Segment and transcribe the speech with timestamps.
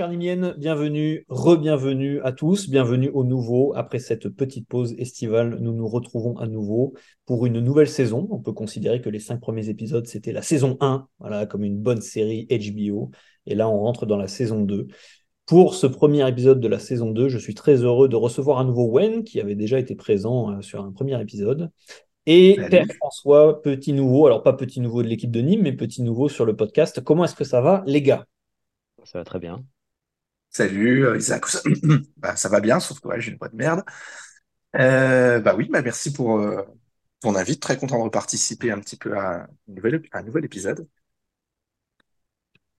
[0.00, 0.08] Chers
[0.56, 3.74] bienvenue, re-bienvenue à tous, bienvenue au nouveau.
[3.76, 6.94] Après cette petite pause estivale, nous nous retrouvons à nouveau
[7.26, 8.26] pour une nouvelle saison.
[8.30, 11.76] On peut considérer que les cinq premiers épisodes, c'était la saison 1, voilà, comme une
[11.76, 13.10] bonne série HBO.
[13.44, 14.86] Et là, on rentre dans la saison 2.
[15.44, 18.64] Pour ce premier épisode de la saison 2, je suis très heureux de recevoir à
[18.64, 21.70] nouveau Wen, qui avait déjà été présent euh, sur un premier épisode.
[22.24, 26.02] Et Père François, petit nouveau, alors pas petit nouveau de l'équipe de Nîmes, mais petit
[26.02, 27.02] nouveau sur le podcast.
[27.02, 28.24] Comment est-ce que ça va, les gars?
[29.04, 29.62] Ça va très bien.
[30.50, 31.44] Salut euh, Isaac,
[32.16, 33.84] bah, ça va bien, sauf que ouais, j'ai une voix de merde.
[34.76, 36.62] Euh, bah oui, bah merci pour euh,
[37.20, 40.44] ton invite, très content de participer un petit peu à un nouvel, à un nouvel
[40.44, 40.88] épisode.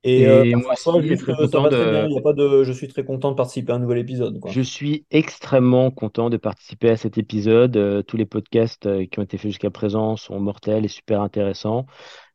[0.04, 2.14] Et, euh, Et moi François, aussi, juste, très ça content va très bien, de, il
[2.14, 2.64] y a pas de...
[2.64, 4.40] je suis très content de participer à un nouvel épisode.
[4.40, 4.54] Quoi.
[4.54, 7.78] je suis extrêmement content de participer à cet épisode.
[7.78, 11.22] Euh, tous les podcasts euh, qui ont été faits jusqu'à présent sont mortels et super
[11.22, 11.86] intéressants.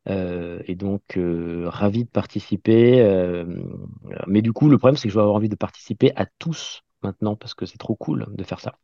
[0.08, 3.00] Euh, et donc, euh, ravi de participer.
[3.02, 3.44] Euh,
[4.26, 6.82] mais du coup, le problème, c'est que je vais avoir envie de participer à tous
[7.02, 8.78] maintenant parce que c'est trop cool de faire ça.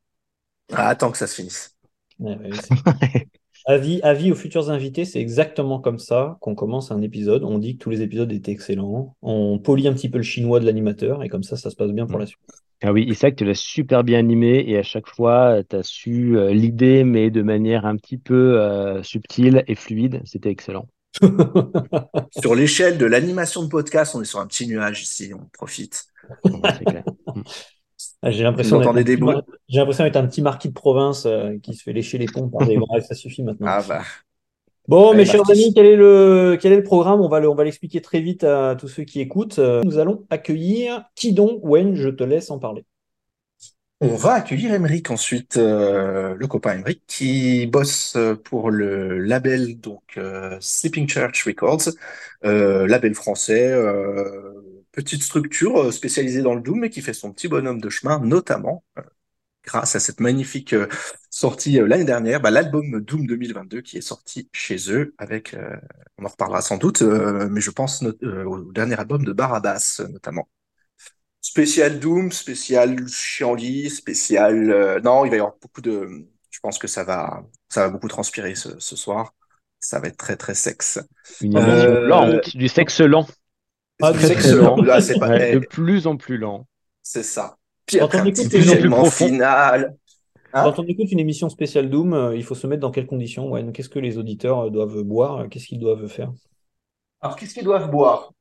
[0.72, 1.76] Ah, attends que ça se finisse.
[2.18, 2.74] Ouais, ouais, c'est-
[3.66, 7.44] Avis, avis aux futurs invités, c'est exactement comme ça qu'on commence un épisode.
[7.44, 9.16] On dit que tous les épisodes étaient excellents.
[9.22, 11.92] On polie un petit peu le chinois de l'animateur et comme ça, ça se passe
[11.92, 12.40] bien pour la suite.
[12.84, 16.36] Ah oui, Isaac, tu l'as super bien animé et à chaque fois, tu as su
[16.36, 20.20] euh, l'idée, mais de manière un petit peu euh, subtile et fluide.
[20.24, 20.88] C'était excellent.
[22.30, 26.04] Sur l'échelle de l'animation de podcast, on est sur un petit nuage ici, on profite.
[28.24, 29.34] J'ai l'impression d'être un des petit bruits?
[29.36, 32.28] mar- j'ai l'impression d'être un petit marquis de province euh, qui se fait lécher les
[32.28, 33.02] pompes par des braves.
[33.04, 33.66] Ça suffit maintenant.
[33.68, 34.02] Ah bah,
[34.88, 35.52] Bon, allez mes chers Marquis.
[35.52, 37.20] amis, quel est le, quel est le programme?
[37.20, 39.58] On va le, on va l'expliquer très vite à tous ceux qui écoutent.
[39.58, 41.60] Nous allons accueillir qui donc?
[41.62, 42.84] Wen, je te laisse en parler.
[44.04, 49.78] On va accueillir Emeric ensuite, euh, le copain Emeric, qui bosse euh, pour le label
[49.78, 51.88] donc euh, Sleeping Church Records,
[52.44, 53.72] euh, label français,
[54.90, 58.82] petite structure spécialisée dans le doom, mais qui fait son petit bonhomme de chemin, notamment
[59.64, 60.74] grâce à cette magnifique
[61.30, 65.76] sortie l'année dernière, bah, l'album Doom 2022 qui est sorti chez eux avec, euh,
[66.18, 70.48] on en reparlera sans doute, mais je pense au dernier album de Barabas notamment.
[71.52, 74.70] Spécial Doom, spécial Chianli, spécial.
[74.70, 76.26] euh, non, il va y avoir beaucoup de.
[76.50, 79.34] Je pense que ça va, ça va beaucoup transpirer ce, ce soir.
[79.78, 80.98] Ça va être très très sexe.
[81.40, 83.26] Une Ah émission Euh, lente, du sexe lent.
[84.00, 84.76] Ah, du Très, sexe très lent.
[84.76, 84.82] lent.
[84.82, 85.28] Là, c'est pas.
[85.28, 86.66] Ouais, eh, de plus en plus lent.
[87.02, 87.56] c'est ça.
[87.86, 88.68] Puis Quand on écoute plus
[89.10, 89.96] final.
[90.52, 93.06] Hein quand on écoute une émission spéciale Doom, euh, il faut se mettre dans quelles
[93.06, 93.50] conditions?
[93.52, 95.48] Wen Qu'est-ce que les auditeurs euh, doivent boire?
[95.50, 96.32] Qu'est-ce qu'ils doivent faire?
[97.22, 98.32] Alors, qu'est-ce qu'ils doivent boire?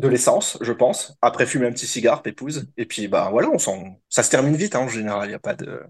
[0.00, 1.16] De l'essence, je pense.
[1.20, 2.66] Après, fumer un petit cigare, pépouze.
[2.76, 4.00] Et puis, bah voilà, on s'en...
[4.08, 5.26] ça se termine vite hein, en général.
[5.26, 5.82] Il n'y a pas de.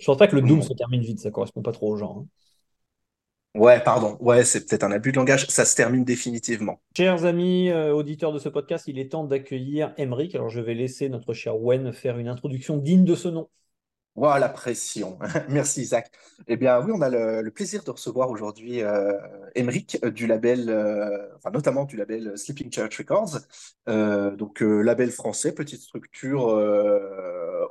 [0.00, 0.62] Je pense pas que le Doom Bon.
[0.62, 2.22] se termine vite, ça correspond pas trop aux gens.
[2.22, 2.28] hein.
[3.54, 4.16] Ouais, pardon.
[4.20, 5.46] Ouais, c'est peut-être un abus de langage.
[5.48, 6.80] Ça se termine définitivement.
[6.96, 10.34] Chers amis euh, auditeurs de ce podcast, il est temps d'accueillir Emeric.
[10.36, 13.48] Alors je vais laisser notre cher Wen faire une introduction digne de ce nom.
[14.16, 15.18] Voilà, la pression.
[15.48, 16.10] Merci Isaac.
[16.48, 19.12] Eh bien oui, on a le, plaisir de recevoir aujourd'hui euh,
[19.54, 23.38] Emeric euh, du label, euh, enfin notamment du label Sleeping Church Records.
[23.88, 26.42] Euh, donc label français, petite structure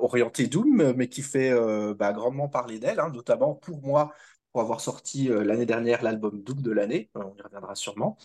[0.00, 1.52] orientée Doom, mais qui fait
[1.94, 4.12] bah, grandement parler d'elle, hein, notamment pour moi,
[4.52, 7.10] pour avoir sorti euh, l'année dernière l'album Doom de l'année.
[7.16, 8.16] Euh, on y reviendra sûrement.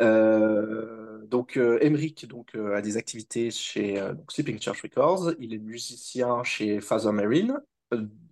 [0.00, 5.32] Euh, donc, euh, Emeric donc, a des activités chez donc, Sleeping Church Records.
[5.38, 7.58] Il est musicien chez Father Marine.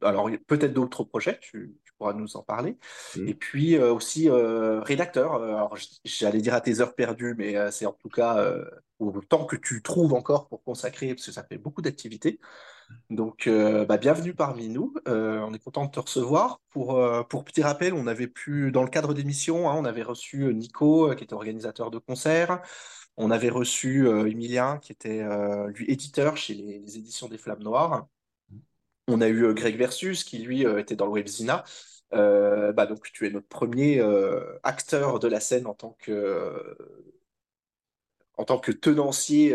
[0.00, 2.78] Alors, peut-être d'autres projets, tu, tu pourras nous en parler.
[3.14, 3.28] Mm.
[3.28, 5.34] Et puis aussi rédacteur.
[5.34, 8.55] Alors, j'allais dire à tes heures perdues, mais c'est en tout cas
[8.99, 12.40] au temps que tu trouves encore pour consacrer, parce que ça fait beaucoup d'activités.
[13.10, 14.94] Donc, euh, bah, bienvenue parmi nous.
[15.08, 16.60] Euh, on est content de te recevoir.
[16.70, 20.04] Pour, euh, pour petit rappel, on avait pu, dans le cadre d'émissions, hein, on avait
[20.04, 22.62] reçu Nico, qui était organisateur de concerts.
[23.16, 25.22] On avait reçu Emilien, qui était
[25.75, 28.06] lui éditeur chez les, éditions des Flammes Noires.
[29.08, 31.64] On a eu Greg Versus, qui lui était dans le Webzina.
[32.12, 34.00] Bah, donc, tu es notre premier
[34.62, 36.76] acteur de la scène en tant que,
[38.81, 39.54] tenancier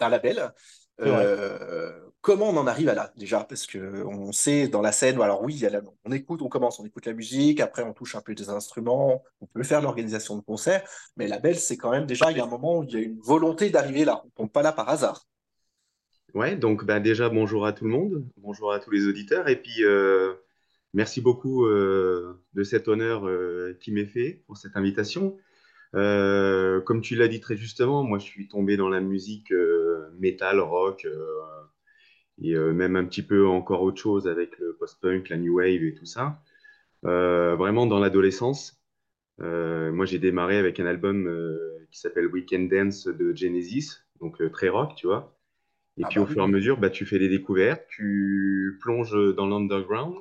[0.00, 0.52] d'un label.
[1.00, 3.44] Euh, comment on en arrive à là déjà?
[3.44, 6.84] Parce que on sait dans la scène, alors oui, la- on écoute, on commence, on
[6.84, 10.42] écoute la musique, après on touche un peu des instruments, on peut faire l'organisation de
[10.42, 12.96] concerts, mais label, c'est quand même déjà, il y a un moment où il y
[12.96, 14.22] a une volonté d'arriver là.
[14.26, 15.26] On tombe pas là par hasard.
[16.34, 19.56] Ouais, donc bah, déjà bonjour à tout le monde, bonjour à tous les auditeurs, et
[19.60, 20.32] puis euh,
[20.94, 23.24] merci beaucoup euh, de cet honneur
[23.80, 25.36] qui m'est fait pour cette invitation.
[25.94, 30.10] Euh, comme tu l'as dit très justement, moi je suis tombé dans la musique euh,
[30.18, 31.26] metal, rock, euh,
[32.42, 35.94] et même un petit peu encore autre chose avec le post-punk, la new wave et
[35.94, 36.40] tout ça.
[37.02, 38.80] Vraiment dans l'adolescence.
[39.38, 41.30] Moi j'ai démarré avec un album
[41.90, 45.36] qui s'appelle Weekend Dance de Genesis, donc très rock, tu vois.
[45.98, 46.36] Et Ah puis bah au oui.
[46.36, 50.16] fur et à mesure, bah, tu fais des découvertes, tu plonges dans l'underground,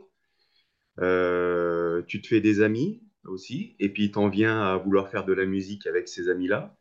[2.08, 5.46] tu te fais des amis aussi, et puis t'en viens à vouloir faire de la
[5.46, 6.76] musique avec ces amis-là.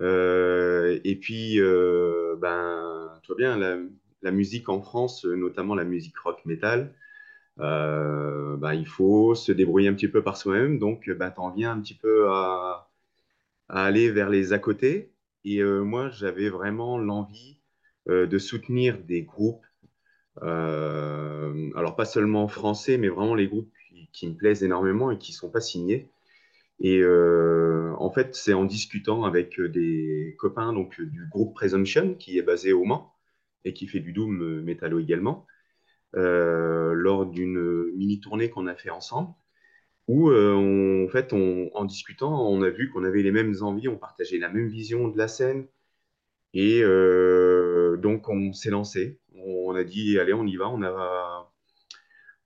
[0.00, 3.56] Euh, et puis, euh, ben, tu vois bien,
[4.22, 6.94] la, musique en France, notamment la musique rock metal,
[7.60, 10.78] euh, ben, il faut se débrouiller un petit peu par soi-même.
[10.78, 12.90] Donc, ben, t'en viens un petit peu à,
[13.68, 15.12] aller vers les à côté.
[15.44, 17.60] Et moi, j'avais vraiment l'envie
[18.06, 19.64] de soutenir des groupes,
[20.40, 23.72] alors pas seulement français, mais vraiment les groupes
[24.12, 26.10] qui, me plaisent énormément et qui sont pas signés.
[26.80, 32.38] Et euh, en fait, c'est en discutant avec des copains donc, du groupe Presumption, qui
[32.38, 33.14] est basé au Mans
[33.64, 35.46] et qui fait du doom euh, métallo également,
[36.16, 39.32] euh, lors d'une mini tournée qu'on a fait ensemble,
[40.08, 43.96] où euh, en fait, en discutant, on a vu qu'on avait les mêmes envies, on
[43.98, 45.66] partageait la même vision de la scène,
[46.54, 49.20] et euh, donc on s'est lancé.
[49.34, 50.68] On a dit, allez, on y va.
[50.68, 51.41] On a,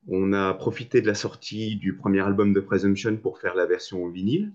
[0.09, 4.09] on a profité de la sortie du premier album de Presumption pour faire la version
[4.09, 4.53] vinyle.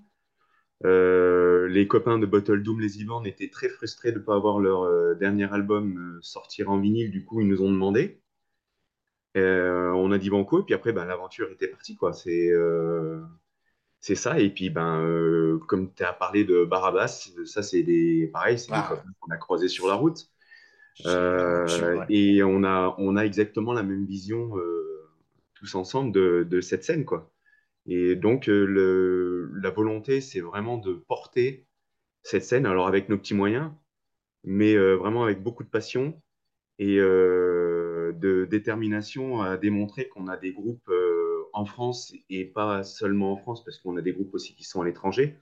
[0.83, 4.59] Euh, les copains de Bottle Doom, les Ivan, étaient très frustrés de ne pas avoir
[4.59, 7.11] leur euh, dernier album euh, sortir en vinyle.
[7.11, 8.21] Du coup, ils nous ont demandé.
[9.35, 12.13] On a dit banco, et puis après, ben, l'aventure était partie, quoi.
[12.13, 12.51] C'est
[13.99, 14.39] c'est ça.
[14.39, 18.77] Et puis, ben, comme tu as parlé de Barabas, ça, c'est des, pareil, c'est des
[18.77, 20.27] Ah, copains qu'on a croisés sur la route.
[21.05, 24.55] et on a, on a exactement la même vision
[25.61, 27.33] tous ensemble de, de cette scène, quoi.
[27.87, 31.67] Et donc, euh, le, la volonté, c'est vraiment de porter
[32.23, 33.71] cette scène, alors avec nos petits moyens,
[34.43, 36.21] mais euh, vraiment avec beaucoup de passion
[36.79, 42.83] et euh, de détermination à démontrer qu'on a des groupes euh, en France et pas
[42.83, 45.39] seulement en France, parce qu'on a des groupes aussi qui sont à l'étranger,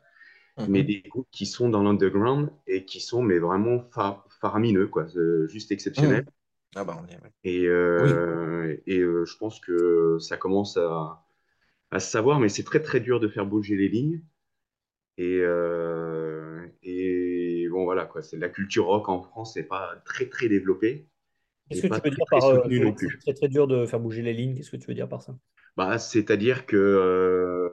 [0.66, 0.86] mais Mhm.
[0.86, 5.08] des groupes qui sont dans l'underground et qui sont mais vraiment fa- faramineux, quoi,
[5.48, 6.24] juste exceptionnels.
[6.24, 6.30] Mhm.
[6.76, 7.32] Ah bah on est, ouais.
[7.44, 7.66] Et,
[7.98, 8.26] Oui.
[8.26, 11.26] euh, et euh, je pense que ça commence à,
[11.92, 14.24] à se savoir, mais c'est très très dur de faire bouger les lignes.
[15.18, 20.28] Et, euh, et bon, voilà, quoi, c'est la culture rock en France, c'est pas très
[20.30, 21.10] très développé
[21.70, 22.68] Qu'est-ce que tu veux très dire par euh,
[22.98, 24.56] c'est très très dur de faire bouger les lignes?
[24.56, 25.36] Qu'est-ce que tu veux dire par ça?
[25.76, 27.70] Bah, c'est-à-dire que euh,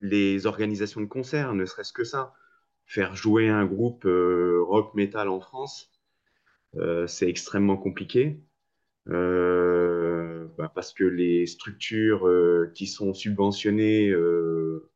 [0.00, 2.34] les organisations de concerts, ne serait-ce que ça,
[2.86, 5.99] faire jouer un groupe euh, rock metal en France, euh,
[7.06, 8.40] c'est extrêmement compliqué.
[9.08, 14.90] Euh, bah, parce que les structures euh, qui sont subventionnées, euh,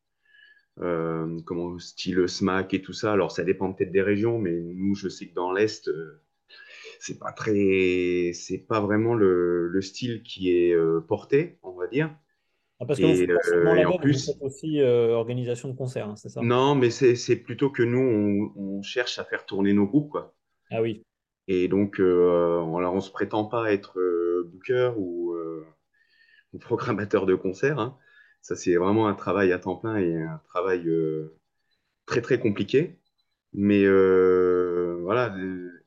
[0.81, 4.95] euh, comment, style SMAC et tout ça, alors ça dépend peut-être des régions, mais nous,
[4.95, 6.23] je sais que dans l'Est, euh,
[7.01, 11.87] c'est pas très, c'est pas vraiment le, le style qui est euh, porté, on va
[11.89, 12.17] dire.
[12.81, 15.77] Ah, parce que vous Et, euh, et en label, vous plus, aussi euh, organisation de
[15.77, 16.49] concert, hein, c'est ça?
[16.49, 17.99] non, mais c'est, c'est plutôt que nous,
[18.57, 20.33] on, on cherche à faire tourner nos groupes, quoi.
[20.71, 21.03] Ah oui.
[21.49, 25.67] Et donc, euh, on, on se prétend pas être euh, booker ou, euh,
[26.61, 27.99] programmateur de concert, hein.
[28.43, 31.35] Ça, c'est vraiment un travail à temps plein et un travail euh,
[32.07, 33.01] très, très compliqué.
[33.55, 35.35] Mais voilà,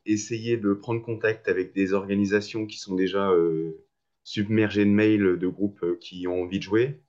[0.06, 3.32] essayer de prendre contact avec des organisations qui sont déjà
[4.24, 7.02] submergées de mails de groupes qui ont envie de jouer,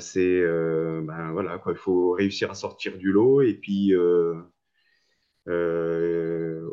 [0.00, 3.94] c'est ben voilà quoi, il faut réussir à sortir du lot et puis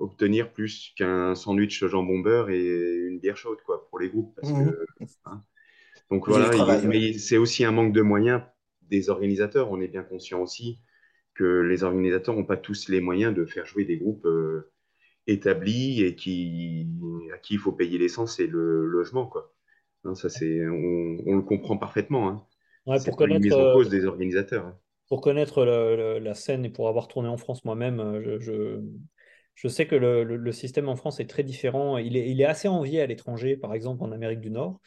[0.05, 2.65] obtenir plus qu'un sandwich jambon beurre et
[3.09, 4.85] une bière chaude quoi pour les groupes parce que
[5.25, 5.43] hein.
[6.11, 6.87] donc voilà, il- travail, ouais.
[6.87, 8.41] mais c'est aussi un manque de moyens
[8.83, 9.71] des organisateurs.
[9.71, 10.79] On est bien conscient aussi
[11.35, 14.71] que les organisateurs n'ont pas tous les moyens de faire jouer des groupes euh,
[15.27, 16.87] établis et qui,
[17.33, 19.53] à qui il faut payer l'essence et le logement, quoi.
[20.05, 22.29] Hein, ça, c'est, on, on le comprend parfaitement.
[22.29, 22.47] Hein.
[22.87, 24.65] Ouais, C'est pour une connaître, mise en euh, cause des organisateurs.
[24.67, 24.79] hein.
[25.07, 28.39] pour connaître le- le- la scène et pour avoir tourné en France moi-même, euh, je,
[28.39, 28.81] je,
[29.55, 31.97] je sais que le, système en France est très différent.
[31.97, 34.79] Il est assez envié à l'étranger, par exemple en Amérique du Nord,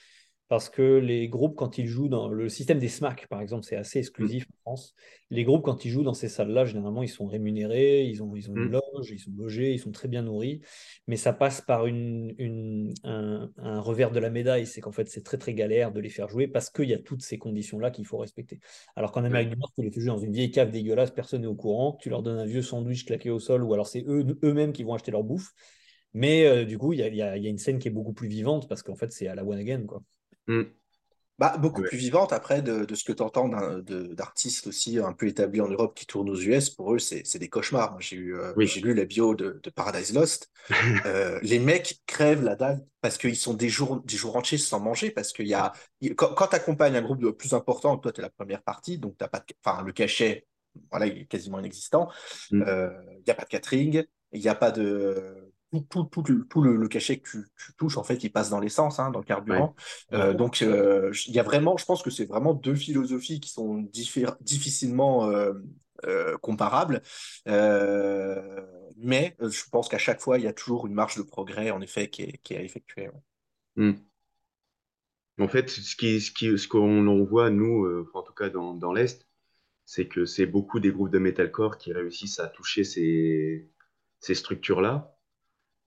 [0.49, 3.76] parce que les groupes, quand ils jouent dans le système des SMAC, par exemple, c'est
[3.76, 4.95] assez Mm, exclusif en France.
[5.31, 8.50] Les groupes, quand ils jouent dans ces salles-là, généralement, ils sont rémunérés, ils ont, ils
[8.50, 8.73] ont une mm.
[8.73, 10.62] loge, ils sont logés, ils sont très bien nourris,
[11.07, 15.09] mais ça passe par une, une- un, un revers de la médaille, c'est qu'en fait,
[15.09, 17.90] c'est très, très galère de les faire jouer parce qu'il y a toutes ces conditions-là
[17.90, 18.61] qu'il faut respecter.
[18.97, 21.43] Alors qu'en Amérique du Nord, tu les fais jouer dans une vieille cave dégueulasse, personne
[21.43, 24.05] n'est au courant, tu leur donnes un vieux sandwich claqué au sol, ou alors c'est
[24.07, 25.52] eux, eux-mêmes qui vont acheter leur bouffe.
[26.14, 27.78] Mais euh, du coup, il y a, il y a- il y a une scène
[27.78, 30.02] qui est beaucoup plus vivante parce qu'en fait, c'est à la one again, quoi.
[30.49, 30.62] Mm.
[31.38, 31.88] Bah, beaucoup Ouais.
[31.88, 35.69] plus vivante après de, de ce que tu entends d'artistes aussi un peu établis en
[35.69, 36.69] Europe qui tournent aux US.
[36.71, 37.93] Pour eux, c'est des cauchemars.
[37.93, 38.67] Moi, J'ai eu, euh, Oui.
[38.67, 40.50] j'ai lu la bio de, de Paradise Lost.
[41.07, 44.81] Euh, les mecs crèvent la dalle parce qu'ils sont des jours, des jours entiers sans
[44.81, 45.12] manger.
[45.12, 45.73] Parce qu'il y a,
[46.17, 48.99] quand, quand tu accompagnes un groupe de plus important, toi, tu es la première partie,
[48.99, 50.47] donc t'as pas de, enfin, le cachet,
[50.90, 52.11] voilà, il est quasiment inexistant.
[52.50, 52.62] Mm.
[52.67, 54.02] Euh, Il n'y a pas de catering.
[54.33, 57.45] Il n'y a pas de tout, tout, tout, le, tout le, le, cachet que tu,
[57.57, 59.75] tu, touches, en fait, il passe dans l'essence, hein, dans le carburant.
[60.11, 60.19] Ouais.
[60.19, 63.51] Euh, donc, euh, il y a vraiment, je pense que c'est vraiment deux philosophies qui
[63.51, 65.53] sont difficilement euh,
[66.39, 67.03] comparables.
[69.01, 71.81] Mais je pense qu'à chaque fois, il y a toujours une marge de progrès, en
[71.81, 73.11] effet, qui est, qui est à effectuer.
[73.77, 73.93] Mm.
[75.41, 78.93] En fait, ce qu'on ce qui, ce qu'on voit, nous, en tout cas dans, dans
[78.93, 79.29] l'Est,
[79.85, 83.71] c'est que c'est beaucoup des groupes de metalcore qui réussissent à toucher ces,
[84.21, 85.18] ces structures-là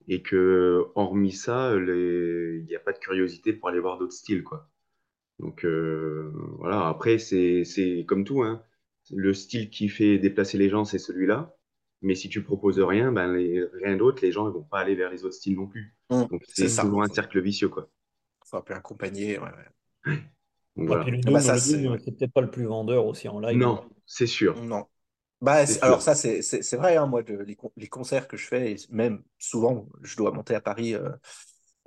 [0.08, 4.42] et que hormis ça, il n'y a pas de curiosité pour aller voir d'autres styles,
[4.44, 4.68] quoi.
[5.38, 8.62] Donc euh, voilà, après c'est c'est comme tout, hein.
[9.10, 11.56] Le style qui fait déplacer les gens, c'est celui-là.
[12.02, 14.94] Mais si tu proposes rien, ben les, rien d'autre, les gens ne vont pas aller
[14.94, 15.94] vers les autres styles non plus.
[16.10, 17.88] Mmh, Donc c'est toujours un cercle vicieux, quoi.
[18.44, 19.44] Faut un peu accompagner, ouais,
[20.06, 20.18] ouais.
[20.76, 21.04] Voilà.
[21.04, 23.56] le Doom, bah, ça, c'est peut-être pas le plus vendeur aussi en live.
[23.56, 24.60] Non, c'est sûr.
[24.64, 24.86] Non.
[25.42, 28.76] Bah, alors ça, c'est vrai, hein, moi, de, les, les, concerts que je fais, et
[28.90, 31.10] même souvent, je dois monter à Paris euh,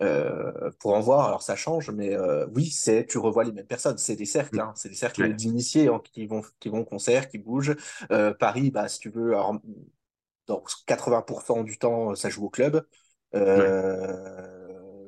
[0.02, 3.66] euh, pour en voir, alors ça change, mais euh, oui, c'est tu revois les mêmes
[3.66, 5.34] personnes, c'est des cercles, hein, c'est des cercles ouais.
[5.34, 7.78] d'initiés hein, qui vont, qui vont au concert, qui bougent.
[8.12, 9.58] Euh, Paris, bah, si tu veux, alors,
[10.48, 12.86] dans 80% du temps, ça joue au club.
[13.34, 13.70] Ouais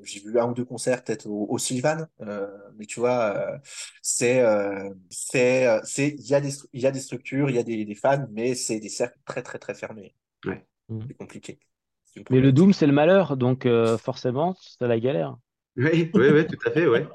[0.08, 2.48] j'ai vu un ou deux concerts peut-être au, au Sylvan, euh,
[2.78, 3.58] mais tu vois, euh,
[4.02, 7.60] c'est, euh, c'est, c'est, il y a des, il y a des structures, il y
[7.60, 10.16] a des, des fans, mais c'est des cercles très très très fermés.
[10.46, 10.66] Ouais.
[10.90, 11.60] C'est compliqué.
[12.30, 13.68] Mais le Doom, c'est le malheur, donc
[14.00, 15.38] forcément, c'est la galère.
[15.76, 17.08] Oui, oui, oui, tout à fait, ouais.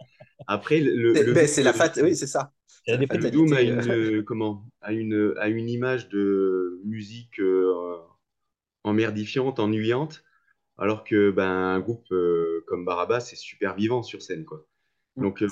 [0.46, 2.52] Après, le, le ben, c'est la fat, oui, c'est ça.
[2.86, 7.40] La le Doom a une, comment, a une, a une image de musique
[8.84, 10.24] emmerdifiante, ennuyante
[10.78, 14.66] alors que ben, un groupe euh, comme Barabas c'est super vivant sur scène quoi.
[15.16, 15.44] Donc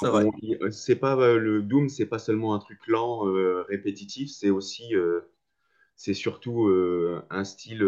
[0.71, 4.95] c'est pas euh, le Doom, c'est pas seulement un truc lent, euh, répétitif, c'est aussi
[5.97, 6.71] c'est surtout
[7.29, 7.83] un style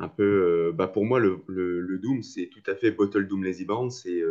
[0.00, 3.44] un peu bah pour moi le, le, le Doom c'est tout à fait Bottle Doom
[3.44, 4.22] Lazy Band, c'est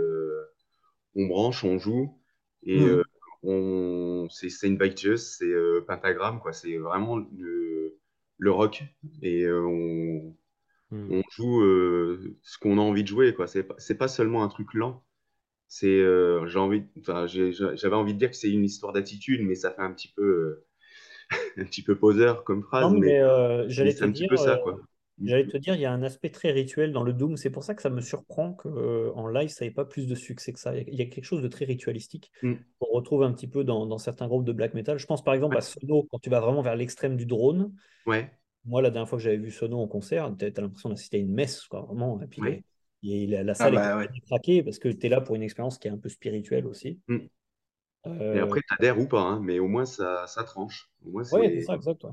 [1.16, 2.20] on branche, on joue
[2.64, 3.04] et mmh.
[3.44, 5.54] on c'est bike just, c'est
[5.88, 7.98] pentagramme quoi, c'est vraiment le,
[8.38, 8.84] le rock
[9.22, 10.36] et on
[11.10, 13.48] on joue euh, ce qu'on a envie de jouer, quoi.
[13.48, 13.64] C'est
[13.98, 15.04] pas, seulement un truc lent.
[15.68, 19.56] C'est, euh, j'ai envie, enfin, j'avais envie de dire que c'est une histoire d'attitude, mais
[19.56, 20.66] ça fait un petit peu, euh,
[21.58, 22.92] un petit peu poseur comme phrase.
[22.92, 24.80] Non, mais, mais, j'allais te un dire, petit peu ça, quoi.
[25.24, 27.38] j'allais te dire, il y a un aspect très rituel dans le Doom.
[27.38, 30.54] C'est pour ça que ça me surprend qu'en live, ça n'ait pas plus de succès
[30.54, 30.76] que ça.
[30.78, 32.54] Il y a quelque chose de très ritualistique Mm.
[32.80, 35.00] qu'on retrouve un petit peu dans, dans certains groupes de black metal.
[35.00, 35.58] Je pense par exemple Ouais.
[35.58, 37.74] à Sono, quand tu vas vraiment vers l'extrême du drone.
[38.06, 38.32] Ouais,
[38.66, 41.20] Moi, la dernière fois que j'avais vu Sono en concert, tu as l'impression d'assister à
[41.22, 42.22] une messe, quoi, vraiment.
[42.22, 42.64] Et puis les-
[43.04, 44.10] et la, la Ah salle bah ouais.
[44.16, 46.66] est craquée parce que tu es là pour une expérience qui est un peu spirituelle
[46.68, 47.02] aussi.
[47.08, 47.30] Mm.
[48.34, 50.90] Et Euh, après, t'adhères ou pas, hein, mais au moins ça, ça tranche.
[51.04, 52.04] Ouais, c'est ça, exact.
[52.04, 52.12] ouais.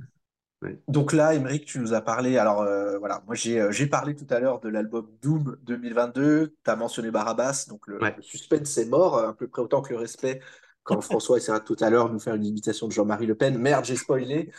[0.62, 0.78] Ouais.
[0.88, 2.36] Donc là, Émeric, tu nous as parlé.
[2.36, 6.56] Alors euh, voilà, moi j'ai euh, j'ai parlé tout à l'heure de l'album Doom 2022.
[6.64, 8.16] Tu as mentionné Barabas, donc le, Ouais.
[8.16, 10.40] le suspense est mort, à peu près autant que le respect.
[10.82, 13.56] Quand François essaiera tout à l'heure de nous faire une imitation de Jean-Marie Le Pen.
[13.58, 14.50] Merde, j'ai spoilé.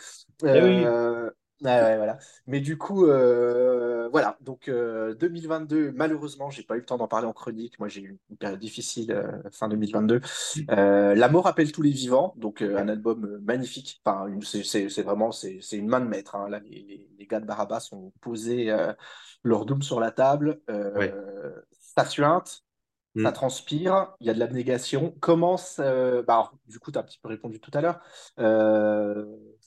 [0.52, 0.94] Eh oui,
[1.64, 2.18] Euh, ouais, ouais, voilà.
[2.46, 4.36] Mais du coup, euh, voilà.
[4.40, 7.78] Donc euh, 2022, malheureusement, j'ai pas eu le temps d'en parler en chronique.
[7.78, 10.20] Moi, j'ai eu une période difficile euh, fin 2022.
[10.70, 14.00] Euh, La mort appelle tous les vivants, donc euh, un album euh, magnifique.
[14.04, 16.34] Enfin, c'est vraiment c'est une main de maître.
[16.36, 16.48] hein.
[16.48, 18.92] Là, les, gars de Barabas ont posé euh,
[19.44, 20.60] leur doom sur la table.
[20.68, 21.12] Ouais.
[21.14, 21.52] Euh,
[21.94, 22.64] ça suinte,
[23.22, 23.32] ça Mm.
[23.34, 25.14] transpire, il y a de l'abnégation.
[25.20, 28.00] Comment ça- bah, alors, du coup, tu as un petit peu répondu tout à l'heure.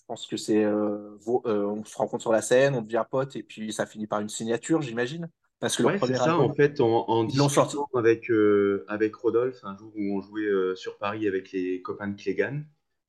[0.05, 3.35] Je pense que c'est euh, euh, on se rencontre sur la scène, on devient pote
[3.35, 5.29] et puis ça finit par une signature, j'imagine.
[5.59, 6.37] Parce que Ouais, c'est ça.
[6.37, 10.97] En fait, en, en discutant avec, euh, avec Rodolphe, un jour où on jouait sur
[10.97, 12.61] Paris avec les copains de Clégan,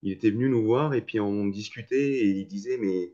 [0.02, 3.12] il était venu nous voir et puis on discutait et il disait, mais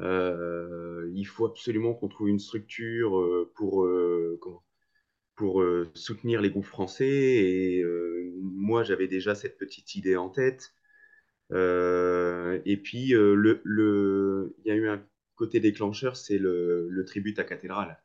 [0.00, 4.38] euh, il faut absolument qu'on trouve une structure euh, pour, euh,
[5.36, 7.06] pour soutenir les groupes français.
[7.06, 7.84] Et
[8.40, 10.74] moi, j'avais déjà cette petite idée en tête.
[11.52, 15.02] Euh, et puis, euh, le, le, il y a eu un
[15.36, 18.02] côté déclencheur, c'est le, le tribut à Cathédrale.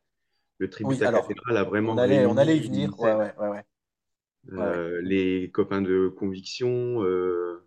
[0.58, 2.98] Le tribut Oui, à alors, Cathédrale a on vraiment allait, on allait y venir.
[3.00, 3.32] Ouais, scène.
[3.38, 3.64] ouais, ouais.
[4.52, 7.66] Euh, les copains de Conviction, euh,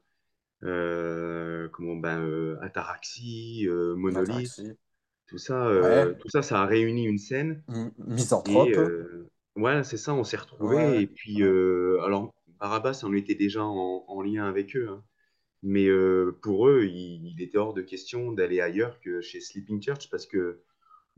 [0.63, 4.77] euh, comment, ben, euh, Ataraxie, euh, Monolith, Ataraxie.
[5.27, 7.63] tout ça, euh, tout ça, ça a réuni une scène.
[7.67, 8.77] M- Misanthrope.
[8.77, 11.01] euh, ouais, c'est ça, on s'est retrouvés.
[11.01, 14.89] Et puis, euh, alors, Barabas, on était déjà en, en lien avec eux.
[14.89, 15.03] hein.
[15.63, 20.09] Mais euh, pour eux, il, était hors de question d'aller ailleurs que chez Sleeping Church
[20.09, 20.61] parce que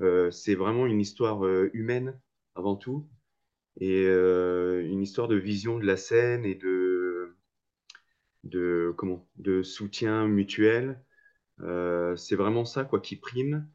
[0.01, 2.19] euh, c'est vraiment une histoire euh, humaine
[2.55, 3.07] avant tout
[3.81, 7.35] et une histoire de vision de la scène et de,
[8.97, 11.03] comment, de soutien mutuel.
[11.59, 13.67] C'est vraiment ça quoi qui prime.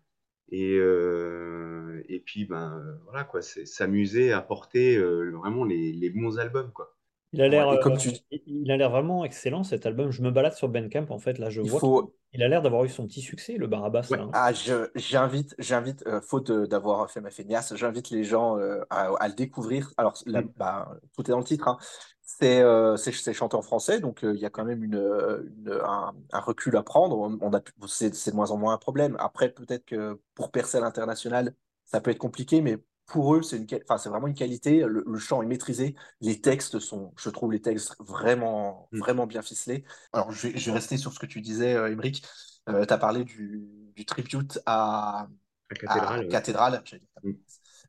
[0.51, 6.73] Et, et puis, ben, voilà, quoi, c'est s'amuser à porter vraiment les, les bons albums,
[6.73, 6.97] quoi.
[7.33, 8.11] Il a l'air Ouais, et comme euh, tu
[8.47, 10.11] il a l'air vraiment excellent cet album.
[10.11, 12.63] Je me balade sur Bandcamp en fait là, je il vois faut, qu'il a l'air
[12.63, 13.67] d'avoir eu son petit succès le
[14.11, 14.17] Ouais.
[14.17, 14.23] là.
[14.25, 14.33] hein.
[14.33, 19.09] Ah, je, j'invite, j'invite, euh, faute d'avoir fait ma feignasse, j'invite les gens euh, à,
[19.21, 19.93] à le découvrir.
[19.97, 20.53] Alors, la- Mm.
[20.57, 21.69] bah, tout est dans le titre.
[21.69, 21.79] Hein.
[22.23, 25.81] C'est, euh, c'est, c'est chanté en français, donc il y a quand même une, une-
[25.85, 27.19] un, un recul à prendre.
[27.19, 29.17] On, a, c'est, c'est de moins en moins un problème.
[29.21, 32.79] Après, peut-être que pour percer à l'international, ça peut être compliqué, mais
[33.11, 34.81] pour eux, c'est une, quali- enfin, c'est vraiment une qualité.
[34.81, 35.95] Le, le chant est maîtrisé.
[36.21, 39.01] Les textes sont, je trouve, les textes vraiment, Mm.
[39.01, 39.85] vraiment bien ficelés.
[40.13, 42.25] Alors, je vais, je vais rester sur ce que tu disais, euh, Émeric.
[42.67, 43.63] tu as parlé du,
[43.97, 45.29] du tribute à,
[45.71, 47.31] À à Cathédrale, ouais.
[47.33, 47.33] Mm.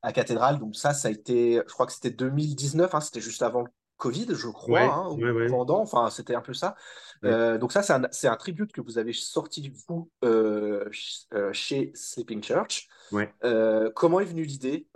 [0.02, 0.60] À Cathédrale.
[0.60, 3.70] Donc, ça, ça a été, je crois que c'était 2019, hein, c'était juste avant le
[4.02, 5.48] Covid, je crois, Ouais, hein, ou ouais, ouais.
[5.48, 5.80] pendant.
[5.80, 6.76] Enfin, c'était un peu ça.
[7.24, 10.90] Euh, donc, ça, c'est un, un tribute que vous avez sorti, vous, euh,
[11.34, 12.88] euh, chez Sleeping Church.
[13.44, 14.88] Euh, comment est venue l'idée?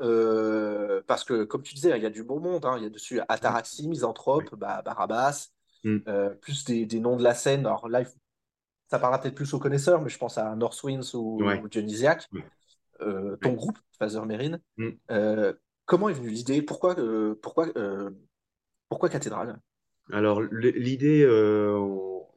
[1.05, 2.65] Parce que, comme tu disais, il y a du bon monde.
[2.65, 2.77] hein.
[2.77, 5.49] Il y a dessus Ataraxie, Misanthrope, bah, Barabbas,
[5.83, 5.99] Mm.
[6.41, 7.67] plus des, des noms de la scène.
[7.67, 8.03] Alors là,
[8.89, 12.27] ça parlera peut-être plus aux connaisseurs, mais je pense à North Winds ou, ou Dionysiac,
[12.99, 14.57] ton groupe, Father Merrin.
[14.77, 15.51] Mm.
[15.85, 16.63] Comment est venue l'idée?
[16.63, 16.95] Pourquoi,
[17.39, 17.67] pourquoi,
[18.89, 19.59] pourquoi Cathédrale?
[20.11, 21.79] Alors, l'idée, euh,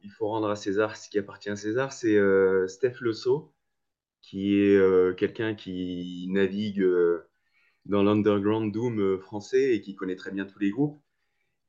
[0.03, 3.53] il faut rendre à César ce qui appartient à César, c'est euh, Steph Le Sceau,
[4.21, 6.85] qui est euh, quelqu'un qui navigue
[7.85, 11.01] dans l'underground doom français et qui connaît très bien tous les groupes.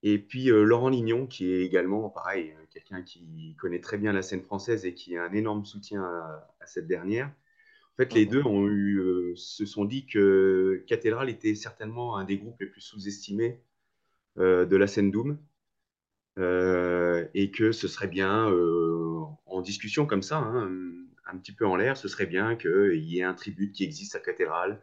[0.02, 4.42] Et puis Laurent Lignon, qui est également, pareil, quelqu'un qui connaît très bien la scène
[4.42, 7.28] française et qui a un énorme soutien à, à cette dernière.
[7.28, 8.32] En fait, les Mhm.
[8.32, 12.66] deux ont eu, euh, se sont dit que Cathédrale était certainement un des groupes les
[12.66, 13.62] plus sous-estimés
[14.36, 15.38] de la scène doom.
[16.38, 20.70] Euh, et que ce serait bien, euh, en discussion comme ça, hein,
[21.26, 24.16] un petit peu en l'air, ce serait bien qu'il y ait un tribut qui existe
[24.16, 24.82] à Cathédrale.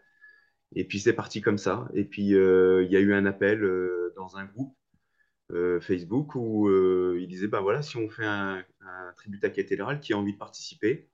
[0.75, 1.87] Et puis c'est parti comme ça.
[1.93, 4.75] Et puis euh, il y a eu un appel euh, dans un groupe
[5.53, 8.63] euh, Facebook où euh, il disait, bah voilà, si on fait un,
[9.15, 11.09] tribut à Cathédrale, qui a envie de participer?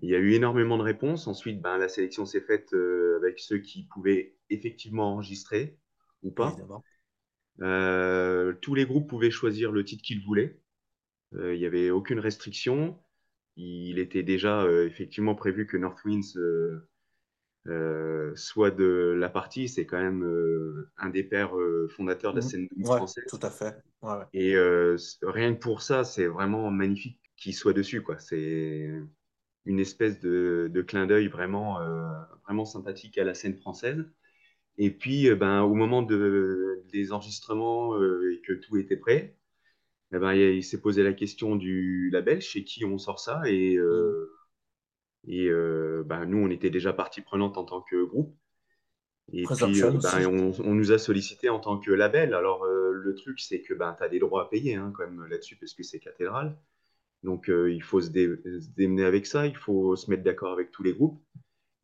[0.00, 1.28] Il y a eu énormément de réponses.
[1.28, 5.78] Ensuite, ben, la sélection s'est faite euh, avec ceux qui pouvaient effectivement enregistrer
[6.22, 6.56] ou pas.
[7.60, 10.60] Euh, tous les groupes pouvaient choisir le titre qu'ils voulaient.
[11.34, 13.02] Euh, il n'y avait aucune restriction.
[13.56, 16.36] Il était déjà euh, effectivement prévu que North Winds
[17.66, 19.68] euh, soit de la partie.
[19.68, 22.42] C'est quand même euh, un des pères euh, fondateurs de la Mhm.
[22.42, 23.24] scène Ouais, française.
[23.28, 23.82] tout à fait.
[24.02, 24.26] Ouais, ouais.
[24.34, 24.56] Et
[25.22, 28.18] rien que pour ça, c'est vraiment magnifique qu'il soit dessus, quoi.
[28.18, 28.90] C'est
[29.66, 31.80] une espèce de, de clin d'œil vraiment,
[32.44, 34.04] vraiment sympathique à la scène française.
[34.78, 39.36] Et puis, euh, ben, au moment de, des enregistrements euh, et que tout était prêt,
[40.14, 43.42] eh ben, il, s'est posé la question du label, chez qui on sort ça.
[43.46, 44.32] Et, euh,
[45.26, 48.36] et euh, ben, nous, on était déjà partie prenante en tant que groupe.
[49.32, 52.34] Et puis, ben, on, on nous a sollicité en tant que label.
[52.34, 55.24] Alors, le truc, c'est que ben, tu as des droits à payer hein, quand même
[55.26, 56.58] là-dessus, parce que c'est cathédrale.
[57.22, 60.70] Donc, il faut se, dé- se démener avec ça, il faut se mettre d'accord avec
[60.70, 61.22] tous les groupes.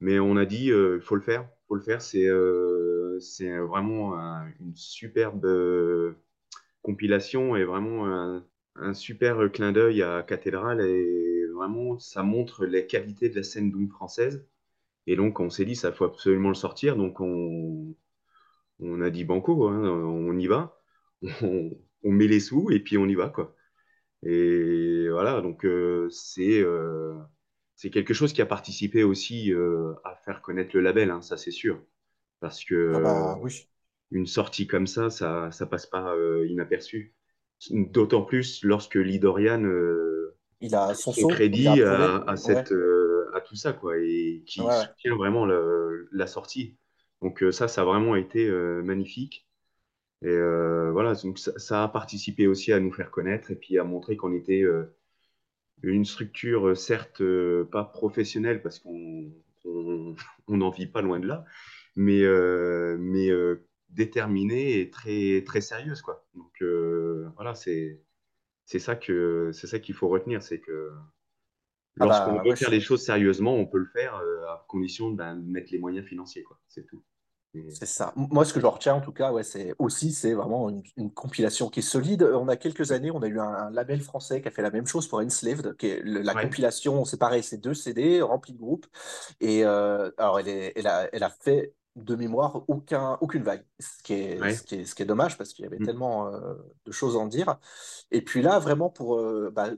[0.01, 2.03] Mais on a dit, il faut le faire, faut le faire.
[2.03, 3.19] C'est euh,
[3.67, 6.15] vraiment un- une superbe euh,
[6.83, 8.45] compilation et vraiment un,
[8.95, 10.81] super clin d'œil à Cathédrale.
[10.83, 14.47] Et vraiment, ça montre les qualités de la scène doom française.
[15.07, 16.97] Et donc, on s'est dit, ça faut absolument le sortir.
[16.97, 17.95] Donc, on,
[18.81, 20.81] on a dit banco, hein, on y va.
[21.43, 21.71] On,
[22.05, 23.57] on met les sous et puis on y va, quoi.
[24.25, 27.15] Et voilà, donc euh, c'est euh,
[27.79, 31.39] c'est quelque chose qui a participé aussi euh, à faire connaître le label, hein, ça
[31.39, 31.83] c'est sûr.
[32.41, 33.69] Parce que Ah euh, bah oui.
[34.11, 37.15] une sortie comme ça, ça, ça passe pas euh, inaperçu.
[37.71, 42.37] D'autant plus lorsque Lidorian euh, Il a son son saut, il a crédit à, à
[42.45, 46.79] Ouais, cette, euh, à tout ça, quoi, et qui ouais, soutient vraiment le- la sortie.
[47.23, 49.47] Donc euh, ça, ça a vraiment été euh, magnifique.
[50.23, 53.79] Et euh, voilà, donc ça, ça a participé aussi à nous faire connaître et puis
[53.79, 54.97] à montrer qu'on était euh,
[55.83, 59.33] une structure, euh, certes euh, pas professionnelle parce qu'on
[59.65, 60.15] on,
[60.49, 61.45] on n'en vit pas loin de là,
[61.97, 63.29] mais, euh, mais
[63.91, 66.27] déterminée et très, très sérieuse, quoi.
[66.35, 66.63] Donc
[67.37, 68.01] voilà, c'est
[68.79, 68.97] ça
[69.81, 70.93] qu'il faut retenir, c'est que
[72.01, 74.47] Ah lorsqu'on bah veut ouais, faire je- les choses sérieusement, on peut le faire euh,
[74.47, 76.59] à condition ben, de mettre les moyens financiers, quoi.
[76.67, 77.05] C'est tout.
[77.71, 78.13] C'est ça.
[78.17, 81.13] Moi, ce que je retiens, en tout cas, ouais, c'est aussi, c'est vraiment une, une
[81.13, 82.23] compilation qui est solide.
[82.23, 84.71] On a quelques années, on a eu un, un label français qui a fait la
[84.71, 86.43] même chose pour Enslaved, qui est le- la Ouais.
[86.43, 88.87] compilation, c'est pareil, c'est deux CD remplis de groupes.
[89.41, 93.65] Et euh, alors, elle, est, elle, a, elle a fait de mémoire aucun, aucune vague,
[93.81, 94.53] ce qui est, Ouais.
[94.53, 95.85] ce qui est, ce qui est dommage parce qu'il y avait Mm.
[95.85, 96.55] tellement euh,
[96.87, 97.59] de choses à en dire.
[98.11, 99.71] Et puis là, vraiment pour euh, bah,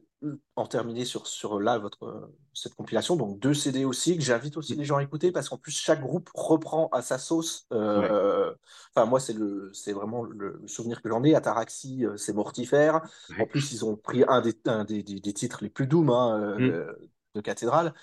[0.56, 4.74] en terminer sur, sur là, votre, cette compilation, donc deux CD aussi, que j'invite aussi
[4.74, 4.78] Mm.
[4.78, 7.66] les gens à écouter parce qu'en plus, chaque groupe reprend à sa sauce.
[7.72, 8.54] euh,
[8.94, 11.34] Enfin, moi, c'est le, c'est vraiment le, souvenir que j'en ai.
[11.34, 13.02] Ataraxie, euh, c'est mortifère.
[13.38, 13.46] En Ouais.
[13.46, 16.40] plus, ils ont pris un des, un des, des- des titres les plus doux hein,
[16.60, 16.92] euh,
[17.34, 17.94] de Cathédrale.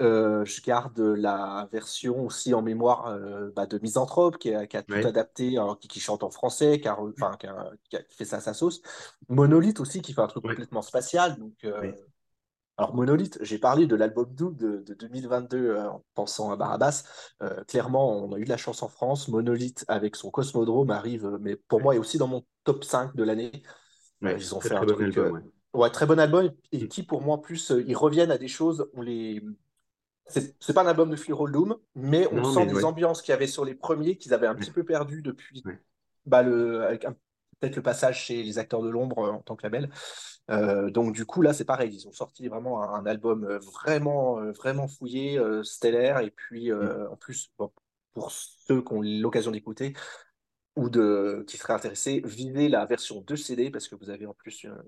[0.00, 4.76] Euh, je garde la version aussi en mémoire euh, bah, de Misanthrope qui a, qui
[4.76, 7.96] a tout adapté, qui, qui chante en français, qui a, re- enfin, qui a- qui
[7.96, 8.80] a fait ça à sa sauce.
[9.28, 11.38] Monolith aussi qui fait un truc complètement spatial.
[11.38, 11.94] Donc, euh, Oui.
[12.78, 17.04] Alors Monolith, j'ai parlé de l'album Doom de, de 2022 euh, en pensant à Barabas.
[17.68, 19.28] Clairement, on a eu de la chance en France.
[19.28, 23.22] Monolith avec son Cosmodrome arrive, mais pour moi est aussi dans mon top 5 de
[23.22, 23.52] l'année.
[24.22, 25.16] Ils ont fait un bon truc.
[25.16, 25.40] album, ouais.
[25.74, 26.50] ouais, très bon album.
[26.72, 26.88] Et Mm.
[26.88, 29.42] qui, pour moi, en plus, ils reviennent à des choses, on les.
[30.60, 32.84] C'est pas un album de All Doom, mais on Non, sent mais des ouais.
[32.84, 34.60] ambiances qu'il y avait sur les premiers qu'ils avaient un Ouais.
[34.60, 35.78] petit peu perdu depuis Ouais.
[36.26, 37.06] bah, le, avec
[37.60, 39.88] peut-être le passage chez les acteurs de l'ombre euh, en tant que label.
[40.50, 43.58] Euh, donc du coup là c'est pareil, ils ont sorti vraiment un, un album euh,
[43.60, 46.74] vraiment vraiment fouillé, euh, stellaire et puis Mm.
[46.74, 47.70] euh, en plus bon,
[48.12, 49.94] pour ceux qui ont l'occasion d'écouter
[50.74, 54.34] ou de qui seraient intéressés, visez la version 2 CD parce que vous avez en
[54.34, 54.82] plus une-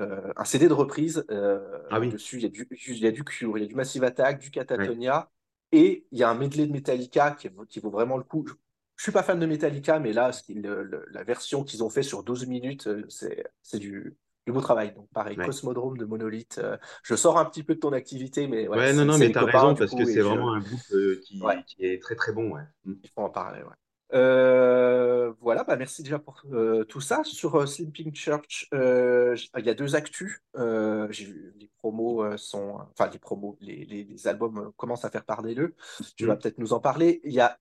[0.00, 1.24] euh, un CD de reprise.
[1.30, 2.08] euh, Ah oui.
[2.10, 4.04] Dessus, il y, a du, il y a du Cure, il y a du Massive
[4.04, 4.52] Attack, du Ouais.
[4.52, 5.30] Catatonia,
[5.72, 8.44] et il y a un medley de Metallica qui, qui vaut vraiment le coup.
[8.46, 8.54] Je,
[8.96, 12.02] je suis pas fan de Metallica, mais là, le- le- la version qu'ils ont fait
[12.02, 14.94] sur 12 minutes, euh, c'est du, du beau travail.
[14.94, 15.46] Donc pareil, Ouais.
[15.46, 16.58] Cosmodrome de Monolith.
[16.62, 19.32] euh, je sors un petit peu de ton activité, mais ouais, Ouais, non, non, mais
[19.32, 21.62] t'as raison parce coup, que c'est je- vraiment un groupe euh, qui, Ouais.
[21.66, 22.62] qui est très, très bon, ouais.
[22.86, 23.74] Il faut en parler, ouais.
[24.12, 27.22] Euh, voilà, bah merci déjà pour euh, tout ça.
[27.24, 30.40] Sur euh, Sleeping Church, il y a deux actus.
[30.54, 35.24] J'ai vu les promos sont, enfin les promos, les, les- les albums commencent à faire
[35.24, 35.74] parler d'eux.
[36.16, 36.38] Tu vas Mm.
[36.38, 37.20] peut-être nous en parler.
[37.24, 37.58] Il y a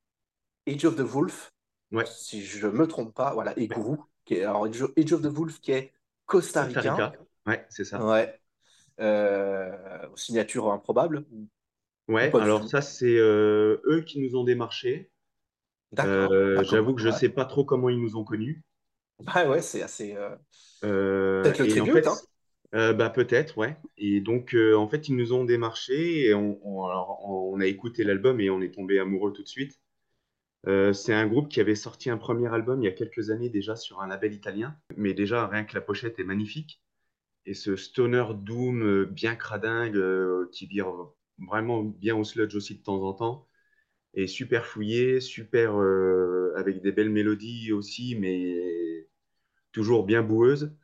[0.68, 1.54] Age of the Wolf,
[1.92, 2.06] Ouais.
[2.06, 3.68] si je me trompe pas, voilà, et.
[3.68, 5.94] Guru, qui est alors Age of the Wolf qui est
[6.26, 7.14] Costa costaricain, Rica.
[7.46, 8.04] Ouais, c'est ça.
[8.06, 8.40] ouais,
[10.16, 11.48] signature improbable, ou
[12.10, 15.10] Ouais, alors ça, c'est eux qui nous ont démarchés.
[16.02, 17.12] Euh, j'avoue que je ouais.
[17.12, 18.64] sais pas trop comment ils nous ont connus.
[19.20, 20.16] Bah ouais, c'est assez.
[20.16, 20.36] euh,
[20.84, 22.20] Euh, Peut-être le et en tribute, fait, hein.
[22.94, 23.78] bah peut-être, ouais.
[23.98, 28.04] Et donc, en fait, ils nous ont démarchés et on, on- alors, on a écouté
[28.04, 29.80] l'album et on est tombé amoureux tout de suite.
[30.68, 33.50] Euh, c'est un groupe qui avait sorti un premier album il y a quelques années
[33.50, 36.82] déjà sur un label italien, mais déjà rien que la pochette est magnifique.
[37.46, 40.88] Et ce stoner doom bien cradingue euh, qui vire
[41.40, 43.48] vraiment bien au sludge aussi de temps en temps
[44.14, 49.08] est super fouillé, super euh, avec des belles mélodies aussi, mais
[49.72, 50.76] toujours bien boueuse.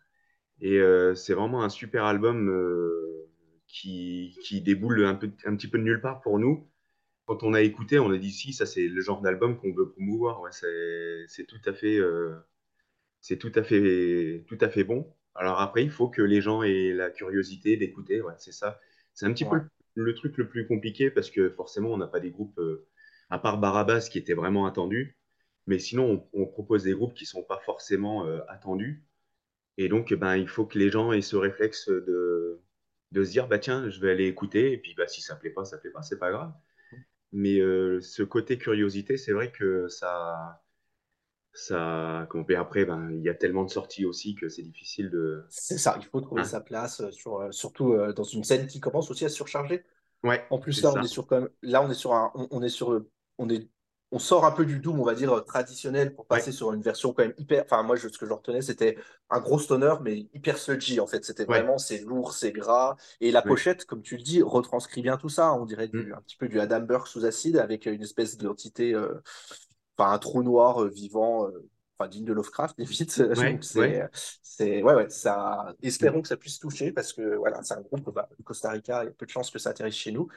[0.61, 3.29] Et euh, c'est vraiment un super album euh,
[3.67, 6.69] qui, qui déboule un, peu, un petit peu de nulle part pour nous.
[7.27, 9.89] Quand on a écouté, on a dit si, ça c'est le genre d'album qu'on veut
[9.91, 10.41] promouvoir.
[10.41, 11.99] Ouais, c'est, c'est tout à fait,
[13.21, 15.13] c'est tout à fait, tout à fait bon.
[15.35, 18.21] Alors après, il faut que les gens aient la curiosité d'écouter.
[18.21, 18.79] Ouais, c'est ça.
[19.13, 22.07] C'est un petit peu le, le truc le plus compliqué parce que forcément, on n'a
[22.07, 22.59] pas des groupes,
[23.29, 25.17] à part Barabas qui était vraiment attendu.
[25.67, 29.05] Mais sinon, on, on propose des groupes qui sont pas forcément euh, attendus.
[29.77, 32.61] Et donc, ben, il faut que les gens aient ce réflexe de,
[33.11, 34.73] de se dire, bah tiens, je vais aller écouter.
[34.73, 36.53] Et puis, bah, si ça plaît pas, ça plaît pas, c'est pas grave.
[37.31, 40.61] Mais euh, ce côté curiosité, c'est vrai que ça,
[41.53, 45.43] ça, comment après, ben, il y a tellement de sorties aussi que c'est difficile de.
[45.49, 46.45] C'est ça, il faut trouver Ah.
[46.45, 49.83] sa place, euh, sur, surtout euh, dans une scène qui commence aussi à se surcharger.
[50.23, 50.99] Ouais, En plus, là, ça.
[50.99, 53.05] on est sur quand même, là, on est sur un, on, on est sur,
[53.39, 53.67] on est,
[54.11, 56.51] on sort un peu du doom, on va dire traditionnel, pour passer Ouais.
[56.51, 57.63] sur une version quand même hyper.
[57.65, 58.97] Enfin, moi, je- ce que je retenais, c'était
[59.29, 60.99] un gros stoner, mais hyper sludgy.
[60.99, 61.59] En fait, c'était Ouais.
[61.59, 65.29] vraiment, c'est lourd, c'est gras, et la pochette, comme tu le dis, retranscrit bien tout
[65.29, 65.53] ça.
[65.53, 66.13] On dirait du, Mm.
[66.15, 69.21] un petit peu du Adam Burke sous acide, avec une espèce d'entité, euh,
[69.97, 71.47] enfin, un trou noir euh, vivant.
[71.47, 71.69] euh,
[72.01, 73.17] Enfin, digne de Lovecraft, limite.
[73.17, 74.09] Ouais, c'est, ouais.
[74.41, 78.13] c'est, ouais, ouais, ça, espérons que ça puisse toucher parce que, voilà, c'est un groupe,
[78.15, 80.29] bah, Costa Rica, il y a peu de chances que ça atterrisse chez nous.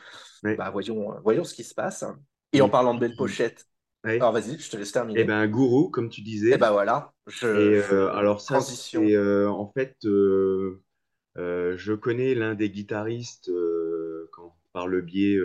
[0.42, 2.04] Bah, voyons, voyons ce qui se passe.
[2.52, 3.66] Et en parlant de belle puis- pochette,
[4.04, 4.16] Ouais.
[4.16, 5.20] alors vas-y, je te laisse terminer.
[5.20, 6.50] Et ben, Gourou, comme tu disais.
[6.52, 9.02] Et ben voilà, je, Et euh, alors ça, transition.
[9.04, 10.80] euh, en fait, euh,
[11.36, 13.50] je connais l'un des guitaristes
[14.32, 15.38] quand- par le biais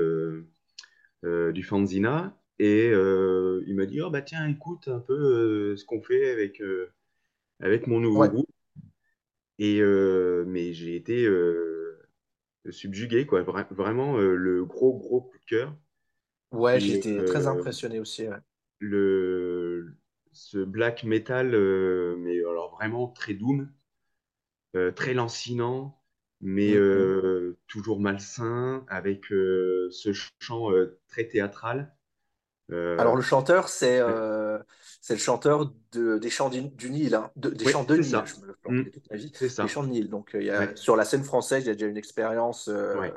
[1.24, 6.32] du Fanzina et il m'a dit oh bah tiens écoute un peu ce qu'on fait
[6.32, 6.62] avec
[7.60, 8.30] avec mon nouveau Ouais.
[8.30, 8.50] groupe
[9.60, 9.82] et
[10.46, 11.28] mais j'ai été
[12.70, 15.76] subjugué quoi Vra- vraiment le gros gros coup de cœur
[16.52, 18.28] Ouais, et, j'étais très euh, impressionné aussi.
[18.28, 18.36] ouais.
[18.80, 19.96] le
[20.32, 23.72] ce black metal euh, mais alors vraiment très doom
[24.76, 26.02] euh, très lancinant,
[26.42, 26.76] mais Mhm.
[26.76, 31.96] euh, toujours malsain, avec euh, ce chant euh, très théâtral.
[32.98, 34.02] Alors le chanteur, c'est
[35.02, 38.26] c'est le chanteur de, des chants du Nil, hein, des chants de Nil, ça.
[38.26, 38.82] je me le Mm.
[38.92, 39.64] toute ma vie, C'est ça.
[39.64, 40.10] des chants de Nil.
[40.10, 42.68] Donc il y a, sur la scène française, il y a déjà une expérience.
[42.70, 43.14] euh, Ouais.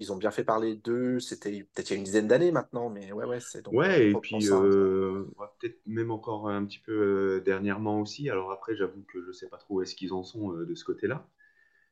[0.00, 1.20] Ils ont bien fait parler d'eux.
[1.20, 3.78] C'était peut-être il y a une dizaine d'années maintenant, mais ouais, ouais, c'est donc.
[3.78, 6.92] Ouais, et reprend puis euh, ouais, peut-être même encore un petit peu
[7.38, 8.28] euh, dernièrement aussi.
[8.28, 10.74] Alors après, j'avoue que je sais pas trop où est-ce qu'ils en sont euh, de
[10.74, 11.28] ce côté-là.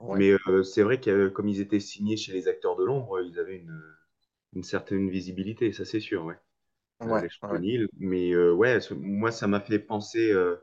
[0.00, 0.20] Ouais.
[0.20, 3.20] Mais euh, c'est vrai que euh, comme ils étaient signés chez les acteurs de l'ombre,
[3.22, 3.80] ils avaient une,
[4.54, 6.36] une certaine visibilité, ça c'est sûr, ouais.
[7.06, 7.62] Euh, Ouais, ouais.
[7.98, 10.56] Mais euh, ouais, ce- moi ça m'a fait penser euh,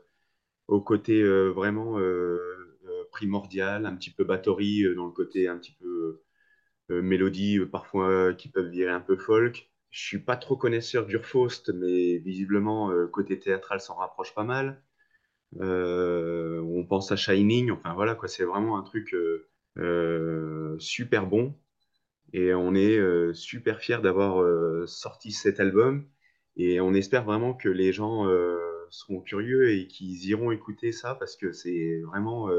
[0.68, 2.38] au côté euh, vraiment euh,
[2.86, 4.24] euh, primordial, un petit peu
[4.84, 6.22] euh, dans le côté un petit peu
[6.90, 9.70] euh, mélodie, euh, parfois euh, qui peuvent virer un peu folk.
[9.90, 14.82] Je suis pas trop connaisseur d'Urfaust, mais visiblement côté théâtral s'en rapproche pas mal.
[15.58, 19.14] On pense à Shining, enfin voilà quoi, c'est vraiment un truc
[20.78, 21.54] super bon
[22.34, 24.44] et on est super fiers d'avoir
[24.86, 26.06] sorti cet album
[26.56, 28.26] et on espère vraiment que les gens
[28.90, 32.50] seront curieux et qu'ils iront écouter ça parce que c'est vraiment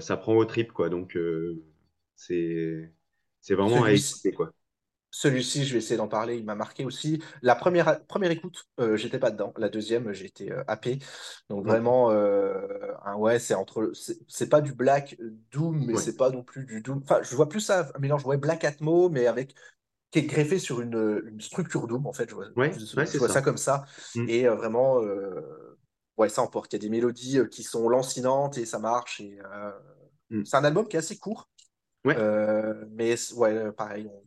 [0.00, 1.16] ça prend au trip quoi donc
[2.18, 4.52] c'est vraiment à Celui-ci, écouter quoi.
[5.10, 6.36] celui-ci, je vais essayer d'en parler.
[6.38, 7.22] Il m'a marqué aussi.
[7.42, 9.54] La première, première écoute, euh, j'étais pas dedans.
[9.58, 10.98] La deuxième, j'ai été euh, happé.
[11.50, 12.58] Donc vraiment, euh,
[13.16, 15.16] ouais, c'est entre, c'est c'est pas du black
[15.52, 15.98] doom, mais Ouais.
[15.98, 17.00] c'est pas non plus du doom.
[17.04, 19.54] Enfin, je vois plus ça, un mélange, ouais, black atmo, mais avec
[20.12, 22.06] qui est greffé sur une, une structure doom.
[22.06, 23.34] En fait, je vois, Ouais, je, je vois ça.
[23.34, 23.84] ça comme ça.
[24.14, 24.28] Mm.
[24.28, 25.00] Et vraiment,
[26.16, 26.72] ouais, ça emporte.
[26.72, 29.20] Il y a des mélodies qui sont lancinantes et ça marche.
[29.20, 29.38] Et
[30.30, 30.44] Mm.
[30.44, 31.48] c'est un album qui est assez court.
[32.08, 32.16] Ouais.
[32.18, 34.22] Euh, mais ouais, euh, pareil, on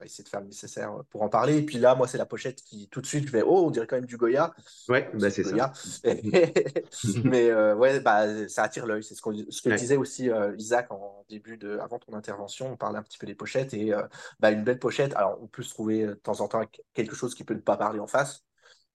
[0.00, 1.58] va essayer de faire le nécessaire pour en parler.
[1.58, 3.70] Et puis là, moi, c'est la pochette qui, tout de suite, je vais, oh, on
[3.70, 4.52] dirait quand même du Goya.
[4.88, 5.72] Ouais, Euh, bah c'est ça.
[7.24, 9.02] Mais euh, ouais, bah, ça attire l'œil.
[9.04, 9.76] C'est ce, qu'on- ce que Ouais.
[9.76, 12.72] disait aussi euh, Isaac en début de, avant ton intervention.
[12.72, 14.02] On parlait un petit peu des pochettes et euh,
[14.40, 15.14] bah, une belle pochette.
[15.14, 17.60] Alors, on peut se trouver euh, de temps en temps quelque chose qui peut ne
[17.60, 18.44] pas parler en face.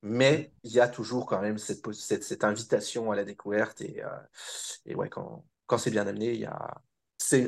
[0.01, 3.81] Mais il y a toujours quand même cette, cette, cette invitation à la découverte.
[3.81, 4.07] Et, euh,
[4.85, 6.81] et ouais, quand, quand c'est bien amené, il y a...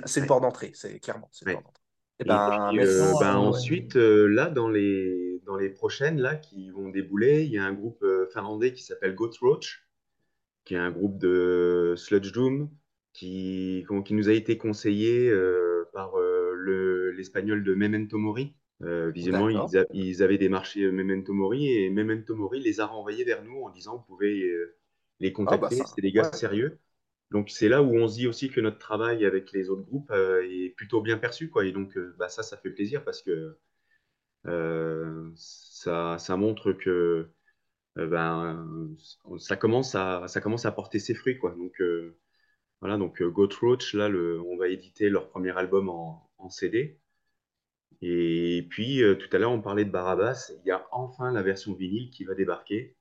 [0.06, 0.72] c'est le port d'entrée.
[0.76, 1.54] C'est clairement, c'est le Ouais.
[1.54, 1.82] port d'entrée.
[2.20, 3.38] Et Et ben, puis, euh, ben, ouais.
[3.38, 7.66] ensuite, euh, là, dans les, dans les prochaines là, qui vont débouler, il y a
[7.66, 9.88] un groupe euh, finlandais qui s'appelle Goat Roach,
[10.66, 12.70] qui est un groupe de sludge doom,
[13.14, 18.56] qui, qui nous a été conseillé euh, par euh, le- l'espagnol de Memento Mori.
[18.84, 23.24] Euh, visiblement, ils, a- ils avaient démarché Memento Mori et Memento Mori les a renvoyés
[23.26, 24.78] vers nous en disant vous pouvez euh,
[25.20, 26.32] les Ah, bah, contacter, c'est des gars Ouais.
[26.34, 26.80] sérieux.
[27.32, 30.12] Donc c'est là où on se dit aussi que notre travail avec les autres groupes
[30.12, 31.66] euh, est plutôt bien perçu, quoi.
[31.66, 33.58] Et donc euh, bah, ça, ça fait plaisir parce que
[34.48, 37.30] euh, ça, ça montre que
[37.96, 38.96] ben,
[39.40, 41.52] ça commence à, ça commence à porter ses fruits, quoi.
[41.52, 41.82] Donc
[42.82, 47.00] voilà, donc Roach, là, on va éditer leur premier album en, en CD.
[48.02, 50.52] Et puis tout à l'heure, on parlait de Barabbas.
[50.64, 52.96] Il y a enfin la version vinyle qui va débarquer.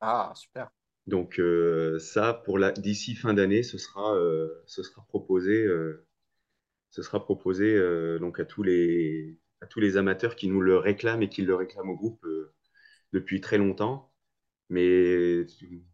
[0.00, 0.70] Ah, super.
[1.06, 6.06] Donc euh, ça, pour la d'ici fin d'année, ce sera, euh, ce sera proposé, euh,
[6.90, 7.78] ce sera proposé
[8.20, 11.54] donc à tous les, à tous les amateurs qui nous le réclament et qui le
[11.54, 12.26] réclament au groupe
[13.12, 14.12] depuis très longtemps.
[14.70, 15.44] Mais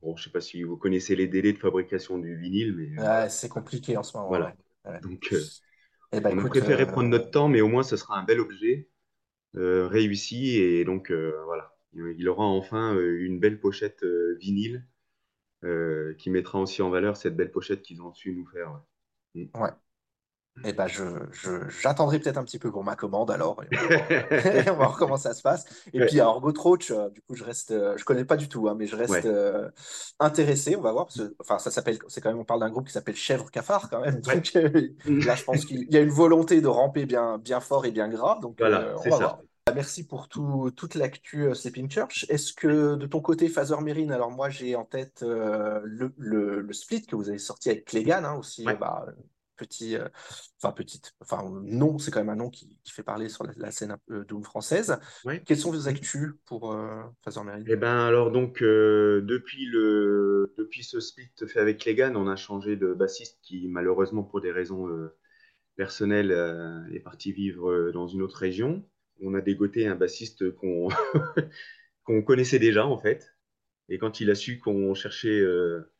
[0.03, 3.49] bon, je sais pas si vous connaissez les délais de fabrication du vinyle, mais c'est
[3.49, 4.29] compliqué en ce moment.
[4.29, 4.47] Voilà.
[4.85, 4.93] ouais.
[4.93, 5.01] Ouais.
[5.03, 5.45] Donc euh,
[6.13, 8.25] Eh ben, on a préféré euh, prendre notre temps, mais au moins ce sera un
[8.25, 8.89] bel objet
[9.57, 14.05] euh, réussi et donc voilà, il aura enfin une belle pochette
[14.41, 14.87] vinyle
[15.65, 18.73] euh, qui mettra aussi en valeur cette belle pochette qu'ils ont su nous faire.
[18.73, 19.43] ouais.
[19.45, 19.49] Mm.
[19.55, 19.71] ouais.
[20.65, 21.05] Eh ben, je,
[21.71, 23.63] j'attendrai peut-être un petit peu pour ma commande alors.
[23.65, 24.13] Et on va voir,
[24.51, 25.67] et on va voir comment ça se passe.
[25.95, 26.07] Et Ouais.
[26.07, 28.75] puis, Goat Roach, euh, du coup, je reste, euh, je connais pas du tout, hein,
[28.79, 29.25] mais je reste Ouais.
[29.27, 29.71] euh,
[30.19, 30.77] intéressé.
[30.77, 31.07] On va voir.
[31.07, 33.51] Parce que, enfin, ça s'appelle, c'est quand même, on parle d'un groupe qui s'appelle Chèvre
[33.51, 34.21] Cafard quand même.
[34.21, 34.53] Donc,
[35.23, 38.09] là, je pense qu'il y a une volonté de ramper bien, bien fort et bien
[38.09, 38.41] grave.
[38.41, 39.19] Donc, Voilà, euh, on va ça.
[39.19, 39.43] voir.
[39.75, 42.27] Merci pour tout, toute l'actu euh, Sleeping Church.
[42.29, 46.61] Est-ce que de ton côté, Father Merrin, alors moi j'ai en tête euh, le, le,
[46.61, 48.77] le split que vous avez sorti avec Clégan, hein, aussi Ouais.
[48.77, 49.07] bah,
[49.57, 50.09] petit, euh,
[50.63, 53.53] enfin petite, enfin non, c'est quand même un nom qui, qui fait parler sur la,
[53.57, 54.99] la scène Doom française.
[55.25, 55.43] Ouais.
[55.45, 57.65] Quelles sont vos actus pour euh, Father Merrin?
[57.67, 62.77] Eh ben alors donc depuis le depuis ce split fait avec Clégan, on a changé
[62.77, 64.89] de bassiste qui malheureusement pour des raisons
[65.77, 66.33] personnelles
[66.93, 68.85] est parti vivre dans une autre région.
[69.23, 70.89] On a dégoté un bassiste qu'on
[72.05, 73.35] qu'on connaissait déjà en fait.
[73.91, 75.93] Et quand il a su qu'on cherchait euh,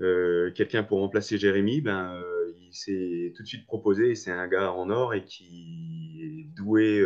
[0.00, 4.14] euh, quelqu'un pour remplacer Jérémy, ben euh, il s'est tout de suite proposé.
[4.14, 7.04] C'est un gars en or et qui est doué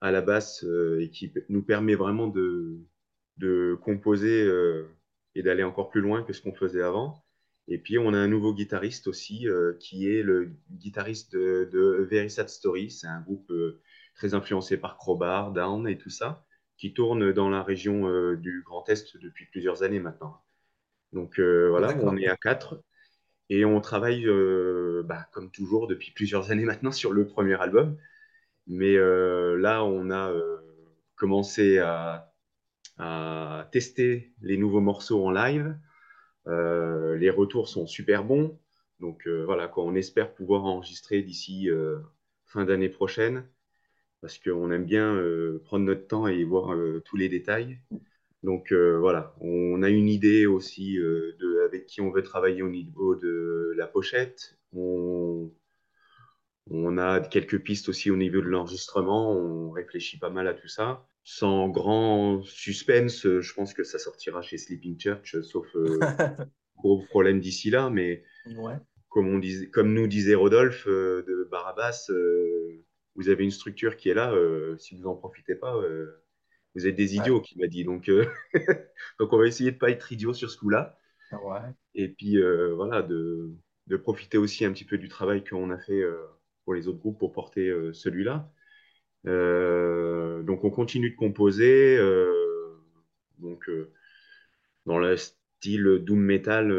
[0.00, 0.64] à la basse
[1.00, 2.78] et qui nous permet vraiment de,
[3.36, 4.48] de composer
[5.34, 7.24] et d'aller encore plus loin que ce qu'on faisait avant.
[7.68, 9.46] Et puis on a un nouveau guitariste aussi
[9.80, 12.90] qui est le guitariste de, de Very Sad Story.
[12.90, 13.52] C'est un groupe
[14.16, 16.44] très influencé par Crowbar, Down et tout ça,
[16.76, 20.42] qui tourne dans la région du Grand Est depuis plusieurs années maintenant.
[21.12, 22.82] Donc voilà, on est à quatre.
[23.48, 24.26] Et on travaille,
[25.04, 27.96] bah, comme toujours, depuis plusieurs années maintenant sur le premier album.
[28.66, 30.32] Mais là, on a
[31.14, 32.32] commencé à,
[32.98, 35.78] à, tester les nouveaux morceaux en live.
[36.46, 38.58] les retours sont super bons.
[39.00, 41.68] Donc voilà, quoi, on espère pouvoir enregistrer d'ici
[42.46, 43.46] fin d'année prochaine.
[44.20, 45.22] Parce qu'on aime bien
[45.64, 47.78] prendre notre temps et voir tous les détails.
[48.42, 53.14] Donc voilà, on a une idée aussi de avec qui on veut travailler au niveau
[53.14, 54.58] de la pochette.
[54.72, 55.52] On,
[56.70, 59.32] on a quelques pistes aussi au niveau de l'enregistrement.
[59.32, 61.06] On réfléchit pas mal à tout ça.
[61.22, 65.98] Sans grand suspense, je pense que ça sortira chez Sleeping Church, sauf euh,
[66.76, 67.90] gros problème d'ici là.
[67.90, 68.24] Mais
[69.08, 72.84] comme, on disait, comme nous disait Rodolphe euh, de Barabas, euh,
[73.16, 74.34] vous avez une structure qui est là.
[74.78, 75.74] si vous n'en profitez pas,
[76.74, 77.84] vous êtes des idiots, qui m'a dit.
[77.84, 78.10] Donc,
[79.18, 80.98] donc, on va essayer de pas être idiot sur ce coup-là.
[81.94, 82.38] Et puis,
[82.74, 83.50] voilà, de,
[83.86, 86.04] de, profiter aussi un petit peu du travail qu'on a fait
[86.66, 88.52] pour les autres groupes pour porter euh, celui-là.
[89.26, 91.96] Euh, donc on continue de composer.
[91.96, 92.34] Euh,
[93.38, 93.70] donc
[94.84, 96.72] dans le style doom metal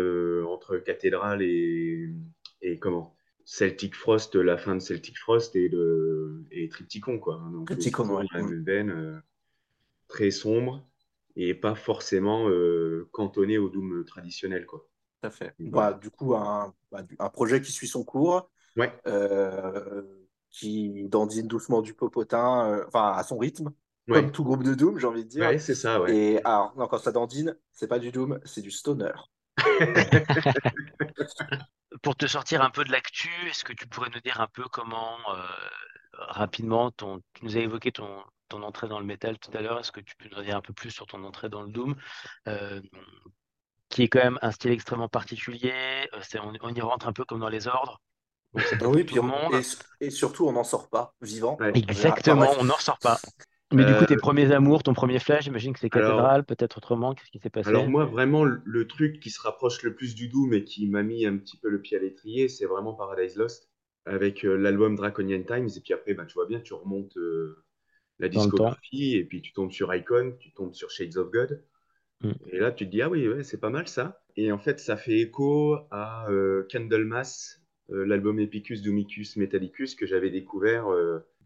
[0.45, 2.09] entre cathédrale et,
[2.61, 3.16] et comment?
[3.49, 7.17] Celtic Frost, la fin de Celtic Frost et, de, et Triptychon.
[7.17, 7.41] Quoi.
[7.53, 8.25] Donc, Triptychon,
[10.09, 10.85] très sombre
[11.37, 12.49] et pas forcément
[13.11, 14.65] cantonné au doom traditionnel.
[14.65, 14.85] Quoi.
[15.21, 15.53] Tout à fait.
[15.59, 18.93] Bah, du coup, un, bah, un, projet qui suit son cours, Ouais.
[19.07, 20.03] Euh,
[20.51, 23.71] qui dandine doucement du popotin, euh, enfin à son rythme,
[24.07, 25.41] comme tout groupe de Doom, j'ai envie de dire.
[25.41, 26.15] Ouais, c'est ça, ouais.
[26.15, 29.11] Et alors, non, quand ça dandine, c'est pas du Doom, c'est du stoner.
[32.03, 34.65] Pour te sortir un peu de l'actu, est-ce que tu pourrais nous dire un peu
[34.65, 35.41] comment, euh,
[36.13, 39.79] rapidement, ton, tu nous as évoqué ton, ton entrée dans le métal tout à l'heure,
[39.79, 41.95] est-ce que tu peux nous dire un peu plus sur ton entrée dans le Doom
[43.89, 47.39] qui est quand même un style extrêmement particulier, on, on, y rentre un peu comme
[47.39, 48.01] dans les ordres,
[48.53, 49.17] bah oui, puis
[49.99, 51.57] et, surtout, on n'en sort pas vivant.
[51.73, 53.19] Exactement, on n'en ressort pas.
[53.73, 56.77] Mais du coup, tes euh, premiers amours, ton premier flash, j'imagine que c'est cathédrale, peut-être
[56.77, 57.13] autrement.
[57.13, 57.67] Qu'est-ce qui s'est passé?
[57.67, 61.03] Alors, moi, vraiment, le truc qui se rapproche le plus du Doom et qui m'a
[61.03, 63.69] mis un petit peu le pied à l'étrier, c'est vraiment Paradise Lost
[64.05, 65.67] avec euh, l'album Draconian Times.
[65.75, 67.65] Et puis après, bah, tu vois bien, tu remontes euh,
[68.19, 71.61] la discographie et puis tu tombes sur Icon, tu tombes sur Shades of God.
[72.21, 72.31] Mm.
[72.51, 74.21] Et là, tu te dis, ah oui, ouais, c'est pas mal ça.
[74.37, 76.25] Et en fait, ça fait écho à
[76.71, 80.87] Candlemas euh, l'album Epicus Domicus Metallicus que j'avais découvert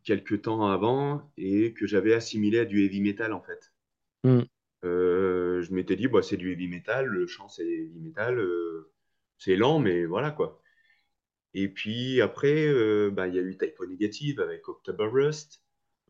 [0.04, 3.74] quelques temps avant et que j'avais assimilé à du heavy metal en fait.
[4.24, 4.42] Hmm.
[4.84, 8.44] Euh, je m'étais dit, bah, c'est du heavy metal, le chant c'est heavy metal,
[9.38, 10.62] c'est lent, mais voilà quoi.
[11.54, 12.68] Et puis après,
[13.12, 15.62] bah, il y a eu Typo Negative avec October Rust,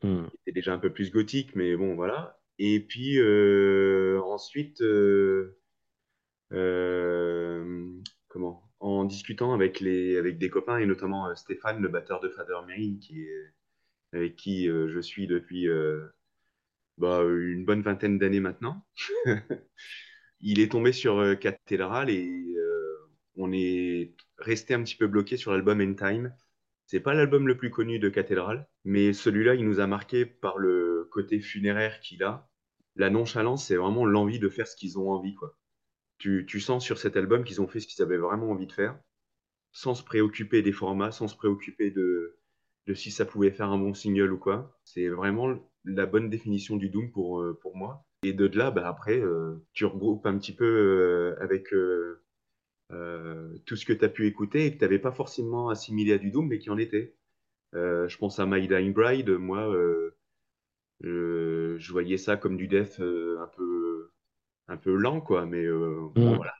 [0.04, 0.28] hmm.
[0.28, 2.40] qui était déjà un peu plus gothique, mais bon voilà.
[2.60, 3.20] Et puis
[4.20, 4.84] ensuite,
[8.32, 8.64] comment?
[8.80, 12.66] En discutant avec, les, avec des copains et notamment euh, Stéphane, le batteur de Father
[12.66, 13.54] Marine, qui est,
[14.13, 16.08] avec qui euh, je suis depuis euh,
[16.97, 18.86] bah, une bonne vingtaine d'années maintenant.
[20.41, 22.56] il est tombé sur Cathédrale et
[23.36, 26.36] on est resté un petit peu bloqué sur l'album End Time.
[26.86, 30.58] C'est pas l'album le plus connu de Cathédrale, mais celui-là, il nous a marqué par
[30.58, 32.50] le côté funéraire qu'il a.
[32.95, 35.58] La nonchalance, c'est vraiment l'envie de faire ce qu'ils ont envie, quoi
[36.21, 38.97] tu, sens sur cet album qu'ils ont fait ce qu'ils avaient vraiment envie de faire,
[39.71, 42.38] sans se préoccuper des formats, sans se préoccuper de,
[42.88, 44.78] de si ça pouvait faire un bon single ou quoi.
[44.84, 48.06] C'est vraiment la bonne définition du Doom pour, euh, pour moi.
[48.24, 51.74] Et de là, bah, après, euh, tu regroupes un petit peu euh, avec
[53.66, 56.18] tout ce que tu as pu écouter et que tu n'avais pas forcément assimilé à
[56.18, 57.16] du Doom, mais qui en était.
[57.74, 59.74] je pense à My Dying Bride, moi,
[61.01, 64.12] je voyais ça comme du death un peu
[64.72, 65.45] un peu lent, quoi.
[65.45, 66.36] Mais euh, mm.
[66.36, 66.53] voilà.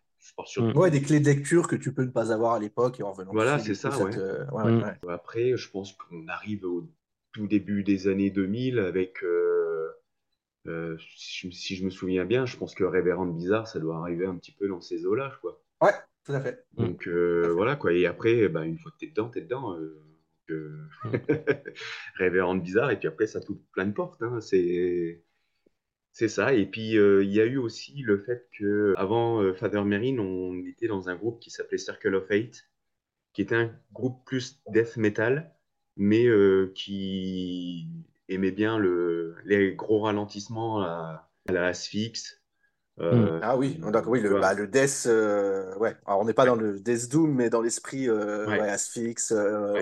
[0.48, 0.78] Je mm.
[0.78, 3.12] Ouais, des clés de lecture que tu peux ne pas avoir à l'époque et en
[3.12, 3.32] venant.
[3.32, 3.90] Voilà, c'est ça.
[3.90, 5.10] Euh, mm.
[5.10, 6.88] Après, je pense qu'on arrive au
[7.32, 9.24] tout début des années 2000 avec.
[9.24, 14.36] Euh, si, je me souviens bien, je pense que Révérend Bizarre, ça doit arriver un
[14.36, 15.60] petit peu dans ces eaux-là, quoi.
[15.82, 15.94] Ouais,
[16.24, 16.66] tout à fait.
[16.74, 17.94] Donc voilà, quoi.
[17.94, 19.76] Et après, bah, une fois que t'es dedans, t'es dedans.
[22.16, 24.22] Révérend Bizarre, et puis après, ça t'ouvre plein de portes.
[24.22, 24.40] Hein.
[24.42, 25.24] C'est
[26.14, 26.54] c'est ça.
[26.54, 30.20] Et puis, euh, il y a eu aussi le fait que avant euh, Father Marine,
[30.20, 32.70] on était dans un groupe qui s'appelait Circle of Eight,
[33.34, 35.56] qui était un groupe plus death metal,
[35.96, 37.88] mais euh, qui
[38.28, 42.42] aimait bien le, les gros ralentissements à, la Asphyx,
[43.00, 45.96] Euh, ah oui, d'accord, oui, le, bah, le Death, euh, ouais.
[46.06, 48.60] Alors, on n'est pas dans le Death Doom, mais dans l'esprit euh, ouais.
[48.60, 49.32] Asphyx,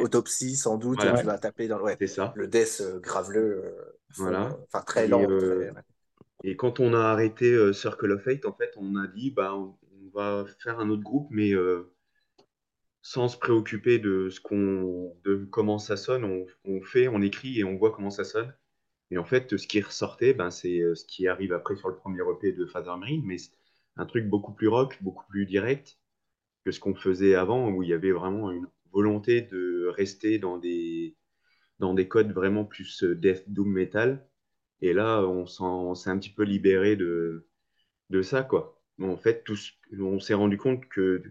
[0.02, 2.34] Autopsie, sans doute, tu vas taper dans ouais, ça.
[2.36, 3.76] le Death graveleux,
[4.16, 4.58] voilà.
[4.68, 5.22] enfin très lent.
[5.22, 5.72] Et,
[6.58, 9.76] quand on a arrêté Circle of Fate, en fait, on a dit, bah, on,
[10.14, 11.54] va faire un autre groupe, mais
[13.02, 14.40] sans se préoccuper de ce
[15.24, 18.54] de comment ça sonne, on, on, fait, on écrit et on voit comment ça sonne.
[19.12, 21.96] Et en fait, ce qui ressortait, ben, c'est euh, ce qui arrive après sur le
[21.96, 23.38] premier EP de Father Marine, mais
[23.98, 26.00] un truc beaucoup plus rock, beaucoup plus direct
[26.66, 30.58] que ce qu'on faisait avant, où il y avait vraiment une volonté de rester dans
[30.58, 31.16] des,
[31.80, 34.29] dans des codes vraiment plus euh, death, doom, metal.
[34.82, 35.46] Et là, on
[35.96, 37.48] s'est un petit peu libéré de,
[38.10, 38.82] de ça, quoi.
[39.02, 39.46] En fait,
[40.00, 41.24] on s'est rendu compte que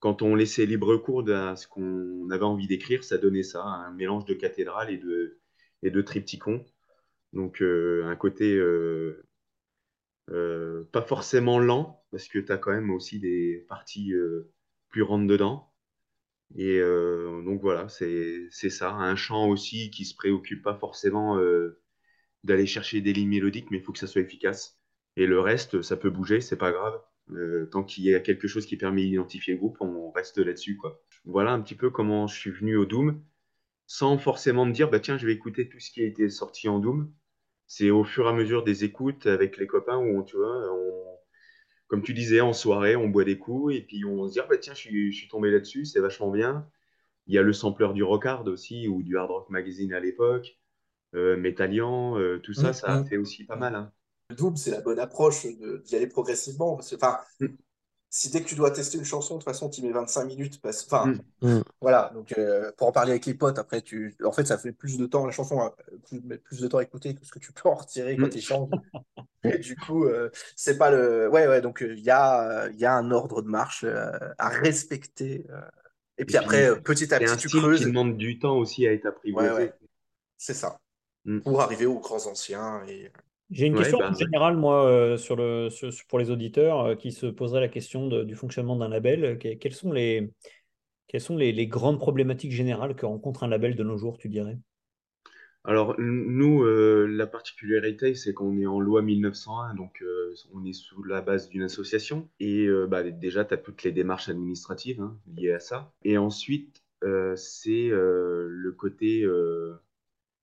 [0.00, 3.92] quand on laissait libre cours à ce qu'on avait envie d'écrire, ça donnait ça, un
[3.92, 5.40] mélange de cathédrale et de,
[5.82, 6.64] et de triptychon.
[7.32, 9.24] Donc euh, un côté euh,
[10.30, 14.12] euh, pas forcément lent, parce que tu as quand même aussi des parties
[14.88, 15.72] plus rentre dedans.
[16.56, 18.92] Et donc voilà, c'est ça.
[18.92, 21.38] Un chant aussi qui se préoccupe pas forcément
[22.44, 24.78] d'aller chercher des lignes mélodiques, mais il faut que ça soit efficace.
[25.16, 27.00] Et le reste, ça peut bouger, c'est pas grave.
[27.70, 30.76] tant qu'il y a quelque chose qui permet d'identifier le groupe, on reste là-dessus.
[30.76, 31.02] quoi.
[31.24, 33.22] Voilà un petit peu comment je suis venu au Doom,
[33.86, 36.68] sans forcément me dire, bah tiens, je vais écouter tout ce qui a été sorti
[36.68, 37.12] en Doom
[37.66, 40.68] c'est au fur et à mesure des écoutes avec les copains où, tu vois,
[41.88, 44.46] comme tu disais, en soirée, on boit des coups et puis on se dit, ah,
[44.48, 46.68] bah, tiens, je suis, tombé là-dessus, c'est vachement bien.
[47.26, 50.58] Il y a le sampleur du Rockard aussi, ou du Hard Rock Magazine à l'époque,
[51.16, 53.06] euh, Metallian, euh, tout ça, mm, ça a mm.
[53.06, 53.74] fait aussi pas mal.
[53.74, 53.92] Hein.
[54.30, 55.46] Le double, c'est la bonne approche
[55.84, 56.74] d'y aller progressivement.
[56.74, 57.46] Enfin, mm
[58.16, 60.60] si dès que tu dois tester une chanson, de toute façon, tu mets 25 minutes.
[60.62, 60.86] Parce...
[60.86, 61.12] Enfin,
[61.80, 62.10] voilà.
[62.14, 64.16] Donc, euh, pour en parler avec les potes, après, tu...
[64.24, 66.82] en fait, ça fait plus de temps, la chanson a plus, plus de temps à
[66.82, 68.70] écouter que ce que tu peux en retirer quand tu chantes.
[69.44, 71.28] Et du coup, euh, c'est pas le.
[71.28, 71.60] Ouais, ouais.
[71.60, 75.46] Donc, il y, a, y a un ordre de marche euh, à respecter.
[76.18, 77.80] Et puis après, petit à petit, tu creuses.
[77.80, 79.50] qui demande du temps aussi à être apprivoisé.
[79.50, 79.72] Ouais,
[80.38, 80.78] C'est ça.
[81.44, 82.82] Pour arriver aux grands anciens.
[82.88, 83.10] Et...
[83.50, 85.68] J'ai une question bah, générale, moi, euh, sur le,
[86.08, 89.38] pour les auditeurs euh, qui se poseraient la question du fonctionnement d'un label.
[89.38, 90.32] quelles sont, les,
[91.06, 94.58] quelles sont les, grandes problématiques générales que rencontre un label de nos jours, tu dirais?
[95.62, 100.02] Alors, nous, euh, la particularité, c'est qu'on est en loi 1901, donc
[100.52, 102.28] on est sous la base d'une association.
[102.40, 105.92] Et bah, déjà, tu as toutes les démarches administratives hein, liées à ça.
[106.02, 106.82] Et ensuite,
[107.36, 109.24] c'est le côté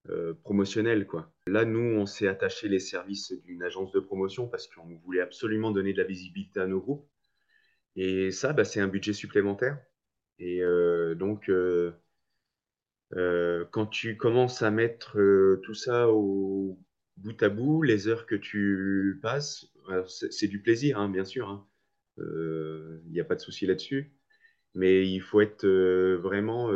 [0.10, 1.08] euh, promotionnel.
[1.08, 1.32] Quoi.
[1.48, 5.72] Là, nous, on s'est attaché les services d'une agence de promotion parce qu'on voulait absolument
[5.72, 7.08] donner de la visibilité à nos groupes.
[7.96, 9.80] Et ça, bah, c'est un budget supplémentaire.
[10.40, 11.94] Et euh, donc, euh,
[13.72, 15.14] quand tu commences à mettre
[15.64, 16.78] tout ça au
[17.16, 19.68] bout à bout, les heures que tu passes,
[20.10, 21.66] c'est du plaisir, hein, bien sûr.
[22.18, 23.02] Il hein.
[23.10, 24.14] n'y a pas de souci là-dessus.
[24.76, 26.72] Mais il faut être vraiment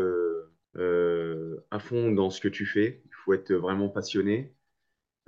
[1.72, 4.56] à fond dans ce que tu fais faut être vraiment passionné.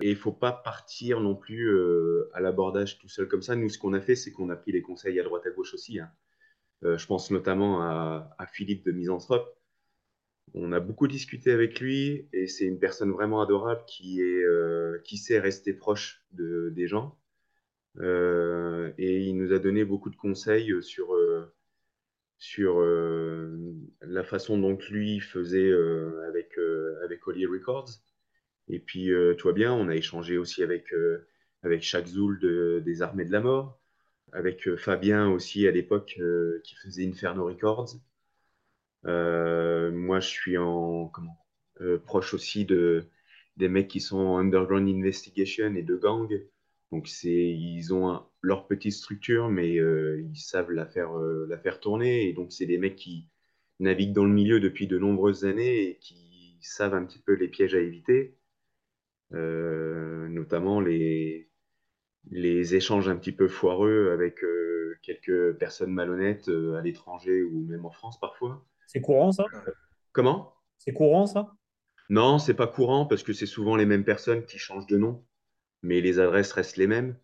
[0.02, 3.58] Et il faut pas partir non plus euh, à l'abordage tout seul comme ça.
[3.58, 5.74] Nous, ce qu'on a fait, c'est qu'on a pris des conseils à droite à gauche
[5.74, 6.00] aussi.
[6.00, 6.10] Hein.
[6.86, 9.54] Euh, je pense notamment à, Philippe de Misanthrope.
[10.54, 15.00] On a beaucoup discuté avec lui et c'est une personne vraiment adorable qui, est, euh,
[15.04, 17.18] qui sait rester proche de, des gens.
[18.00, 21.14] et il nous a donné beaucoup de conseils sur,
[22.39, 22.81] sur
[24.01, 25.71] la façon dont lui faisait
[26.27, 26.57] avec,
[27.03, 28.01] avec Oli Records.
[28.69, 31.27] Et puis, euh, tu vois bien, on a échangé aussi avec, euh,
[31.63, 33.79] avec Jacques Zoul de, des Armées de la Mort,
[34.31, 36.19] avec euh, Fabien aussi à l'époque
[36.63, 37.95] qui faisait Inferno Records.
[39.03, 41.37] moi, je suis en comment,
[42.05, 43.05] proche aussi de,
[43.57, 46.29] des mecs qui sont Underground Investigation et de Gang.
[46.91, 52.27] Donc, ils ont leur petite structure, mais ils savent la faire, la faire tourner.
[52.29, 53.27] Et donc, c'est des mecs qui
[53.79, 57.47] naviguent dans le milieu depuis de nombreuses années et qui savent un petit peu les
[57.47, 58.35] pièges à éviter.
[59.31, 61.51] Euh, notamment les,
[62.31, 67.63] les échanges un petit peu foireux avec euh, quelques personnes malhonnêtes euh, à l'étranger ou
[67.65, 68.65] même en France parfois.
[68.87, 69.45] C'est courant ça?
[70.13, 70.55] Comment?
[70.79, 71.53] C'est courant ça?
[72.09, 75.23] Non, c'est pas courant parce que c'est souvent les mêmes personnes qui changent de nom,
[75.83, 77.15] mais les adresses restent les mêmes.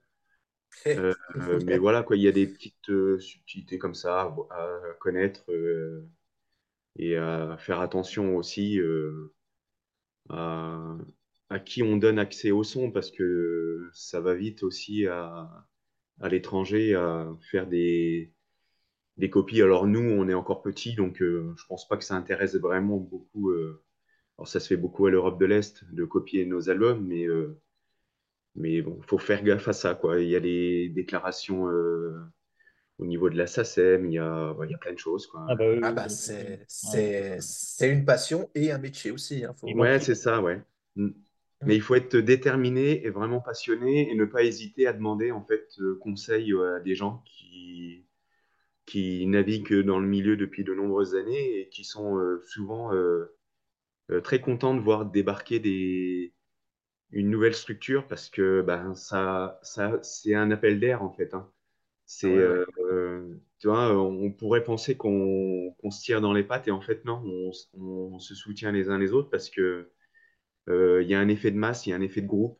[1.65, 4.69] Mais voilà, quoi, il y a des petites subtilités comme ça à,
[4.99, 5.45] connaître
[6.97, 8.79] et à faire attention aussi
[10.29, 10.97] à,
[11.65, 15.67] qui on donne accès au son parce que ça va vite aussi à,
[16.21, 18.33] à l'étranger à faire des,
[19.17, 19.61] des copies.
[19.61, 22.97] Alors nous, on est encore petits, donc euh, je pense pas que ça intéresse vraiment
[22.97, 23.51] beaucoup.
[23.51, 23.83] Euh,
[24.37, 27.59] alors ça se fait beaucoup à l'Europe de l'Est de copier nos albums, mais euh,
[28.55, 30.19] mais bon, faut faire gaffe à ça, quoi.
[30.21, 32.13] Il y a les déclarations euh,
[32.99, 35.27] au niveau de la SACEM, il y a, ouais, il y a plein de choses,
[35.27, 35.41] quoi.
[35.47, 36.09] Ah bah, oui, Ah bah oui.
[36.09, 37.01] c'est Ouais.
[37.07, 39.43] c'est c'est une passion et un métier aussi.
[39.45, 40.61] Hein, faut- Ouais, c'est ça, ouais.
[40.95, 41.09] Mm.
[41.65, 45.43] Mais il faut être déterminé et vraiment passionné et ne pas hésiter à demander en
[45.43, 48.05] fait euh, conseil euh, à des gens qui,
[48.87, 54.41] qui naviguent dans le milieu depuis de nombreuses années et qui sont souvent euh, très
[54.41, 56.34] contents de voir débarquer des,
[57.15, 61.33] une nouvelle structure parce que ben, ça, ça, c'est un appel d'air en fait.
[61.33, 61.51] hein.
[62.05, 66.43] C'est, ouais, euh, euh, tu vois, on pourrait penser qu'on qu'on se tire dans les
[66.43, 69.91] pattes et en fait non, on, on se soutient les uns les autres parce que
[70.69, 72.59] euh, il y a un effet de masse, il y a un effet de groupe.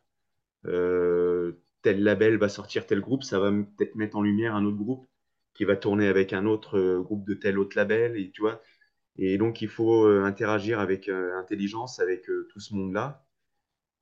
[0.66, 4.78] Euh, tel label va sortir tel groupe, ça va peut-être mettre en lumière un autre
[4.78, 5.06] groupe
[5.54, 8.62] qui va tourner avec un autre euh, groupe de tel autre label et tu vois.
[9.18, 13.25] Et donc il faut euh, interagir avec euh, intelligence avec euh, tout ce monde-là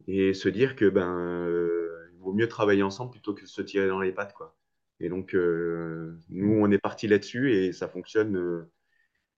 [0.07, 3.63] et se dire que ben euh, il vaut mieux travailler ensemble plutôt que de se
[3.63, 4.57] tirer dans les pattes quoi.
[5.01, 8.71] Et donc euh, nous on est parti là-dessus et ça fonctionne euh,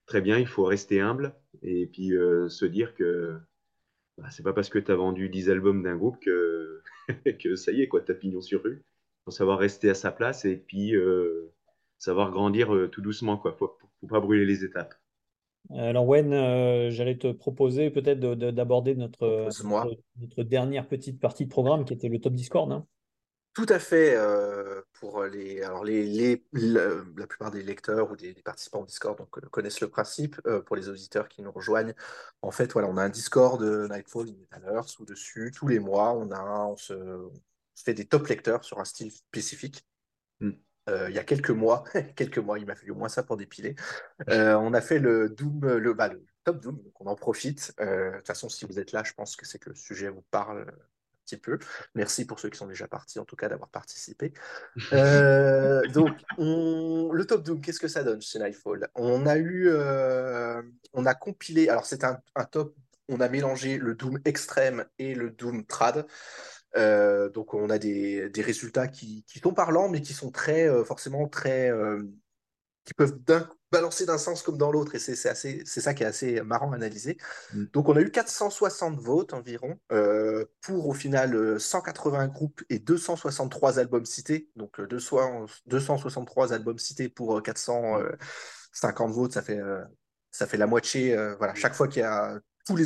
[0.05, 0.37] très bien.
[0.37, 2.09] Il faut rester humble et puis
[2.49, 3.37] se dire que
[4.17, 6.81] bah, c'est pas parce que tu as vendu 10 albums d'un groupe que
[7.39, 8.83] que ça y est quoi, t'as pignon sur rue.
[9.25, 10.93] Faut savoir rester à sa place et puis
[11.97, 13.53] savoir grandir tout doucement quoi.
[13.53, 14.95] Faut, faut pas brûler les étapes.
[15.75, 19.85] Alors, Wen, euh, j'allais te proposer peut-être de- de- d'aborder notre, Propose-moi.
[19.85, 22.71] notre, notre dernière petite partie de programme qui était le top Discord.
[22.71, 22.85] hein.
[23.53, 24.15] Tout à fait.
[24.15, 28.81] euh, pour les, alors les, les, la, la plupart des lecteurs ou des, des participants
[28.81, 30.39] au Discord donc, euh, connaissent le principe.
[30.45, 31.93] Euh, pour les auditeurs qui nous rejoignent,
[32.41, 35.67] en fait, voilà, on a un Discord de Nightfall in Metal Earth où dessus, tous
[35.67, 37.33] les mois, on a, on se, on
[37.73, 39.83] se fait des top lecteurs sur un style spécifique.
[40.39, 40.51] Mm.
[40.89, 41.83] Euh, il y a quelques mois,
[42.15, 43.75] quelques mois, il m'a fallu au moins ça pour dépiler.
[44.29, 47.73] Euh, on a fait le Doom, le, bah, le top Doom, donc on en profite.
[47.79, 50.09] Euh, de toute façon, si vous êtes là, je pense que c'est que le sujet
[50.09, 50.65] vous parle un
[51.25, 51.59] petit peu.
[51.93, 54.33] Merci pour ceux qui sont déjà partis, en tout cas, d'avoir participé.
[55.93, 58.87] Donc, on- le top Doom, qu'est-ce que ça donne chez Nightfall?
[58.95, 59.69] On a eu,
[60.93, 62.75] on a compilé, alors c'est un, un top,
[63.09, 66.05] on a mélangé le Doom extrême et le Doom trad.
[66.75, 70.67] Euh, donc, on a des, des résultats qui, qui sont parlants, mais qui sont très,
[70.67, 72.03] euh, forcément très, euh,
[72.83, 73.17] qui peuvent
[73.71, 76.41] balancer d'un sens comme dans l'autre, et c'est c'est assez, c'est ça qui est assez
[76.41, 77.17] marrant à analyser.
[77.53, 77.65] Mm.
[77.73, 79.77] Donc, on a eu 460 votes environ,
[80.61, 84.49] pour au final euh, 180 groupes et 263 albums cités.
[84.55, 89.59] Donc, euh, 200 263 albums cités pour euh, 450 votes, ça fait,
[90.31, 91.15] ça fait la moitié.
[91.37, 92.85] voilà, chaque fois qu'il y a tous les.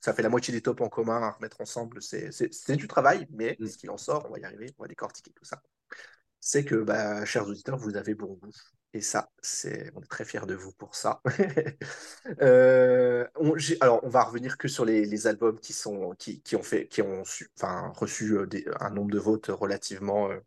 [0.00, 2.00] Ça fait la moitié des tops en commun à remettre ensemble.
[2.02, 3.66] C'est du travail, mais Mm.
[3.66, 5.62] ce qu'il en sort, on va y arriver, on va décortiquer tout ça
[6.40, 8.50] c'est que, bah, chers auditeurs, vous avez bon goût.
[8.92, 11.20] Et ça, c'est, on est très fiers de vous pour ça.
[12.42, 16.56] Euh, on, alors, on va revenir que sur les, les albums qui sont, qui, qui
[16.56, 20.38] ont fait, qui ont su- enfin, reçu euh, des- un nombre de votes relativement euh,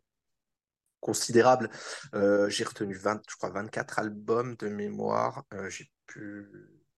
[1.00, 1.70] considérable.
[2.14, 5.44] Euh, j'ai retenu 20, je crois 24 albums de mémoire.
[5.68, 6.46] J'ai pu,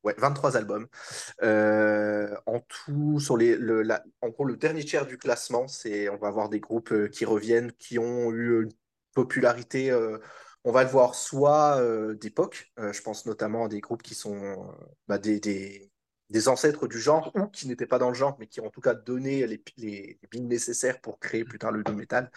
[0.06, 0.86] ouais, 23 albums.
[1.42, 3.86] Euh, en tout, sur les, le,
[4.22, 7.24] en gros, le dernier tiers du classement, c'est, on va avoir des groupes euh, qui
[7.24, 8.72] reviennent, qui ont eu une
[9.14, 10.18] popularité, euh,
[10.64, 11.80] on va le voir, soit
[12.20, 14.74] d'époque, je pense notamment à des groupes qui sont
[15.06, 15.88] bah, des,
[16.48, 18.92] ancêtres du genre, ou qui n'étaient pas dans le genre, mais qui en tout cas
[18.92, 22.32] donné les, les, les nécessaires pour créer plus tard le doom metal.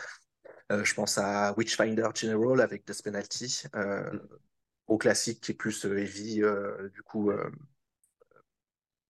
[0.70, 4.49] Je pense à Witchfinder General avec Death Penalty, Mm.
[4.90, 7.50] Au classique qui est plus euh, heavy, euh, du coup, euh,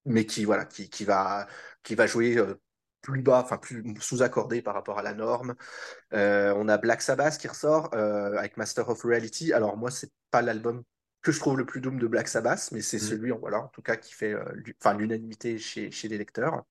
[0.06, 1.48] mais qui voilà, qui, qui va
[1.84, 2.38] qui va jouer
[3.02, 5.56] plus bas, enfin plus sous-accordé par rapport à la norme.
[6.14, 9.54] Euh, on a Black Sabbath qui ressort euh, avec Master of Reality.
[9.54, 10.84] Alors moi, c'est pas l'album
[11.24, 13.00] que je trouve le plus doom de Black Sabbath, mais c'est Mm.
[13.00, 14.44] celui, voilà, en tout cas, qui fait euh,
[14.98, 16.64] l'unanimité chez, chez les lecteurs.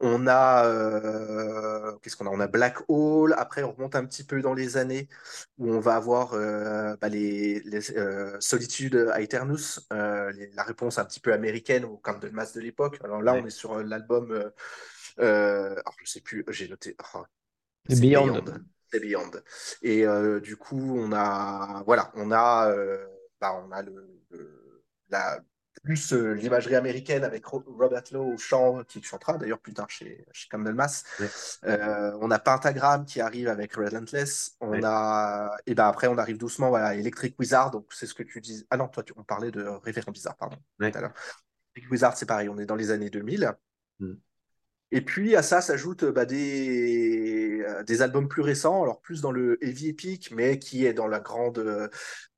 [0.00, 2.30] On a, euh, qu'est-ce qu'on a?
[2.30, 3.34] On a Black Hole.
[3.38, 5.08] Après, on remonte un petit peu dans les années
[5.58, 11.04] où on va avoir euh, bah, les, les, euh, Solitude Aeternus, les- la réponse un
[11.04, 12.98] petit peu américaine au Candlemas de l'époque.
[13.04, 13.40] Alors là, Ouais.
[13.42, 14.32] on est sur l'album,
[15.18, 16.96] alors je sais plus, j'ai noté.
[17.14, 17.24] oh,
[17.88, 18.44] The Beyond.
[18.92, 19.30] C'est Beyond.
[19.82, 20.04] Et
[20.42, 22.74] du coup, on a, voilà, on a,
[23.40, 25.40] bah, on a le, le- la
[25.86, 29.88] plus euh, l'imagerie américaine avec Ro- Robert Lowe au chant, qui chantera d'ailleurs plus tard
[29.88, 31.04] chez, chez Candlemas.
[31.20, 31.28] Ouais.
[31.64, 34.56] Euh, on a Pentagram qui arrive avec Relentless.
[34.60, 34.80] On Ouais.
[34.84, 37.70] a, et ben après, on arrive doucement, voilà, Electric Wizard.
[37.70, 38.66] Donc, c'est ce que tu dis.
[38.70, 40.90] Ah non, toi, tu, on parlait de Révérend Bizarre, pardon, Ouais.
[40.90, 41.14] tout à l'heure.
[41.76, 43.52] Electric Wizard, c'est pareil, on est dans les années 2000.
[44.00, 44.12] Mm.
[44.92, 49.32] Et puis à ça s'ajoutent bah, des, euh, des albums plus récents, alors plus dans
[49.32, 51.58] le heavy epic, mais qui est dans la grande.
[51.58, 51.88] euh,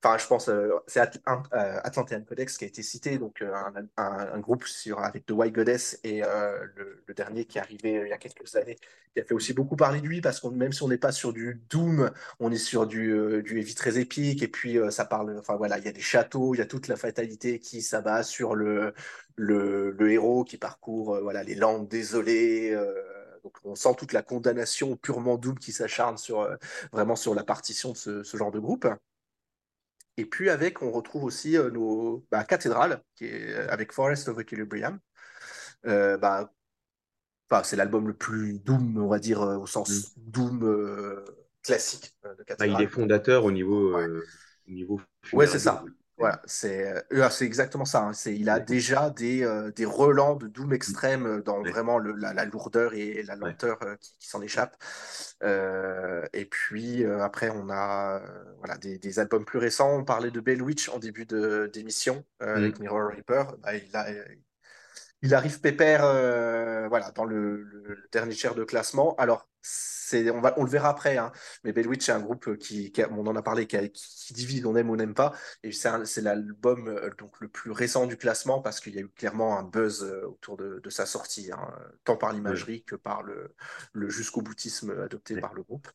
[0.03, 3.73] Enfin, je pense, euh, c'est At- euh, Atlantean Codex qui a été cité, donc un,
[3.97, 8.13] un- groupe sur, avec The White Goddess et le, dernier qui est arrivé il y
[8.13, 8.77] a quelques années,
[9.13, 11.11] qui a fait aussi beaucoup parler de lui, parce que même si on n'est pas
[11.13, 15.37] sur du Doom, on est sur du, du heavy très épique, et puis ça parle.
[15.39, 18.23] Enfin voilà, il y a des châteaux, il y a toute la fatalité qui s'abat
[18.23, 18.95] sur le
[19.39, 22.73] le, le héros qui parcourt euh, voilà, les landes désolées.
[22.73, 22.95] euh,
[23.45, 26.57] donc on sent toute la condamnation purement double qui s'acharne sur, euh,
[26.93, 28.87] vraiment sur la partition de ce, ce genre de groupe.
[30.17, 34.99] Et puis avec, on retrouve aussi nos bah, cathédrales, qui est avec Forest of Equilibrium.
[35.85, 36.53] Bah,
[37.51, 41.25] enfin, c'est l'album le plus doom, on va dire, au sens doom euh,
[41.63, 42.83] classique de Ah, il cathédrale.
[42.83, 44.01] est fondateur au niveau, Ouais.
[44.01, 44.29] euh,
[44.69, 45.01] au niveau
[45.33, 45.85] Ouais, c'est ça.
[46.19, 48.03] Voilà, c'est euh, c'est exactement ça.
[48.09, 48.13] hein.
[48.27, 51.71] Il a déjà des, euh, des relents de doom extrême euh, dans Ouais.
[51.71, 53.53] vraiment le- la, la lourdeur et la Ouais.
[53.53, 54.77] lenteur euh, qui, qui s'en échappe.
[55.45, 58.21] Euh, et puis après, on a
[58.59, 59.91] voilà, des, des albums plus récents.
[59.97, 61.27] On parlait de Bell Witch en début
[61.73, 62.45] d'émission Mm.
[62.57, 63.45] avec Mirror Reaper.
[63.63, 64.07] Bah, il a,
[65.23, 69.15] il arrive pépère euh, voilà, dans le, le- le dernier tiers de classement.
[69.17, 69.49] Alors,
[70.15, 71.33] on, va, on le verra après, hein,
[71.65, 74.33] mais Bellwitch, c'est un groupe qui, qui a- on en a parlé, qui, a- qui
[74.33, 75.33] divise, on aime ou on n'aime pas.
[75.63, 79.09] Et c'est, l'album euh, donc, le plus récent du classement parce qu'il y a eu
[79.09, 83.23] clairement un buzz euh, autour de, de sa sortie, hein, tant par l'imagerie que par
[83.23, 83.55] le,
[83.93, 85.89] le jusqu'au boutisme adopté par le groupe.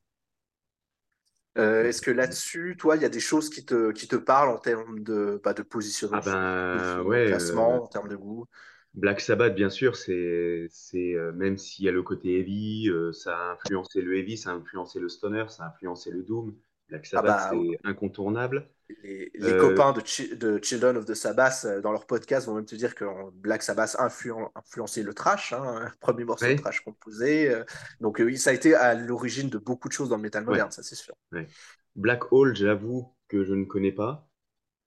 [1.57, 4.49] Euh, est-ce que là-dessus, toi, il y a des choses qui te, qui te parlent
[4.49, 8.47] en termes de, bah, de positionnement Ah ben ouais, classement, euh, en termes de goût?
[8.93, 13.11] Black Sabbath, bien sûr, c'est, c'est euh, même s'il y a le côté heavy, euh,
[13.11, 16.55] ça a influencé le heavy, ça a influencé le stoner, ça a influencé le doom.
[16.89, 18.69] Black Ah Sabbath, bah, c'est incontournable.
[19.03, 22.55] Les, les Euh, copains de, Chi- de Children of the Sabbath, dans leur podcast, vont
[22.55, 26.55] même te dire que Black Sabbath a influen- influencé le trash, hein, premier morceau de
[26.55, 27.53] trash composé.
[28.01, 30.57] donc oui, ça a été à l'origine de beaucoup de choses dans le métal ouais,
[30.57, 31.15] moderne, ça c'est sûr.
[31.33, 31.51] ouais.
[31.95, 34.29] Black Hole, j'avoue que je ne connais pas.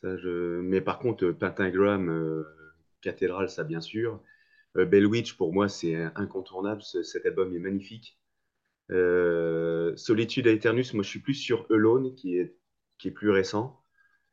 [0.02, 0.60] Ça, je...
[0.62, 2.08] Mais par contre, Pentagram,
[3.06, 4.20] Cathédrale, ça bien sûr.
[4.76, 6.82] Euh, Bell Witch, pour moi, c'est incontournable.
[6.82, 8.18] Ce- cet album est magnifique.
[8.92, 12.56] Euh, Solitude Aeternus, moi, je suis plus sur Alone, qui est,
[12.98, 13.82] qui est plus récent.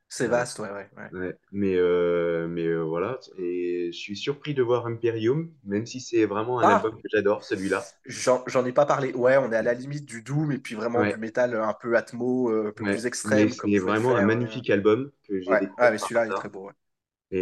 [0.07, 1.11] C'est Euh, vaste, ouais, ouais, ouais.
[1.11, 1.37] ouais.
[1.51, 3.19] Mais, euh, mais euh, voilà.
[3.37, 7.09] Et je suis surpris de voir Imperium, même si c'est vraiment un Ah, album que
[7.11, 7.93] j'adore, celui-là.
[8.05, 9.13] j'en ai pas parlé.
[9.13, 11.73] Ouais, on est à la limite du doom et puis vraiment du Ouais, métal un
[11.73, 12.87] peu atmo, euh, un peu ouais.
[12.87, 14.21] plus extrême, c'est vraiment un faire.
[14.21, 16.69] magnifique album que j'ai Ouais, découvert ah, mais celui-là il est très beau.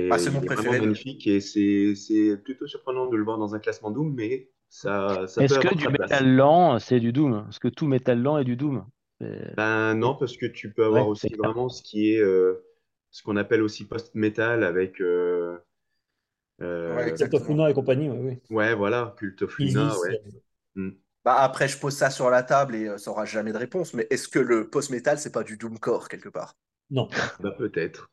[0.09, 3.59] Ah, c'est mon vraiment magnifique et c'est c'est plutôt surprenant de le voir dans un
[3.59, 7.45] classement Doom, mais ça, ça peut Est-ce que du métal lent, c'est du doom?
[7.49, 8.85] Est-ce que tout métal lent est du doom?
[9.19, 12.65] C'est- Ben non, parce que tu peux avoir Ouais, aussi vraiment ce qui est euh,
[13.11, 15.57] ce qu'on appelle aussi post-metal avec euh,
[16.87, 17.47] Ouais, euh, Cult of.
[17.47, 20.15] Luna et compagnie, oui, ouais voilà, Cult of Luna, ouais.
[20.23, 20.31] euh,
[20.75, 20.91] Mm.
[21.25, 23.93] Bah après, je pose ça sur la table et euh, ça aura jamais de réponse.
[23.95, 26.55] Mais est-ce que le post-metal, c'est pas du doomcore quelque part?
[26.91, 27.09] Non.
[27.39, 28.11] Bah peut-être.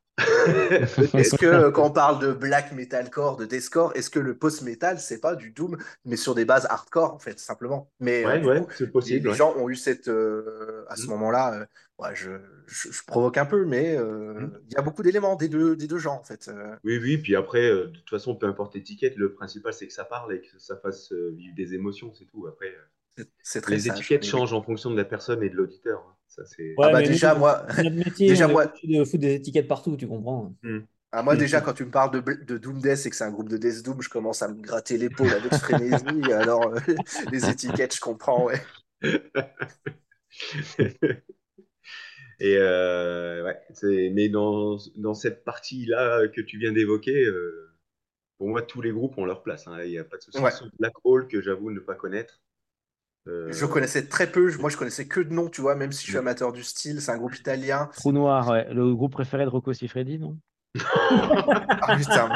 [1.16, 4.98] Est-ce que euh, quand on parle de black metalcore, de deathcore, est-ce que le post-metal,
[4.98, 7.90] c'est pas du doom, mais sur des bases hardcore, en fait, simplement?
[8.00, 9.36] Mais euh, Ouais, coup, les, possible, les ouais.
[9.36, 10.08] gens ont eu cette.
[10.08, 11.10] euh, à ce Mm.
[11.10, 12.30] moment-là, euh, je,
[12.66, 14.50] je, je provoque un peu, mais euh, Mm.
[14.68, 16.48] il y a beaucoup d'éléments des deux, des deux genres, en fait.
[16.48, 19.86] Euh, Oui, oui, puis après, euh, de toute façon, peu importe l'étiquette, le principal c'est
[19.86, 22.46] que ça parle et que ça fasse euh, vivre des émotions, c'est tout.
[22.46, 22.82] Après, euh,
[23.42, 23.98] c'est c'est très les sage.
[23.98, 26.00] étiquettes Mais changent en fonction de la personne et de l'auditeur.
[26.08, 26.14] hein.
[26.28, 26.74] Ça, c'est.
[26.78, 30.06] Ah bah déjà, nous, moi, métier, déjà, on moi, de foutre des étiquettes partout, tu
[30.06, 30.54] comprends.
[30.62, 30.78] Mm.
[31.12, 33.30] ah, moi, déjà, quand tu me parles de, de Doom Death et que c'est un
[33.30, 36.32] groupe de Death Doom, je commence à me gratter l'épaule avec frénésie.
[36.32, 36.78] Alors, euh,
[37.32, 38.60] les étiquettes, je comprends, ouais.
[42.40, 47.74] Et euh, ouais, c'est, mais dans, dans cette partie-là que tu viens d'évoquer, euh,
[48.36, 49.66] pour moi, tous les groupes ont leur place.
[49.66, 50.38] hein, Il n'y a pas de souci.
[50.38, 50.50] Ouais.
[50.78, 52.40] Black Hole, que j'avoue ne pas connaître.
[53.26, 56.04] Euh, Je connaissais très peu, moi je connaissais que de nom, tu vois, même si
[56.04, 56.18] je suis Mm.
[56.18, 57.90] amateur du style, c'est un groupe italien.
[57.92, 58.72] Trou noir, ouais.
[58.72, 60.38] Le groupe préféré de Rocco Siffredi, non?
[61.80, 62.34] Ah putain,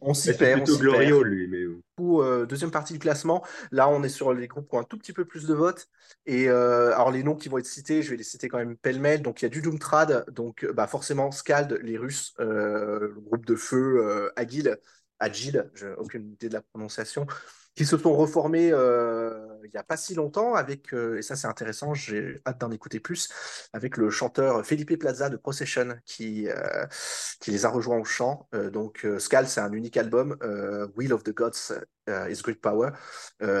[0.00, 1.14] on s'y c'est perd, on plutôt s'y perd.
[1.14, 1.48] Gloriole, lui.
[1.48, 1.64] Mais...
[1.96, 4.84] Coup, euh, deuxième partie du classement, là on est sur les groupes qui ont un
[4.84, 5.88] tout petit peu plus de votes.
[6.26, 8.76] Et euh, alors les noms qui vont être cités, je vais les citer quand même
[8.76, 9.22] pêle-mêle.
[9.22, 13.44] Donc il y a du Doomtrad, donc bah, forcément Scald, les Russes, euh, le groupe
[13.46, 14.78] de feu euh, Agile,
[15.20, 17.26] Agile, j'ai aucune idée de la prononciation,
[17.74, 21.36] qui se sont reformés euh, il n'y a pas si longtemps avec, euh, et ça
[21.36, 23.28] c'est intéressant, j'ai hâte d'en écouter plus,
[23.72, 26.86] avec le chanteur Felipe Plaza de Procession qui, euh,
[27.40, 28.48] qui les a rejoints au chant.
[28.72, 30.36] Donc Scald, c'est un unique album,
[30.96, 31.72] Will of the Gods
[32.08, 32.90] is Great Power.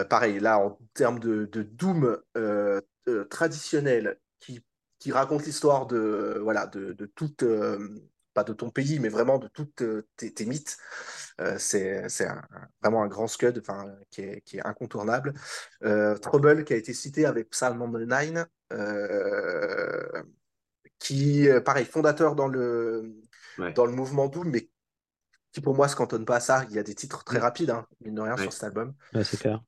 [0.08, 2.18] Pareil, là, en termes de, de Doom
[3.30, 4.64] traditionnel qui,
[4.98, 7.44] qui raconte l'histoire de, voilà, de, de toute,
[8.34, 9.82] pas de ton pays, mais vraiment de toutes
[10.16, 10.76] tes, mythes.
[11.58, 12.06] c'est
[12.82, 15.34] vraiment un grand scud enfin, qui, est, qui est incontournable.
[16.20, 18.46] Trouble, qui a été cité avec Psalm 9,
[20.98, 23.14] qui, pareil, fondateur dans le,
[23.74, 24.68] dans le mouvement Doom, mais
[25.52, 26.64] qui pour moi se cantonne pas à ça.
[26.70, 27.42] Il y a des titres très mm.
[27.42, 28.94] rapides, hein, mine de rien, sur cet album.
[29.22, 29.62] c'est clair.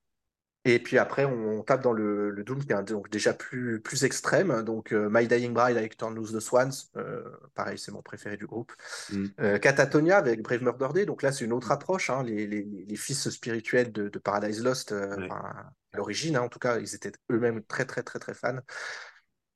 [0.67, 4.63] Et puis après, on tape dans le, Doom qui est donc déjà plus, plus extrême.
[4.63, 7.23] Donc euh, My Dying Bride avec Turn Loose the Swans, euh,
[7.55, 8.73] pareil, c'est mon préféré du groupe.
[9.13, 9.25] Mm.
[9.41, 12.09] Euh, Catatonia avec Brave Murder Day, donc là c'est une autre approche.
[12.09, 16.59] Hein, les, les, les, fils spirituels de, de Paradise Lost, à l'origine, hein, en tout
[16.59, 18.59] cas, ils étaient eux-mêmes très très très très fans.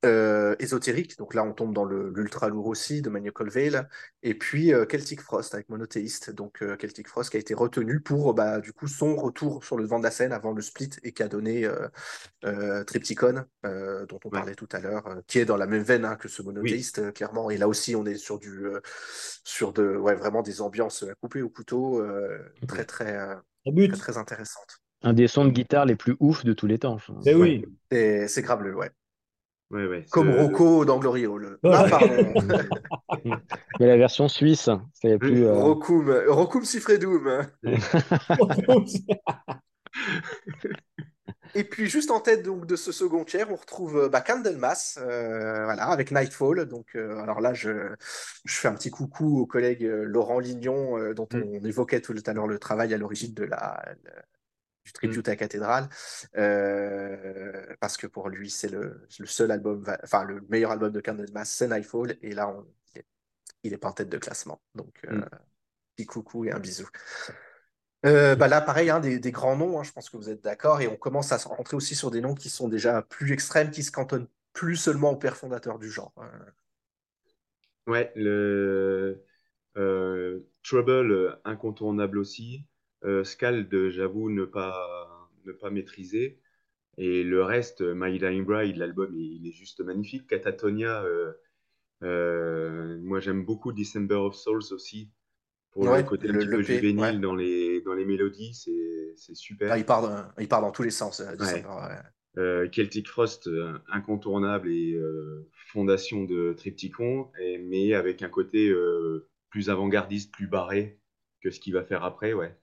[0.05, 3.81] Euh, ésotérique, donc là on tombe dans l'ultra lourd aussi de Maniacal Veil,
[4.23, 7.99] et puis euh, Celtic Frost avec Monothéiste, donc euh, Celtic Frost qui a été retenu
[7.99, 10.91] pour bah, du coup son retour sur le devant de la scène avant le split
[11.03, 11.69] et qui a donné
[12.87, 16.29] Tripticon, dont on parlait tout à l'heure, qui est dans la même veine hein, que
[16.29, 18.69] ce Monothéiste, clairement, et là aussi on est sur du
[19.43, 22.01] sur de ouais, vraiment des ambiances à couper au couteau,
[22.69, 23.17] très très,
[23.65, 24.79] très, très intéressantes.
[25.01, 26.99] Un des sons de guitare les plus ouf de tous les temps.
[27.21, 27.65] C'est oui.
[27.91, 28.91] C'est grave le ouais.
[30.09, 31.59] Comme Rocco dans Glory Hall.
[31.63, 32.33] pardon.
[33.79, 35.45] Mais la version suisse, c'est plus.
[35.45, 35.53] Euh...
[35.53, 37.45] Roccoum, Sifredoum.
[41.55, 44.99] Et puis juste en tête donc de ce second tiers, on retrouve euh, bah, Candlemas,
[45.01, 46.65] euh, voilà, avec Nightfall.
[46.65, 47.89] Donc euh, alors là, je,
[48.45, 51.43] je, fais un petit coucou au collègue Laurent Lignon, dont mm.
[51.43, 53.83] on évoquait tout à l'heure le travail à l'origine de la,
[54.89, 55.31] du tribute mm.
[55.31, 55.89] à Cathédrale,
[56.35, 60.99] euh, parce que pour lui, c'est le, le, seul album, enfin le meilleur album de
[60.99, 62.65] Candlemas, c'est Nightfall, et là, on,
[63.63, 64.61] il, est, pas en tête de classement.
[64.75, 65.29] Donc, euh, mm.
[65.95, 66.87] petit coucou et un bisou.
[68.05, 70.43] Euh, bah là, pareil, hein, des, des, grands noms, hein, je pense que vous êtes
[70.43, 73.71] d'accord, et on commence à rentrer aussi sur des noms qui sont déjà plus extrêmes,
[73.71, 76.13] qui se cantonnent plus seulement au père fondateur du genre.
[76.17, 76.31] Hein.
[77.87, 79.25] Ouais, le
[80.63, 82.65] Trouble incontournable aussi.
[83.05, 86.39] Euh, Scald, j'avoue ne pas, ne pas maîtriser.
[86.97, 90.27] Et le reste, My Dying Bride, l'album, il, est juste magnifique.
[90.27, 91.31] Catatonia, euh,
[92.03, 95.09] euh, moi j'aime beaucoup December of Souls aussi.
[95.71, 98.53] Pour le côté un petit peu juvénile dans, les, dans les mélodies,
[99.15, 99.71] c'est super.
[99.71, 101.21] Ah, il, part dans, il part dans tous les sens.
[102.73, 103.49] Celtic Frost,
[103.87, 104.99] incontournable et
[105.67, 108.73] fondation de Triptychon, et, mais avec un côté
[109.51, 110.99] plus avant-gardiste, plus barré
[111.41, 112.58] que ce qu'il va faire après, ouais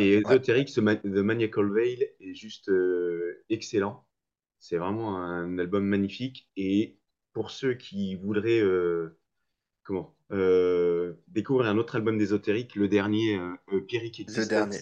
[0.00, 4.06] et Esoteric, The Maniacal Veil est juste euh, excellent.
[4.58, 6.48] C'est vraiment un album magnifique.
[6.56, 6.96] Et
[7.32, 9.18] pour ceux qui voudraient euh,
[9.82, 13.38] comment euh, découvrir un autre album d'Esoteric, le dernier,
[13.88, 14.78] Pyrrhic Existence, le dernier.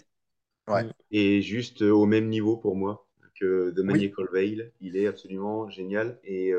[0.68, 0.88] Ouais.
[1.10, 3.08] est juste au même niveau pour moi
[3.40, 4.70] que The Maniacal Veil.
[4.80, 6.20] Il est absolument génial.
[6.22, 6.52] Et,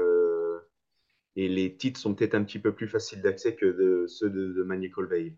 [1.38, 4.52] et les titres sont peut-être un petit peu plus faciles d'accès que de, ceux de
[4.52, 5.38] The Maniacal Veil.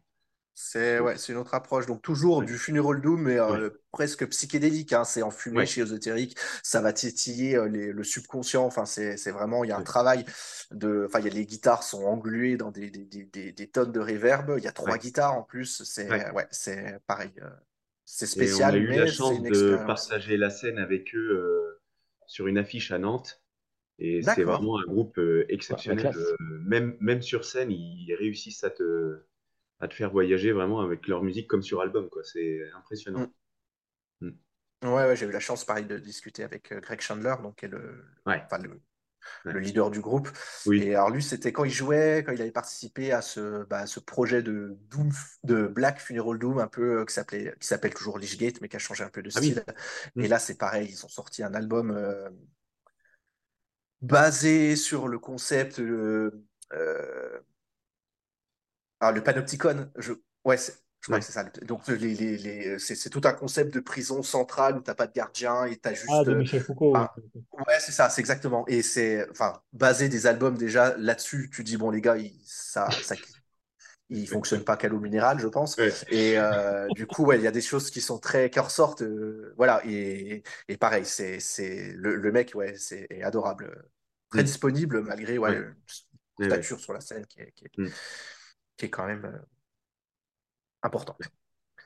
[0.58, 1.86] C'est ouais, c'est une autre approche.
[1.86, 4.94] Donc toujours du funeral doom, mais euh, presque psychédélique.
[4.94, 5.04] Hein.
[5.04, 6.38] C'est enfumé chez ésotérique.
[6.64, 8.64] Ça va titiller euh, le subconscient.
[8.64, 10.24] Enfin, c'est vraiment il y a un travail
[10.72, 11.08] de.
[11.08, 14.54] Enfin, y a les guitares sont engluées dans des, des, des, des tonnes de reverb.
[14.58, 15.84] Il y a trois guitares en plus.
[15.84, 17.32] C'est ouais, c'est pareil.
[17.42, 17.50] Euh,
[18.06, 18.78] c'est spécial.
[18.78, 21.82] Et on a eu la chance de partager la scène avec eux
[22.28, 23.42] sur une affiche à Nantes.
[24.00, 26.14] Et c'est vraiment un groupe exceptionnel.
[26.66, 29.20] même, même sur scène, ils réussissent à te
[29.80, 32.10] à te faire voyager vraiment avec leur musique comme sur album.
[32.10, 32.24] quoi.
[32.24, 33.32] C'est impressionnant.
[34.22, 34.28] Mm.
[34.28, 34.88] Mm.
[34.88, 37.66] Ouais, ouais j'ai eu la chance, pareil, de discuter avec euh, Greg Chandler, donc, qui
[37.66, 38.04] est le,
[39.44, 40.30] le, leader du groupe.
[40.66, 40.84] Oui.
[40.84, 44.00] Et alors, lui, c'était quand il jouait, quand il avait participé à ce, bah, ce
[44.00, 45.12] projet de Doom,
[45.44, 47.14] de Black Funeral Doom, un peu, euh, qui
[47.68, 49.64] s'appelle toujours Lichgate, mais qui a changé un peu de ah style.
[50.16, 50.22] Mm.
[50.22, 52.30] Et là, c'est pareil, ils ont sorti un album euh,
[54.02, 55.82] basé sur le concept.
[59.00, 60.14] Ah, le panopticon, je...
[60.44, 60.58] ouais,
[61.06, 61.44] je crois que c'est ça.
[61.62, 62.80] Donc, les, les, les...
[62.80, 65.88] c'est tout un concept de prison centrale où tu n'as pas de gardien et tu
[65.88, 66.10] as juste.
[66.10, 66.96] Ah, de Michel Foucault.
[66.98, 68.66] ouais, c'est ça, c'est exactement.
[68.68, 71.52] Et c'est enfin, basé des albums déjà là-dessus.
[71.54, 73.14] Tu dis, bon, les gars, ils, ça, ça,
[74.10, 75.78] ils fonctionnent pas qu'à l'eau minérale, je pense.
[76.10, 79.04] Et euh, du coup, ouais, il y a des choses qui sont très qui ressortent.
[79.04, 81.38] Euh, voilà, et, et pareil, c'est
[81.94, 83.86] le, le mec, ouais, c'est adorable,
[84.32, 84.46] très mm.
[84.46, 85.62] disponible malgré ouais,
[86.40, 87.90] une stature sur la scène qui est, qui est, mm
[88.78, 89.46] qui est quand même euh,
[90.82, 91.18] important.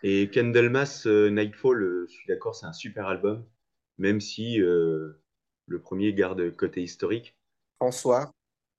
[0.03, 3.45] Et Candlemas euh, Nightfall, euh, je suis d'accord, c'est un super album,
[3.97, 5.21] même si le
[5.81, 7.35] premier garde côté historique.
[7.77, 8.31] François,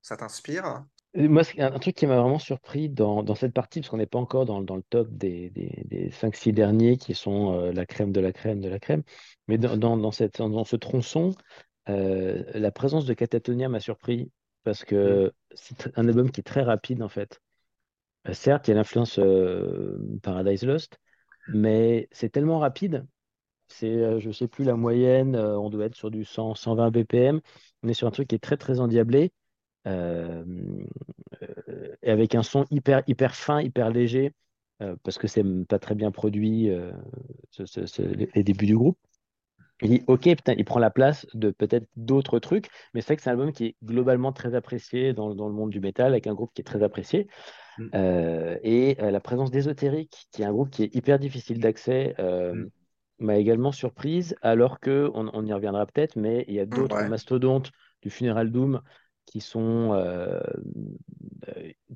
[0.03, 0.85] ça t'inspire?
[1.15, 4.19] Moi, un, truc qui m'a vraiment surpris dans, dans cette partie, parce qu'on n'est pas
[4.19, 8.21] encore dans, dans, le top des, des, des 5-6 derniers qui sont la crème de
[8.21, 9.03] la crème de la crème,
[9.49, 11.35] mais dans, dans, cette, dans ce tronçon,
[11.87, 14.31] la présence de Catatonia m'a surpris
[14.65, 15.33] parce que mm.
[15.55, 17.41] c'est un album qui est très rapide en fait.
[18.33, 19.19] Certes, il y a l'influence
[20.23, 20.99] Paradise Lost,
[21.53, 23.07] mais c'est tellement rapide.
[23.69, 27.41] C'est, je ne sais plus la moyenne, on doit être sur du 100, 120 BPM.
[27.83, 29.33] On est sur un truc qui est très très endiablé.
[32.03, 34.33] et avec un son hyper hyper fin, hyper léger,
[35.03, 36.71] parce que c'est pas très bien produit
[38.35, 38.99] les débuts du groupe.
[39.83, 43.17] Il dit, ok, putain, il prend la place de peut-être d'autres trucs, mais c'est vrai
[43.17, 46.09] que c'est un album qui est globalement très apprécié dans, dans, le monde du métal,
[46.13, 47.29] avec un groupe qui est très apprécié.
[47.79, 47.89] Mm.
[47.95, 52.15] Euh, et euh, la présence d'Ésotérique, qui est un groupe qui est hyper difficile d'accès,
[52.19, 52.71] euh, mm.
[53.21, 57.03] m'a également surprise, alors que, on, on y reviendra peut-être, mais il y a d'autres
[57.05, 57.71] mastodontes
[58.03, 58.81] du Funeral Doom
[59.27, 59.95] qui sont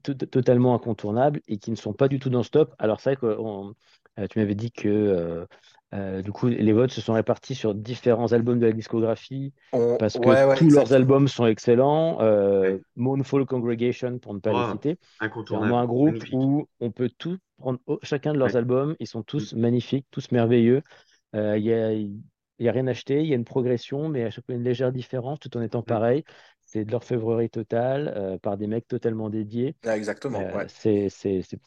[0.03, 2.74] totalement incontournables et qui ne sont pas du tout dans ce top.
[2.78, 5.47] Alors c'est vrai que tu m'avais dit que
[5.95, 9.53] euh, du coup, les votes se sont répartis sur différents albums de la discographie
[9.99, 12.20] parce que tous leurs albums sont excellents.
[12.20, 14.99] Euh, Moonfall Congregation, pour ne pas les citer.
[15.20, 18.97] C'est vraiment un groupe où on peut tout prendre, chacun de leurs albums.
[18.99, 19.61] Ils sont tous mm.
[19.61, 20.82] magnifiques, tous merveilleux.
[21.37, 21.64] Euh, il
[22.61, 24.93] n'y a, rien acheté, il y a une progression, mais à chaque fois une légère
[24.93, 25.85] différence tout en étant mm.
[25.85, 26.24] pareil.
[26.66, 29.76] C'est de l'orfèvrerie totale par des mecs totalement dédiés.
[29.85, 30.41] Ah, exactement.
[30.66, 31.11] C'est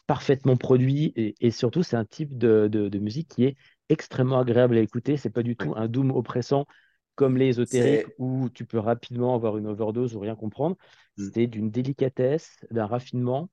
[0.06, 3.56] parfaitement produit et, surtout, c'est un type de, de musique qui est
[3.88, 5.16] extrêmement agréable à écouter.
[5.16, 6.66] C'est pas du tout un doom oppressant
[7.14, 10.76] comme les ésotériques où tu peux rapidement avoir une overdose ou rien comprendre.
[11.16, 11.28] Mm.
[11.34, 13.50] C'est d'une délicatesse, d'un raffinement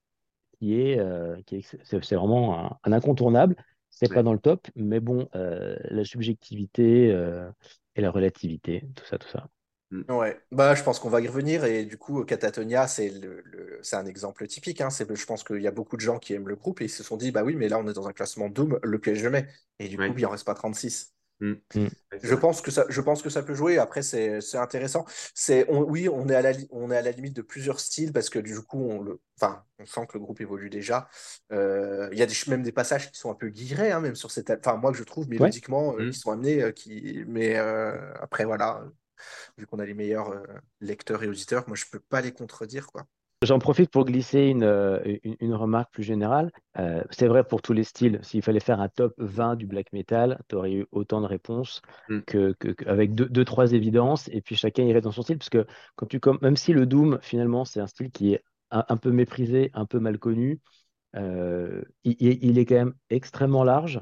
[0.60, 3.56] qui est, euh, qui c'est, vraiment un, incontournable.
[3.90, 7.50] C'est pas dans le top, mais bon, euh, la subjectivité euh,
[7.96, 9.48] et la relativité, tout ça, tout ça.
[9.96, 10.14] Mm.
[10.14, 13.44] Ouais, bah, je pense qu'on va y revenir et du coup, Catatonia, c'est le,
[13.82, 14.82] c'est un exemple typique.
[14.82, 14.90] Hein.
[14.90, 16.90] C'est, je pense qu'il y a beaucoup de gens qui aiment le groupe et ils
[16.90, 19.28] se sont dit, bah oui, mais là, on est dans un classement Doom, lequel je
[19.28, 19.48] mets.
[19.80, 21.16] Et du coup, il en reste pas 36.
[21.40, 21.54] Mm.
[21.76, 21.88] Mm.
[22.24, 23.78] Je, pense que ça, je pense que ça peut jouer.
[23.78, 25.06] Après, c'est, c'est intéressant.
[25.34, 28.30] C'est, oui, on est, à la, on est à la limite de plusieurs styles parce
[28.30, 31.08] que du coup, on, le, enfin, on sent que le groupe évolue déjà.
[31.52, 34.16] Euh, il y a des, même des passages qui sont un peu guirés, hein, même
[34.16, 34.50] sur cette.
[34.52, 36.62] Enfin, moi, que je trouve mélodiquement, euh, ils sont amenés.
[36.62, 38.84] Euh, qui, mais après, voilà,
[39.58, 40.44] vu qu'on a les meilleurs euh,
[40.82, 43.06] lecteurs et auditeurs, moi je peux pas les contredire quoi.
[43.42, 46.52] J'en profite pour glisser une, euh, une, remarque plus générale.
[46.80, 48.20] Euh, c'est vrai pour tous les styles.
[48.24, 51.82] S'il fallait faire un top 20 du black metal, tu aurais eu autant de réponses
[52.10, 52.22] mm.
[52.22, 52.56] que,
[52.88, 55.38] avec deux, deux, trois évidences, et puis chacun irait dans son style.
[55.38, 58.98] Parce que quand tu, même si le Doom, finalement, c'est un style qui est un,
[58.98, 60.60] peu méprisé, un peu mal connu,
[61.14, 64.02] il, il, est quand même extrêmement large.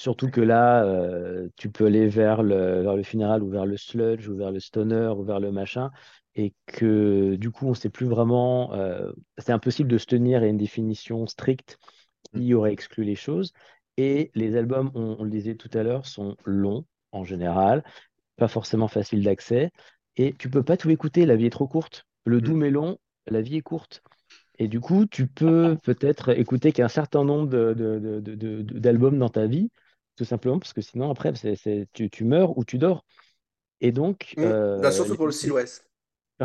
[0.00, 3.76] Surtout que là, euh, tu peux aller vers le, vers le funéral ou vers le
[3.76, 5.90] sludge ou vers le stoner ou vers le machin.
[6.34, 8.72] Et que du coup, on ne sait plus vraiment.
[8.72, 11.78] Euh, c'est impossible de se tenir à une définition stricte
[12.32, 12.56] qui mm.
[12.56, 13.52] aurait exclu les choses.
[13.98, 17.84] Et les albums, on, le disait tout à l'heure, sont longs en général,
[18.36, 19.70] pas forcément faciles d'accès.
[20.16, 22.06] Et tu peux pas tout écouter, la vie est trop courte.
[22.24, 22.40] Le mm.
[22.40, 22.96] doom est long,
[23.26, 24.02] la vie est courte.
[24.58, 29.70] Et du coup, tu peux peut-être écouter qu'un certain nombre d'albums dans ta vie,
[30.20, 31.32] tout simplement parce que sinon, après,
[31.94, 33.06] tu, tu, meurs ou tu dors.
[33.80, 34.34] Et donc.
[34.36, 34.42] Mmh.
[34.42, 35.54] Euh, bah, surtout pour le style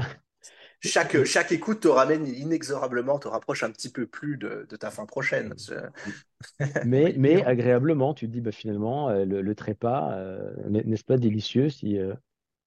[0.79, 4.91] chaque, chaque écoute te ramène inexorablement, te rapproche un petit peu plus de, de ta
[4.91, 5.53] fin prochaine.
[6.85, 11.17] mais, mais agréablement, tu te dis bah, finalement, euh, le, le, trépas, euh, n'est-ce pas
[11.17, 11.97] délicieux si,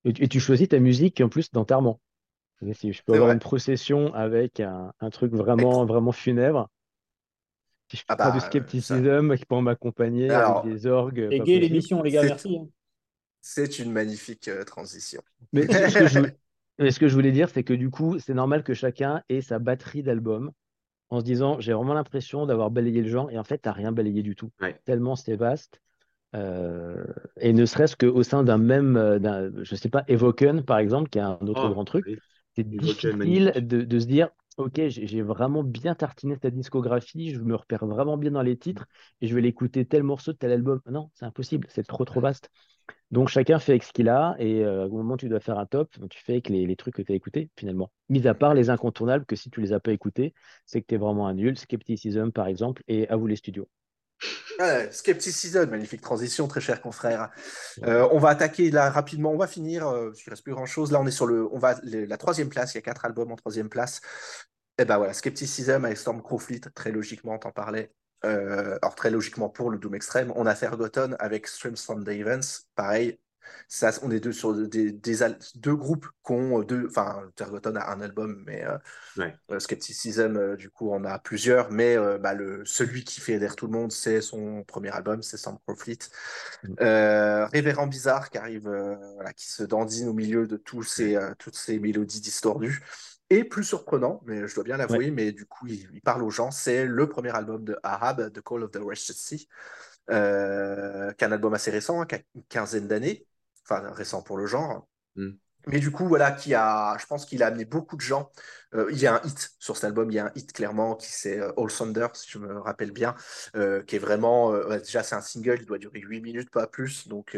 [0.04, 2.02] et, tu choisis ta musique en plus d'enterrement.
[2.74, 6.68] Si je peux avoir une procession avec un, un truc vraiment, vraiment funèbre,
[7.90, 11.28] si je ah bah, du scepticisme qui peut m'accompagner avec des orgues.
[11.30, 12.56] Et gay l'émission, les gars, merci.
[12.56, 12.68] Hein.
[13.40, 15.22] C'est une magnifique euh, transition.
[15.52, 15.66] Mais
[16.92, 19.58] ce que je voulais, dire, c'est que du coup, c'est normal que chacun ait sa
[19.58, 20.52] batterie d'albums
[21.10, 23.72] en se disant j'ai vraiment l'impression d'avoir balayé le genre et en fait, tu n'as
[23.72, 24.50] rien balayé du tout.
[24.84, 25.80] Tellement c'est vaste.
[26.36, 27.04] Euh,
[27.40, 31.18] et ne serait-ce qu'au sein d'un même, euh, je sais pas, Evoken par exemple, qui
[31.18, 32.20] est un autre oh, grand truc,
[32.54, 34.28] c'est difficile de, de, se dire
[34.58, 38.86] ok, j'ai vraiment bien tartiné ta discographie, je me repère vraiment bien dans les titres
[39.20, 40.80] et je vais l'écouter tel morceau de tel album.
[40.90, 42.50] Non, c'est impossible, c'est trop trop vaste.
[43.10, 45.58] Donc chacun fait avec ce qu'il a et euh, au moment où tu dois faire
[45.58, 47.90] un top, tu fais avec les, trucs que tu as écoutés finalement.
[48.08, 50.34] Mis à part les incontournables que si tu les as pas écoutés,
[50.66, 51.56] c'est que tu es vraiment un nul.
[51.56, 53.68] Skepticism par exemple et à vous les studios.
[54.90, 57.30] Skepticism, magnifique transition, très cher confrère.
[57.84, 60.66] Euh, on va attaquer là rapidement, on va finir, euh, il ne reste plus grand
[60.66, 60.90] chose.
[60.90, 63.30] Là, on est sur le, on va, la troisième place, il y a quatre albums
[63.30, 64.00] en troisième place.
[64.78, 67.92] Et eh ben voilà, Skepticism avec Storm Crowfleet, très logiquement, t'en parlais.
[68.24, 70.32] Euh, alors, très logiquement pour le Doom Extreme.
[70.36, 73.18] On a Fergoton avec Streams from Davens, pareil,
[73.68, 76.86] ça, on est deux sur des, deux groupes qui ont deux.
[76.88, 81.70] Enfin, Tergoton a un album, mais euh, euh, Skepticism, euh, du coup, on a plusieurs.
[81.70, 85.36] Mais bah, le, celui qui fait aider tout le monde, c'est son premier album, c'est
[85.36, 85.98] Sam Profit.
[86.64, 86.74] Mm.
[87.52, 88.68] Révérend Bizarre qui arrive,
[89.14, 92.82] voilà, qui se dandine au milieu de tous ces, toutes ces mélodies distordues.
[93.30, 96.50] Et plus surprenant, mais je dois bien l'avouer, mais du coup, il, parle aux gens,
[96.50, 99.46] c'est le premier album de Arab, The Call of the Rested Sea,
[100.10, 103.26] euh, qui est un album assez récent, hein, qui a une quinzaine d'années,
[103.68, 104.86] enfin récent pour le genre.
[105.16, 105.32] Mm.
[105.66, 108.30] Mais du coup, voilà, qui a, je pense qu'il a amené beaucoup de gens.
[108.74, 110.94] Euh, il y a un hit sur cet album, il y a un hit clairement
[110.94, 113.14] qui c'est euh, All Thunder, si je me rappelle bien,
[113.52, 117.36] qui est vraiment, déjà c'est un single, il doit durer 8 minutes, pas plus, donc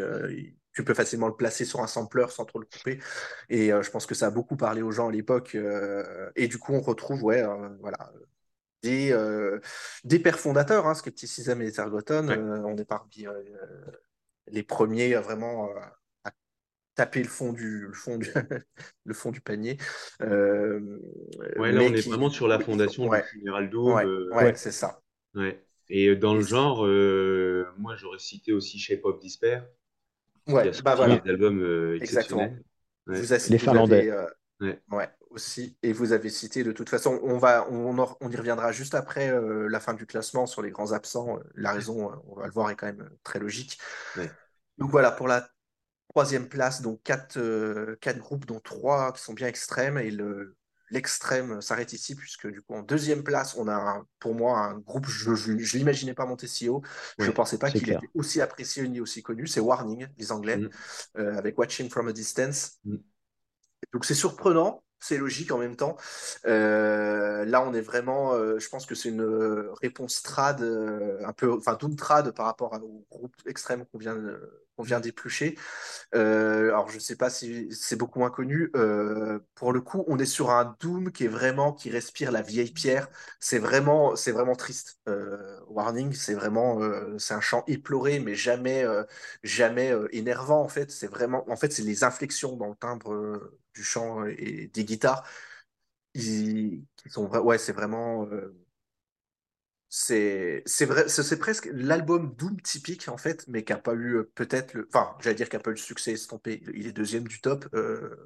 [0.72, 3.00] tu peux facilement le placer sur un sampler sans trop le couper.
[3.48, 5.56] Et je pense que ça a beaucoup parlé aux gens à l'époque.
[6.36, 7.44] et du coup, on retrouve, ouais,
[7.80, 8.12] voilà,
[8.82, 9.16] des,
[10.04, 12.28] des pères fondateurs, hein, Skepticism et Tergoton.
[12.28, 13.26] on est parmi
[14.46, 15.68] les premiers à vraiment
[17.00, 18.28] taper le fond du, le fond du,
[19.04, 19.78] le fond du panier.
[20.20, 24.28] ouais, là, on est vraiment sur la fondation du Funeral Dome.
[24.32, 25.00] Ouais, c'est ça.
[25.34, 25.64] Ouais.
[25.88, 26.86] Et dans le genre,
[27.78, 29.66] moi, j'aurais cité aussi Shape of Despair.
[30.46, 31.18] Ouais, bah voilà.
[31.18, 32.48] Des albums euh, Exactement.
[33.06, 34.10] Vous les Finlandais.
[34.10, 35.08] Euh, ouais.
[35.30, 35.76] aussi.
[35.82, 39.30] Et vous avez cité, de toute façon, on, va, on, on y reviendra juste après
[39.30, 41.38] euh, la fin du classement sur les grands absents.
[41.54, 43.78] La raison, on va le voir, est quand même très logique.
[44.78, 45.48] Donc voilà, pour la
[46.10, 47.38] troisième place, donc quatre,
[48.00, 49.98] quatre groupes, dont trois qui sont bien extrêmes.
[49.98, 50.56] Et le,
[50.90, 55.06] l'extrême s'arrête ici, puisque du coup, en deuxième place, on a pour moi un groupe,
[55.06, 56.82] je ne l'imaginais pas monter si haut.
[57.18, 59.46] je ne pensais pas qu'il était aussi apprécié ni aussi connu.
[59.46, 60.70] C'est Warning, les Anglais, mm.
[61.18, 62.78] euh, avec Watching from a Distance.
[62.84, 62.96] Mm.
[63.92, 65.96] Donc c'est surprenant, c'est logique en même temps.
[66.46, 69.22] Euh, là, on est vraiment, euh, je pense que c'est une
[69.80, 74.60] réponse trad, un peu, enfin doom trad par rapport au groupe extrême qu'on vient de
[74.80, 75.56] on vient d'éplucher.
[76.14, 78.70] Euh, alors, je ne sais pas si c'est beaucoup moins connu.
[78.76, 82.42] Euh, pour le coup, on est sur un Doom qui est vraiment, qui respire la
[82.42, 83.08] vieille pierre.
[83.40, 85.00] C'est vraiment, c'est vraiment triste.
[85.08, 86.80] Euh, Warning, c'est vraiment,
[87.18, 88.84] c'est un chant éploré, mais jamais,
[89.42, 90.90] jamais énervant, en fait.
[90.90, 95.24] C'est vraiment, en fait, c'est les inflexions dans le timbre du chant et des guitares.
[96.14, 98.28] Ils, sont, ouais, c'est vraiment
[99.92, 104.18] c'est c'est vrai c'est presque l'album Doom typique en fait mais qui a pas eu
[104.18, 106.62] euh, peut-être le enfin j'allais dire qu'il n'a pas eu le succès estompé.
[106.72, 108.24] Il est deuxième du top euh,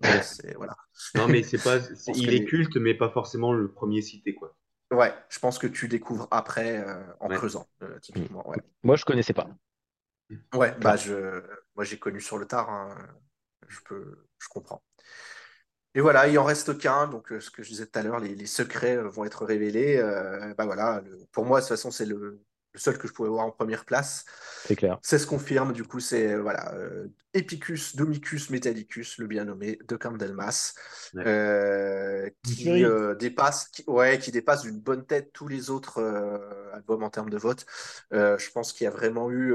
[0.57, 0.77] voilà.
[1.15, 1.79] Non mais c'est pas
[2.15, 4.55] il est culte mais pas forcément le premier cité quoi.
[4.91, 7.67] Ouais je pense que tu découvres après euh, en creusant
[8.03, 8.59] typiquement ouais.
[8.83, 9.49] moi je connaissais pas.
[10.53, 11.43] Ouais bah je
[11.77, 12.95] moi j'ai connu sur le tard hein.
[13.69, 14.83] je peux je comprends
[15.95, 17.07] et voilà, il en reste qu'un.
[17.07, 19.97] Donc, euh, ce que je disais tout à l'heure, les, secrets euh, vont être révélés.
[19.97, 22.43] Euh, bah voilà, pour moi, de toute façon, c'est le,
[22.75, 24.25] seul que je pouvais voir en première place.
[24.65, 24.99] C'est clair.
[25.03, 25.73] C'est ce confirme.
[25.73, 26.75] Du coup, c'est voilà,
[27.33, 30.75] Epicus, Domicus, Metallicus, le bien nommé de Candelmas,
[32.43, 32.85] qui
[33.21, 36.03] dépasse, qui, ouais, qui dépasse d'une bonne tête tous les autres
[36.73, 37.65] albums en termes de vote.
[38.11, 39.55] je pense qu'il y a vraiment eu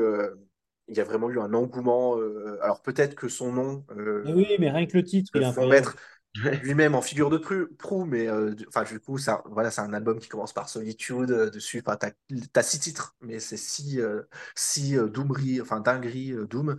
[0.88, 2.18] il y a vraiment eu un engouement.
[2.62, 3.86] alors peut-être que son nom.
[3.98, 5.98] oui, mais rien que le titre, il faut mettre
[6.36, 10.30] lui-même en figure de proue, mais euh, du coup, ça, voilà, c'est un album qui
[10.30, 11.32] commence par Solitude.
[11.32, 12.12] Euh, dessus, enfin, t'as,
[12.56, 14.22] as six titres, mais c'est six, euh,
[14.56, 16.78] six doomeries, enfin, dingueries Doom.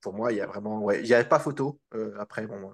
[0.00, 1.80] pour moi, il y a vraiment, ouais, il n'y avait pas photo.
[2.18, 2.72] après, bon,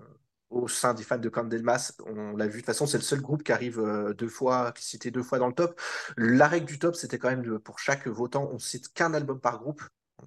[0.50, 2.52] au sein des fans de Candlemas, on l'a vu.
[2.52, 3.82] De toute façon, c'est le seul groupe qui arrive
[4.16, 5.80] deux fois, qui cité deux fois dans le top.
[6.16, 9.58] La règle du top, c'était quand même pour chaque votant, on cite qu'un album par
[9.58, 9.82] groupe.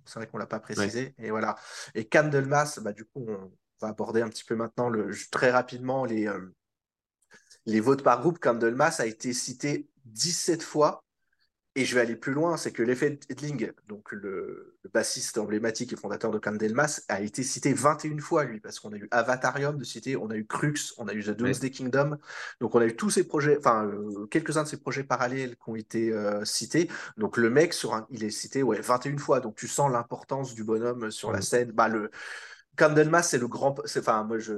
[0.05, 1.13] C'est vrai qu'on l'a pas précisé.
[1.19, 1.55] Et voilà.
[1.95, 3.51] Et Candlemas, bah, du coup, on,
[3.82, 6.53] va aborder un petit peu maintenant le, très rapidement les, euh,
[7.65, 8.39] les votes par groupe.
[8.39, 11.03] Candlemas a été cité 17 fois.
[11.75, 15.95] Et je vais aller plus loin, c'est que l'effet Edling, donc le, bassiste emblématique et
[15.95, 19.84] fondateur de Candlemas, a été cité 21 fois, lui, parce qu'on a eu Avatarium de
[19.86, 22.17] citer, on a eu Crux, on a eu The Doomsday Kingdom,
[22.59, 25.69] donc on a eu tous ces projets, enfin, euh, quelques-uns de ces projets parallèles qui
[25.69, 26.89] ont été euh, cités.
[27.15, 30.53] Donc le mec, sur un, il est cité ouais, 21 fois, donc tu sens l'importance
[30.53, 31.71] du bonhomme sur la scène.
[31.71, 32.11] Bah, le,
[32.82, 33.79] Candlemas, c'est le grand.
[33.79, 34.53] Enfin, moi, je,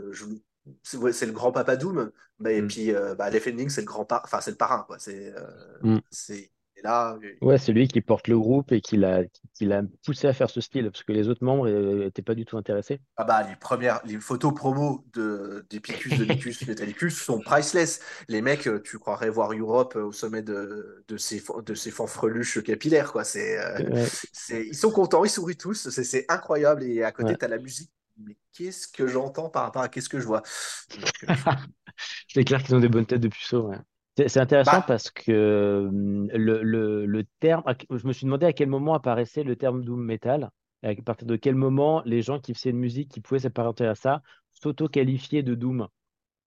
[0.83, 2.11] c'est le grand papa Doom.
[2.47, 2.67] et mm.
[2.67, 4.97] puis, euh, bah, Ending, c'est le grand enfin, c'est le parrain, quoi.
[4.97, 5.99] C'est, euh, mm.
[6.09, 6.51] c'est
[6.83, 7.17] là.
[7.41, 10.49] Ouais, c'est lui qui porte le groupe et qui l'a, qui l'a poussé à faire
[10.49, 13.01] ce style, parce que les autres membres n'étaient pas du tout intéressés.
[13.17, 17.99] Ah bah, les premières, les photos promo de, d'Epicus, de Nicus, Metallicus sont priceless.
[18.29, 22.63] Les mecs, euh, tu croirais voir Europe au sommet de, de ces, de ces fanfreluches
[22.63, 23.25] capillaires, quoi.
[23.25, 23.57] C'est,
[24.31, 26.83] c'est, ils sont contents, ils sourient tous, c'est, incroyable.
[26.83, 27.91] Et à côté, tu as la musique
[28.53, 30.41] qu'est-ce que j'entends par rapport à qu'est-ce que je vois?
[30.97, 31.25] Euh,
[32.27, 33.71] C'est clair qu'ils ont des bonnes têtes de puceaux.
[34.15, 38.53] C'est intéressant bah parce que hum, le, le, le, terme, je me suis demandé à
[38.53, 40.51] quel moment apparaissait le terme doom metal,
[40.83, 43.95] à partir de quel moment les gens qui faisaient une musique qui pouvaient s'apparenter à
[43.95, 44.21] ça
[44.53, 45.87] s'auto-qualifiaient de doom.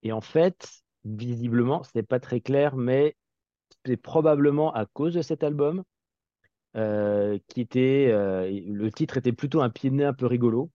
[0.03, 0.69] Et en fait,
[1.05, 3.17] visiblement, ce n'est pas très clair, mais
[3.85, 5.83] c'est probablement à cause de cet album,
[6.77, 10.71] euh, qui était, euh, le titre était plutôt un pied de nez un peu rigolo,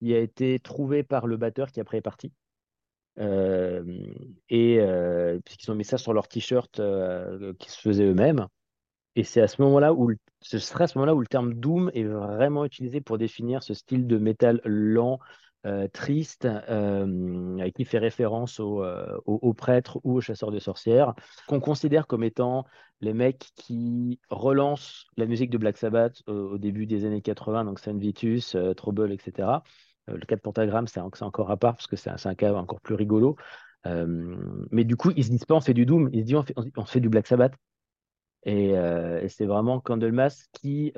[0.00, 2.32] il a été trouvé par le batteur qui après est parti.
[3.18, 4.78] et
[5.44, 6.80] puisqu'ils ont mis ça sur leur t-shirt
[7.58, 8.46] qui se faisaient eux-mêmes.
[9.16, 11.90] Et c'est à ce moment-là où ce serait à ce moment-là où le terme doom
[11.94, 15.20] est vraiment utilisé pour définir ce style de métal lent,
[15.66, 21.14] euh, triste, euh, qui fait référence euh, aux, prêtres ou aux chasseurs de sorcières,
[21.48, 22.66] qu'on considère comme étant
[23.00, 27.78] les mecs qui relancent la musique de Black Sabbath au, début des années 80, donc
[27.78, 29.48] Saint Vitus, Trouble, etc.
[30.06, 32.94] le cas de Pentagram, c'est encore à part parce que c'est un, cas encore plus
[32.94, 33.36] rigolo.
[33.86, 36.42] mais du coup, ils se disent pas on fait du Doom, ils se disent on
[36.42, 37.54] fait, on fait du Black Sabbath.
[38.44, 38.74] Et,
[39.28, 40.92] c'est vraiment Candlemas qui,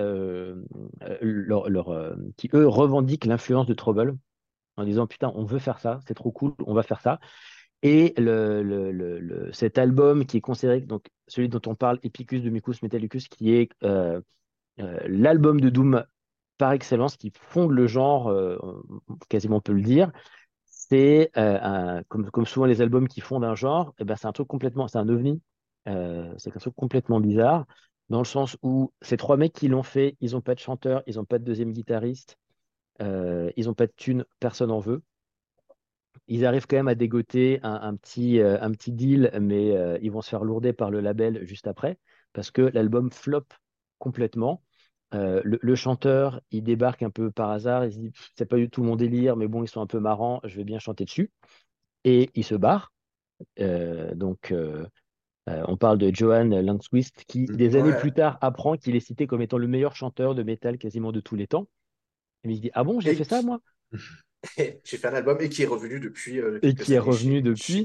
[1.20, 4.16] leur, qui eux, revendiquent l'influence de Trouble
[4.76, 7.18] en disant putain, on veut faire ça, c'est trop cool, on va faire ça.
[7.82, 12.50] Et le, le, cet album qui est considéré, donc celui dont on parle, Epicus de
[12.50, 14.20] Micus Metallicus, qui est euh,
[14.80, 16.04] euh, l'album de Doom
[16.58, 18.58] par excellence, qui fonde le genre, euh,
[19.28, 20.10] quasiment on peut le dire.
[20.64, 21.30] C'est
[22.08, 24.46] comme, comme, souvent les albums qui fondent un genre, et eh ben c'est un truc
[24.46, 25.42] complètement, c'est un ovni,
[25.86, 27.66] c'est un truc complètement bizarre,
[28.08, 31.02] dans le sens où ces trois mecs qui l'ont fait, ils n'ont pas de chanteur,
[31.06, 32.38] ils n'ont pas de deuxième guitariste,
[33.00, 35.02] euh, ils n'ont pas de thunes, personne en veut.
[36.28, 40.10] Ils arrivent quand même à dégoter un, petit, euh, un petit deal, mais euh, ils
[40.10, 41.98] vont se faire lourder par le label juste après,
[42.32, 43.44] parce que l'album flop
[43.98, 44.62] complètement.
[45.12, 48.82] Le, chanteur, il débarque un peu par hasard, il se dit c'est pas du tout
[48.82, 51.30] mon délire, mais bon, ils sont un peu marrants, je vais bien chanter dessus.
[52.04, 52.92] Et il se barre.
[53.56, 54.52] donc,
[55.46, 59.40] on parle de Johan Langswist, qui des années plus tard apprend qu'il est cité comme
[59.40, 61.66] étant le meilleur chanteur de métal quasiment de tous les temps.
[62.48, 63.60] Et il se dit Ah bon, j'ai fait ça moi?
[64.56, 66.40] J'ai fait un album et qui est revenu depuis.
[66.40, 67.84] Euh, et qui est revenu depuis.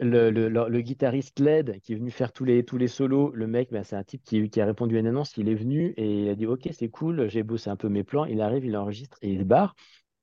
[0.00, 3.46] le, le, le, guitariste LED qui est venu faire tous les, tous les solos, le
[3.46, 5.94] mec, ben, c'est un type qui, qui, a répondu à une annonce, il est venu
[5.96, 8.24] et il a dit Ok, c'est cool, j'ai bossé un peu mes plans.
[8.24, 9.74] Il arrive, il enregistre et il barre.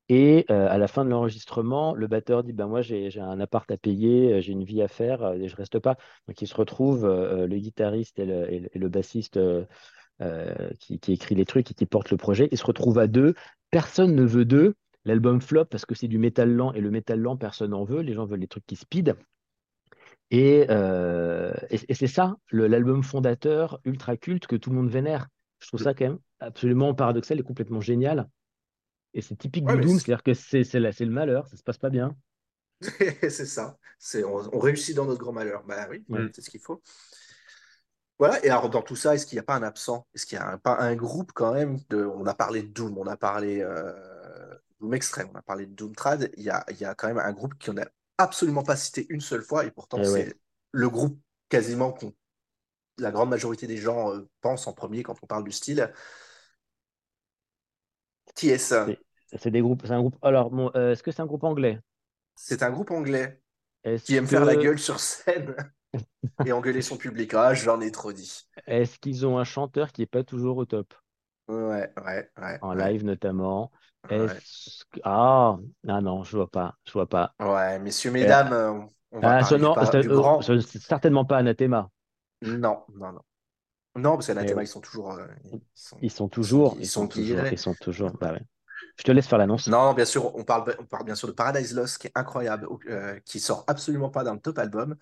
[0.08, 3.70] Et euh, à la fin de l'enregistrement, le batteur dit ben moi j'ai un appart
[3.72, 5.98] à payer, j'ai une vie à faire et je reste pas.
[6.28, 9.40] Donc il se retrouve, euh, le guitariste et le, et le bassiste
[10.22, 12.48] euh, qui, écrit les trucs et qui porte le projet.
[12.52, 13.34] Ils se retrouvent à deux.
[13.70, 14.76] Personne ne veut d'eux.
[15.04, 18.02] L'album flop parce que c'est du métal lent et le métal lent, personne n'en veut.
[18.02, 19.16] Les gens veulent les trucs qui speed.
[20.32, 25.28] Et, euh, et, c'est ça, l'album fondateur ultra culte que tout le monde vénère.
[25.60, 28.30] Je trouve ça quand même absolument paradoxal et complètement génial.
[29.14, 32.16] Et c'est typique du Doom, c'est-à-dire que c'est le malheur, ça se passe pas bien.
[32.82, 33.78] c'est ça,
[34.16, 35.64] on, on, réussit dans notre grand malheur.
[35.66, 36.04] Bah oui,
[36.34, 36.82] c'est ce qu'il faut.
[38.18, 40.08] Voilà, et alors dans tout ça, est-ce qu'il n'y a pas un absent?
[40.14, 42.06] Est-ce qu'il n'y a pas un groupe quand même de...
[42.06, 43.94] On a parlé de Doom, on a parlé euh,
[44.80, 47.08] Doom Extreme, on a parlé de Doom Trad, il y a, il y a quand
[47.08, 47.88] même un groupe qui n'a
[48.18, 50.36] absolument pas cité une seule fois, et pourtant eh c'est
[50.72, 52.14] le groupe quasiment qu'on
[52.98, 55.92] la grande majorité des gens euh, pensent en premier quand on parle du style.
[58.36, 58.88] Qui est ça
[59.38, 60.18] C'est des groupes, c'est un groupe.
[60.22, 61.80] Alors, bon, euh, est-ce que c'est un groupe anglais?
[62.36, 63.42] C'est un groupe anglais
[64.04, 65.56] qui aime faire la gueule sur scène
[66.46, 67.34] et engueuler son public.
[67.34, 68.48] Ah, j'en ai trop dit.
[68.68, 70.94] Est-ce qu'ils ont un chanteur qui n'est pas toujours au top?
[71.48, 72.58] Ouais, ouais, ouais.
[72.62, 73.72] En live notamment.
[75.04, 77.34] Ah, ah non, je vois pas, je vois pas.
[77.40, 78.72] Ouais, messieurs, mesdames, euh,
[79.12, 79.76] on va ah, non,
[80.62, 81.90] c'est certainement pas Anathema.
[82.42, 83.22] Non, non, non.
[83.98, 85.14] Non, parce qu'Anathema, ils sont toujours.
[85.14, 85.26] Euh,
[86.02, 86.76] ils, sont, toujours.
[86.80, 87.40] Ils, sont, toujours.
[87.50, 88.12] Ils sont toujours.
[88.20, 88.42] Bah ouais.
[88.98, 89.68] Je te laisse faire l'annonce.
[89.68, 92.68] Non, bien sûr, on parle, on parle bien sûr de Paradise Lost, qui est incroyable,
[92.90, 94.96] euh, qui sort absolument pas d'un top album.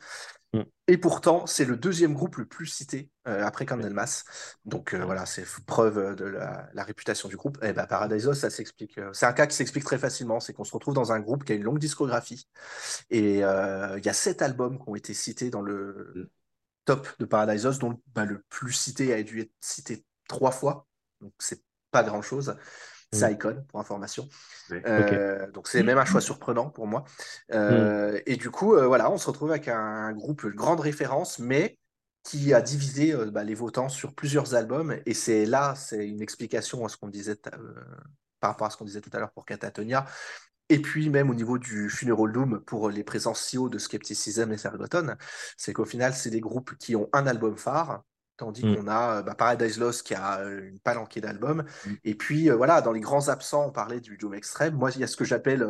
[0.54, 0.62] Mm.
[0.88, 4.24] Et pourtant, c'est le deuxième groupe le plus cité euh, après Candlemas.
[4.66, 7.58] Donc euh, voilà, c'est preuve de la, réputation du groupe.
[7.64, 9.00] Et eh ben, Paradise Lost, ça s'explique.
[9.14, 10.40] c'est un cas qui s'explique très facilement.
[10.40, 12.48] C'est qu'on se retrouve dans un groupe qui a une longue discographie.
[13.10, 13.44] Et il y
[14.10, 16.28] a sept albums qui ont été cités dans le mm.
[16.86, 20.88] top de Paradise Lost, dont bah, le plus cité a dû être cité trois fois.
[21.22, 21.62] Donc c'est
[21.92, 22.56] pas grand chose.
[23.14, 23.34] C'est mm.
[23.34, 24.28] Icon, pour information.
[24.72, 27.06] Euh, donc, c'est même un choix surprenant pour moi.
[27.54, 28.22] Euh, mm.
[28.26, 31.78] Et du coup, euh, voilà, on se retrouve avec un, groupe de grande référence, mais
[32.24, 34.96] qui a divisé bah, les votants sur plusieurs albums.
[35.06, 37.36] Et c'est là, c'est une explication à ce qu'on disait
[38.40, 40.06] par rapport à ce qu'on disait tout à l'heure pour Catatonia.
[40.70, 44.52] Et puis même au niveau du Funeral Doom pour les présences si haut de Skepticism
[44.54, 45.16] et Fergoton,
[45.58, 48.04] c'est qu'au final, c'est des groupes qui ont un album phare,
[48.44, 48.76] Tandis mm.
[48.76, 51.64] qu'on a euh, bah, Paradise Lost qui a euh, une palanquée d'albums.
[51.86, 51.94] Mm.
[52.04, 54.76] Et puis euh, voilà, dans les grands absents, on parlait du Doom Extreme.
[54.76, 55.66] Moi, il y a ce que j'appelle,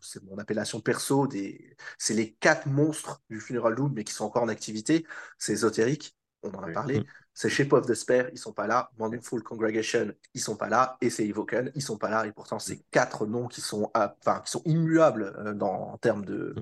[0.00, 1.76] c'est mon appellation perso, des...
[1.98, 5.06] c'est les quatre monstres du Funeral Doom, mais qui sont encore en activité.
[5.38, 7.04] C'est ésotérique, on en a parlé.
[7.40, 7.40] Mm.
[7.40, 8.90] C'est Shape of Despair, ils sont pas là.
[8.98, 10.96] Wonderful Congregation, ils sont pas là.
[11.00, 12.26] Et c'est Evoken, ils sont pas là.
[12.26, 16.54] Et pourtant, c'est quatre noms qui sont, enfin, qui sont immuables dans, en termes de,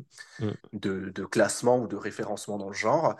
[0.72, 3.16] de, de, classement ou de référencement dans le genre.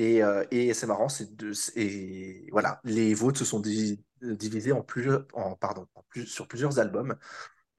[0.00, 1.28] Euh, et, c'est marrant, c'est
[1.74, 4.84] et voilà, les votes se sont divisés en
[5.32, 7.16] en, pardon, en plus, sur plusieurs albums.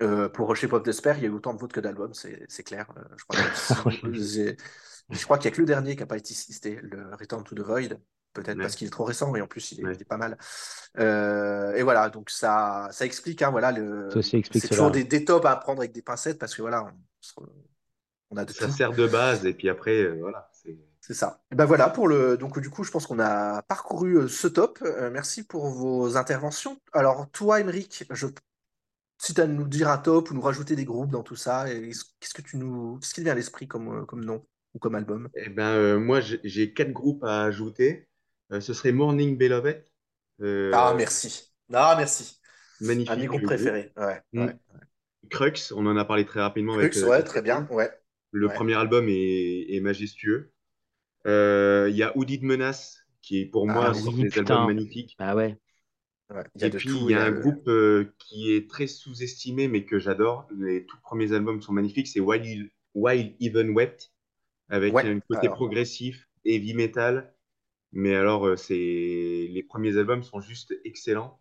[0.01, 2.63] Euh, pour Rocher Pop Despair, il y a eu autant de votes que d'albums, c'est
[2.63, 2.87] clair.
[2.97, 3.37] Euh, je crois
[5.37, 7.59] qu'il n'y a que le dernier qui n'a pas été cité, le Return to the
[7.59, 7.99] Void,
[8.33, 10.37] peut-être parce qu'il est trop récent et en plus il est, pas mal.
[10.97, 14.09] Euh, et voilà, donc ça, ça explique, hein, voilà, le...
[14.21, 16.91] c'est toujours des, des, tops à prendre avec des pincettes parce que voilà,
[18.31, 20.49] on, a de Ça sert de base et puis après, voilà.
[21.01, 21.41] C'est ça.
[21.51, 22.37] Et ben voilà pour le.
[22.37, 24.79] Donc du coup, je pense qu'on a parcouru ce top.
[25.11, 26.79] merci pour vos interventions.
[26.93, 28.27] Alors toi, Émeric, je
[29.19, 31.35] si tu as à nous dire un top ou nous rajouter des groupes dans tout
[31.35, 34.79] ça, qu'est-ce que tu nous, qu'est-ce qui vient à l'esprit comme, euh, comme nom ou
[34.79, 35.29] comme album?
[35.35, 38.07] Eh ben, euh, moi, j'ai quatre groupes à ajouter.
[38.51, 39.83] Euh, ce serait Morning Beloved.
[40.73, 41.53] ah, merci.
[41.73, 42.39] Ah, merci.
[42.81, 43.11] Magnifique.
[43.11, 43.91] Un de mes groupes préférés.
[43.97, 44.47] Ouais, mm.
[45.29, 46.73] Crux, on en a parlé très rapidement.
[46.73, 47.67] Crux, avec, ouais, très bien.
[47.69, 47.89] Ouais.
[48.31, 50.51] Le premier album est, majestueux.
[51.25, 55.15] Il y a Oudid Menace, qui est pour ah moi un des albums magnifiques.
[55.19, 55.57] Ah ouais
[56.61, 60.47] et puis, il y a un groupe euh, qui est très sous-estimé, mais que j'adore.
[60.57, 62.07] Les tout premiers albums sont magnifiques.
[62.07, 64.11] C'est Wild, Wild Even Wept,
[64.69, 67.33] avec un côté progressif, heavy metal.
[67.91, 71.39] Mais alors, euh, c'est les premiers albums sont juste excellents.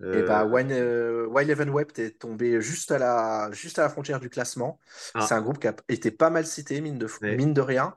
[0.00, 4.18] Et bah, euh, Wild, Even Wept est tombé juste à la, juste à la frontière
[4.18, 4.80] du classement.
[5.14, 5.20] Ah.
[5.20, 7.96] C'est un groupe qui a été pas mal cité, mine de, mine de rien.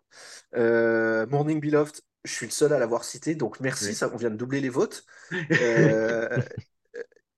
[0.54, 4.36] Morning Beloved, je suis le seul à l'avoir cité, donc merci, ça, on vient de
[4.36, 5.04] doubler les votes.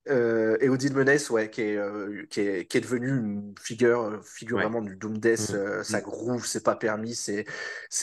[0.10, 3.56] Euh, euh, et Odile Menace, ouais, qui est, euh, qui, est, qui est devenu une
[3.60, 5.52] figure, figure vraiment du Doom Death.
[5.52, 5.84] Mmh.
[5.84, 6.02] ça mmh.
[6.02, 7.46] groove, c'est pas permis, c'est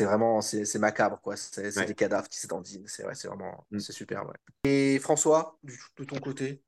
[0.01, 1.37] vraiment c'est macabre, quoi.
[1.37, 2.87] C'est des cadavres qui s'étendinent.
[2.87, 3.79] C'est vrai, c'est vraiment mmh.
[3.79, 4.27] c'est super.
[4.27, 4.71] Ouais.
[4.71, 5.59] Et François,
[5.99, 6.63] de ton côté?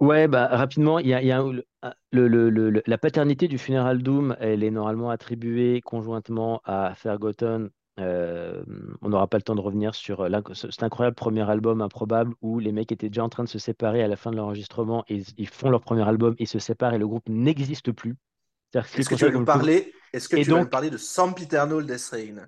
[0.00, 4.02] Ouais, bah, rapidement, il y a, y a le, le, le, la paternité du Funeral
[4.02, 7.68] Doom, elle est normalement attribuée conjointement à Fergotten
[8.00, 8.62] euh,
[9.02, 12.58] on n'aura pas le temps de revenir sur euh, cet incroyable premier album improbable où
[12.58, 15.22] les mecs étaient déjà en train de se séparer à la fin de l'enregistrement et
[15.36, 18.16] ils font leur premier album, ils se séparent et le groupe n'existe plus.
[18.74, 20.70] Est-ce que, tu veux nous parler Est-ce que tu donc...
[20.70, 22.46] parler de Sempiternal Death Rain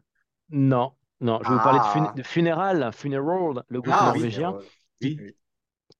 [0.50, 1.78] Non, non, je vais vous parler
[2.14, 2.24] de, ah.
[2.24, 4.56] Funeral, Funeral, le groupe ah norvégien.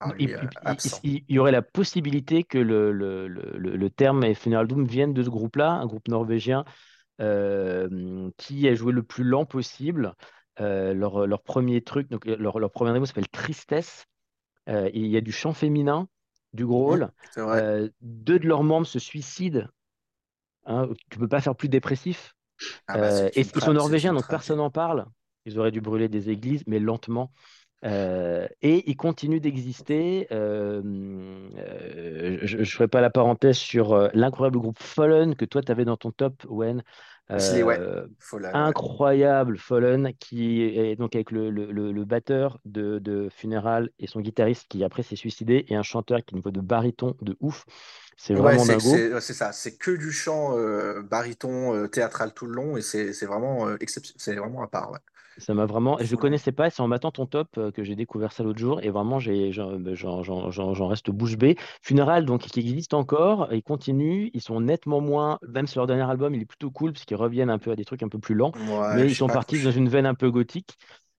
[0.01, 5.15] Ah il, y aurait la possibilité que le, le, le terme et Funeral Doom viennent
[5.15, 6.71] de ce groupe-là, un groupe norvégien euh,
[8.37, 10.15] qui a joué le plus lent possible.
[10.61, 14.07] Euh, leur, leur, premier truc, donc leur, leur premier démo s'appelle Tristesse.
[14.69, 16.09] Euh, il y a du chant féminin,
[16.53, 17.11] du growl.
[18.03, 19.67] deux de leurs membres se suicident.
[20.67, 22.35] Hein, tu peux pas faire plus dépressif.
[22.87, 25.07] Ah bah, et ils sont norvégiens, donc personne n'en parle.
[25.47, 27.33] Ils auraient dû brûler des églises, mais lentement.
[27.85, 30.29] Euh, et il continue d'exister.
[30.31, 30.83] Euh,
[31.57, 35.85] euh, je ne ferai pas la parenthèse sur l'incroyable groupe Fallen que toi tu avais
[35.85, 36.83] dans ton top, Wen.
[38.55, 44.21] Incroyable Fallen qui est donc avec le, le, le, batteur de, de, Funeral et son
[44.21, 47.65] guitariste qui après s'est suicidé et un chanteur qui voix de baryton de ouf.
[48.17, 49.21] C'est vraiment dingo.
[49.21, 50.57] C'est ça, c'est que du chant
[51.03, 54.93] baryton théâtral tout le long et c'est vraiment exceptionnel, c'est vraiment à part.
[55.39, 55.97] Ça m'a vraiment.
[56.01, 58.59] Je ne connaissais pas, c'est en battant ton top euh, que j'ai découvert ça l'autre
[58.59, 61.57] jour et vraiment bah, j'en reste bouche bée.
[61.81, 66.09] Funeral, donc qui existe encore, ils continuent, ils sont nettement moins, même si leur dernier
[66.09, 68.19] album il est plutôt cool parce qu'ils reviennent un peu à des trucs un peu
[68.19, 68.53] plus lents,
[68.95, 70.77] mais ils sont partis dans une veine un peu gothique.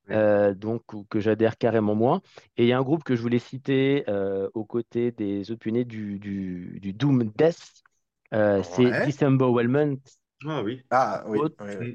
[0.10, 2.22] Euh, donc que j'adhère carrément moins.
[2.57, 5.85] Et il y a un groupe que je voulais citer euh, aux côtés des opinés
[5.85, 7.84] du, du, Doom Death,
[8.31, 9.95] c'est December Wellman,
[10.48, 10.82] ah oui.
[10.90, 11.40] Ah oui.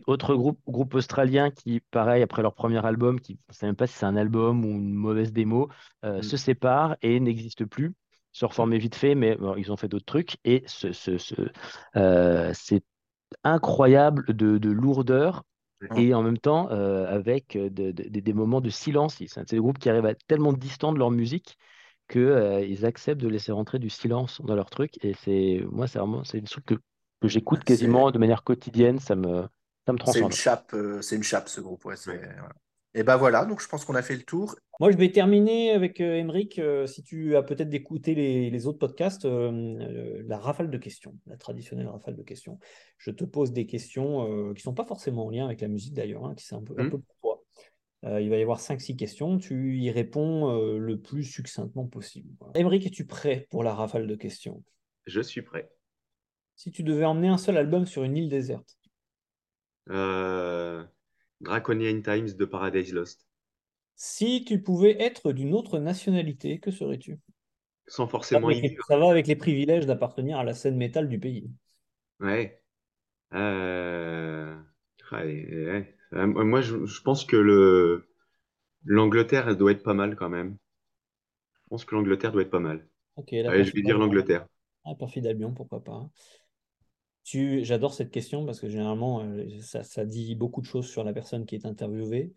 [0.06, 3.86] Autre, groupe, groupe australien qui, pareil, après leur premier album, qui ne sait même pas
[3.86, 5.68] si c'est un album ou une mauvaise démo,
[6.04, 6.22] euh, mm.
[6.22, 7.94] se sépare et n'existe plus.
[8.32, 10.36] Se reformer vite fait, mais ils ont fait d'autres trucs.
[10.44, 11.34] Et ce, ce, ce
[11.96, 12.84] euh, c'est
[13.42, 15.42] incroyable de, de lourdeur
[15.96, 19.22] et en même temps euh, avec des moments de silence.
[19.26, 21.56] C'est des groupes qui arrivent à être tellement distants de leur musique
[22.08, 25.02] qu'ils acceptent de laisser rentrer du silence dans leur truc.
[25.04, 26.76] Et c'est moi, c'est vraiment c'est des trucs que
[27.20, 29.44] que j'écoute quasiment de manière quotidienne, ça me,
[29.86, 31.88] ça me C'est une chape, euh, c'est une chape ce groupe.
[32.94, 34.56] Et ben voilà, donc je pense qu'on a fait le tour.
[34.80, 36.24] Moi, je vais terminer avec euh,
[36.58, 41.36] euh si tu as peut-être d'écouter les, autres podcasts, euh, la rafale de questions, la
[41.36, 42.58] traditionnelle rafale de questions.
[42.96, 45.94] Je te pose des questions qui ne sont pas forcément en lien avec la musique
[45.94, 46.90] d'ailleurs, hein, qui c'est un peu, un mmh.
[46.90, 47.16] peu pour
[48.02, 48.20] toi.
[48.20, 49.38] il va y avoir 5-6 questions.
[49.38, 52.30] Tu y réponds le plus succinctement possible.
[52.40, 52.76] Voilà.
[52.76, 54.62] es-tu prêt pour la rafale de questions?
[55.06, 55.70] Je suis prêt
[56.58, 58.76] si tu devais emmener un seul album sur une île déserte
[59.90, 60.84] euh,
[61.40, 63.26] Draconian Times de Paradise Lost.
[63.94, 67.20] Si tu pouvais être d'une autre nationalité, que serais-tu?
[67.86, 68.84] Sans forcément vivre.
[68.86, 71.48] Ça va avec les privilèges d'appartenir à la scène métal du pays.
[72.20, 72.60] Ouais.
[73.34, 74.54] Euh,
[75.12, 78.08] euh, moi, je, pense que le
[78.84, 80.56] l'Angleterre, elle doit être pas mal quand même.
[81.54, 82.86] Je pense que l'Angleterre doit être pas mal.
[83.16, 83.28] Ok.
[83.30, 84.46] je vais dire l'Angleterre.
[84.84, 86.08] Ah, Perfide Albion, pourquoi pas.
[87.28, 87.62] Tu...
[87.62, 91.12] J'adore cette question parce que généralement, euh, ça, ça dit beaucoup de choses sur la
[91.12, 92.32] personne qui est interviewée.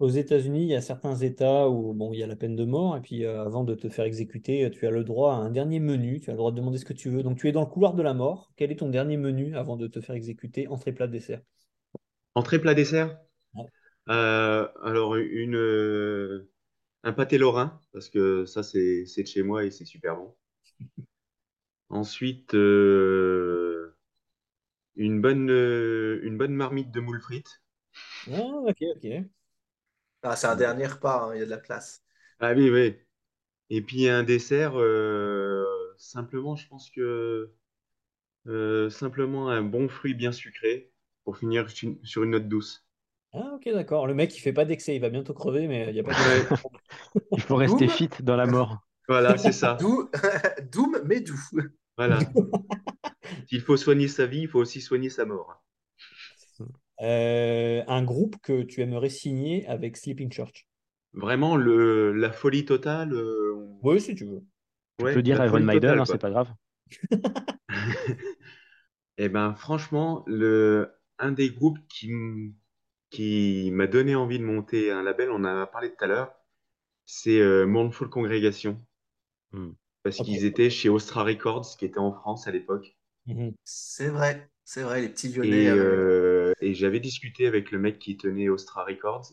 [0.00, 2.64] Aux États-Unis, il y a certains États où bon, il y a la peine de
[2.64, 5.48] mort, et puis euh, avant de te faire exécuter, tu as le droit à un
[5.48, 7.22] dernier menu, tu as le droit de demander ce que tu veux.
[7.22, 8.52] Donc tu es dans le couloir de la mort.
[8.56, 11.40] Quel est ton dernier menu avant de te faire exécuter, entrée, plat, dessert?
[12.34, 13.18] Entrée, plat, dessert?
[13.54, 13.64] Ouais.
[14.10, 16.50] Euh, alors, une, euh,
[17.02, 20.34] un pâté lorrain, parce que ça, c'est c'est de chez moi et c'est super bon.
[21.88, 23.71] Ensuite, euh,
[24.96, 27.62] une bonne, euh, une bonne marmite de moules frites.
[28.26, 29.04] Ah, ok, ok.
[30.24, 32.02] Ah, c'est un dernier repas, hein, il y a de la place.
[32.40, 32.96] Ah oui, oui.
[33.70, 35.64] Et puis un dessert, euh,
[35.98, 37.52] simplement, je pense que
[38.48, 40.92] euh, simplement un bon fruit bien sucré
[41.24, 42.86] pour finir su- sur une note douce.
[43.34, 44.06] Ah, ok, d'accord.
[44.06, 46.14] Le mec, il fait pas d'excès, il va bientôt crever, mais il n'y a pas
[46.14, 46.46] de.
[47.36, 47.88] Il faut rester Doom.
[47.88, 48.86] fit dans la mort.
[49.08, 49.92] Voilà, c'est ça.
[50.02, 50.10] Doux,
[50.72, 51.40] Doom, mais doux.
[51.96, 52.34] Voilà.
[53.52, 55.62] S'il faut soigner sa vie, il faut aussi soigner sa mort.
[57.02, 60.66] Euh, un groupe que tu aimerais signer avec Sleeping Church.
[61.14, 63.12] Vraiment, le, la folie totale.
[63.14, 64.42] euh, on- Oui, si tu veux.
[64.98, 66.48] Tu ouais, peux dire Iron Maiden, hein, c'est pas grave.
[69.18, 72.54] Eh ben, franchement, le, un des groupes qui, m-
[73.10, 76.34] qui m'a donné envie de monter un label, on en a parlé tout à l'heure,
[77.06, 78.84] c'est euh, Mournful Congregation.
[79.52, 79.72] Hmm.
[80.04, 82.96] Parce qu'ils étaient chez Ostra Records, qui était en France à l'époque.
[83.26, 83.52] Mhm.
[83.64, 85.66] C'est vrai, c'est vrai, les petits Lyonnais.
[85.66, 89.32] Et, euh, euh, et j'avais discuté avec le mec qui tenait Ostra Records.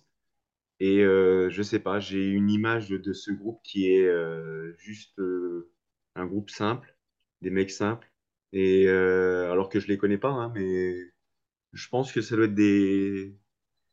[0.80, 4.76] Et euh, je sais pas, j'ai une image de, de ce groupe qui est euh,
[4.80, 5.72] juste euh,
[6.16, 6.96] un groupe simple,
[7.42, 8.12] des mecs simples.
[8.54, 10.96] Et euh, alors que je les connais pas, hein, mais
[11.74, 13.36] je pense que ça doit être des,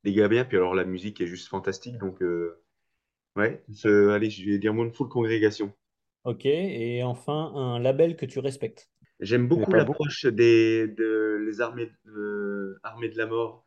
[0.04, 0.44] des gars bien.
[0.44, 1.98] Puis alors la musique est juste fantastique.
[1.98, 2.62] Donc euh,
[3.36, 5.74] ouais, ce- allez, je vais dire Moonful Congrégation.
[6.24, 8.90] Ok, et enfin, un label que tu respectes.
[9.20, 13.66] J'aime beaucoup l'approche des de, les armées, euh, armées de la mort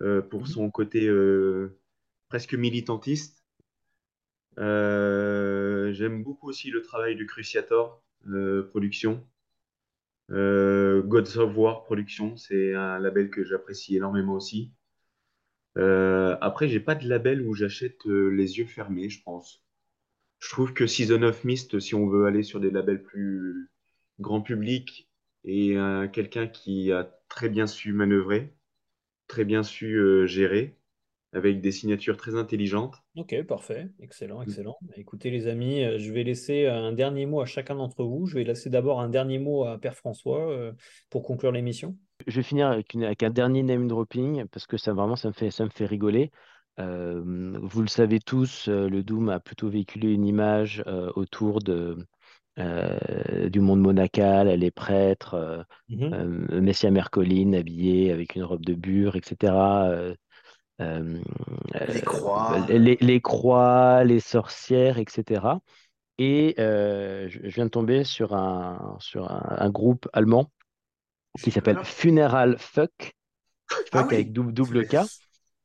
[0.00, 0.48] euh, pour Mhm.
[0.48, 1.78] son côté euh,
[2.28, 3.44] presque militantiste.
[4.58, 8.04] J'aime beaucoup aussi le travail du Cruciator
[8.70, 9.26] Production.
[10.30, 14.72] Gods of War Production, c'est un label que j'apprécie énormément aussi.
[15.78, 19.64] Euh, après, j'ai pas de label où j'achète euh, les yeux fermés, je pense.
[20.40, 23.70] Je trouve que Season of Mist, si on veut aller sur des labels plus
[24.20, 25.08] grand public
[25.44, 28.54] et euh, quelqu'un qui a très bien su manœuvrer,
[29.28, 30.78] très bien su euh, gérer,
[31.32, 32.96] avec des signatures très intelligentes.
[33.16, 34.78] Ok, parfait, excellent, excellent.
[34.96, 38.26] Écoutez les amis, euh, je vais laisser un dernier mot à chacun d'entre vous.
[38.26, 40.72] Je vais laisser d'abord un dernier mot à Père François euh,
[41.10, 41.96] pour conclure l'émission.
[42.26, 45.28] Je vais finir avec, une- avec un dernier name dropping parce que ça vraiment ça
[45.28, 46.30] me fait, ça me fait rigoler.
[46.78, 47.22] Euh,
[47.62, 51.96] vous le savez tous, le Doom a plutôt véhiculé une image euh, autour de,
[52.58, 56.14] euh, du monde monacal, les prêtres, euh, Mhm.
[56.14, 59.84] euh, Messia Mercoline habillé avec une robe de bure, etc.
[59.90, 60.14] euh,
[60.80, 61.20] euh,
[61.92, 62.66] Les euh, croix.
[62.68, 65.60] les, les croix, les sorcières, etc.
[66.18, 70.50] Et euh, je viens de tomber sur un, sur un, un groupe allemand
[71.42, 71.78] qui s'appelle.
[71.84, 73.12] Funeral Fuck,
[73.70, 74.14] Ah Fuck oui.
[74.14, 74.96] avec dou- double K,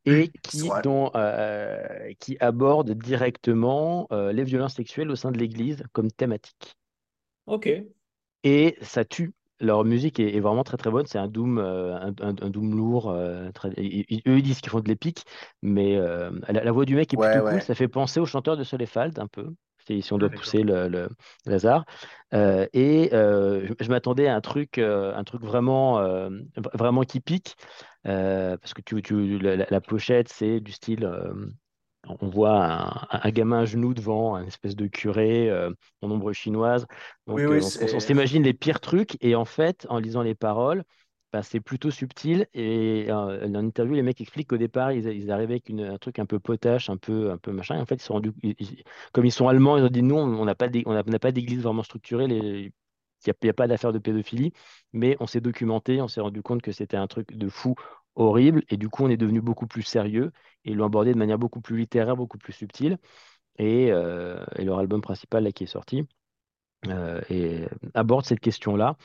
[0.05, 5.83] et qui, dont, euh, qui aborde directement euh, les violences sexuelles au sein de l'Église
[5.93, 6.75] comme thématique.
[7.45, 7.67] Ok,
[8.43, 9.33] Et ça tue.
[9.59, 11.05] Leur musique est, est vraiment très très bonne.
[11.05, 13.09] C'est un doom, euh, un, un- un doom lourd.
[13.11, 15.23] euh, très- ils- ils- eux ils disent qu'ils font de l'épique,
[15.61, 17.61] mais euh, la, la voix du mec est Ouais, plutôt cool.
[17.61, 17.63] ouais.
[17.63, 19.53] Ça fait penser au chanteur de Solefald un peu,
[19.87, 20.33] si, si on Ah, doit d'accord.
[20.33, 21.09] pousser le, le
[21.45, 21.85] Lazare.
[22.33, 26.69] Euh, et euh, je, je m'attendais à un truc, euh, un truc vraiment, euh, v-
[26.73, 27.55] vraiment qui pique,
[28.07, 31.05] euh, parce que tu, tu, la, la- la pochette c'est du style.
[32.07, 32.63] On voit
[33.11, 35.71] un, un gamin à genoux devant un espèce de curé euh,
[36.01, 36.85] en ombre chinoise.
[37.27, 39.17] Donc, Oui, euh, oui, on, s'imagine les pires trucs.
[39.21, 40.83] Et en fait, en lisant les paroles,
[41.31, 42.47] bah, c'est plutôt subtil.
[42.53, 45.97] Et euh, dans l'interview, les mecs expliquent qu'au départ, ils, ils arrivaient avec une- un
[45.97, 47.77] truc un peu potache, un peu, un peu machin.
[47.77, 50.19] Et en fait, ils sont rendus, ils- comme ils sont allemands, ils ont dit non,
[50.23, 50.67] on n'a pas
[51.31, 52.27] d'église vraiment structurée.
[52.27, 52.71] Les,
[53.25, 54.51] il n'y a, a pas d'affaire de pédophilie,
[54.91, 57.75] mais on s'est documenté, on s'est rendu compte que c'était un truc de fou
[58.15, 60.31] horrible, et du coup, on est devenu beaucoup plus sérieux,
[60.65, 62.97] et ils l'ont abordé de manière beaucoup plus littéraire, beaucoup plus subtile,
[63.57, 66.07] et, euh, et leur album principal, là, qui est sorti,
[66.87, 68.97] euh, et aborde cette question-là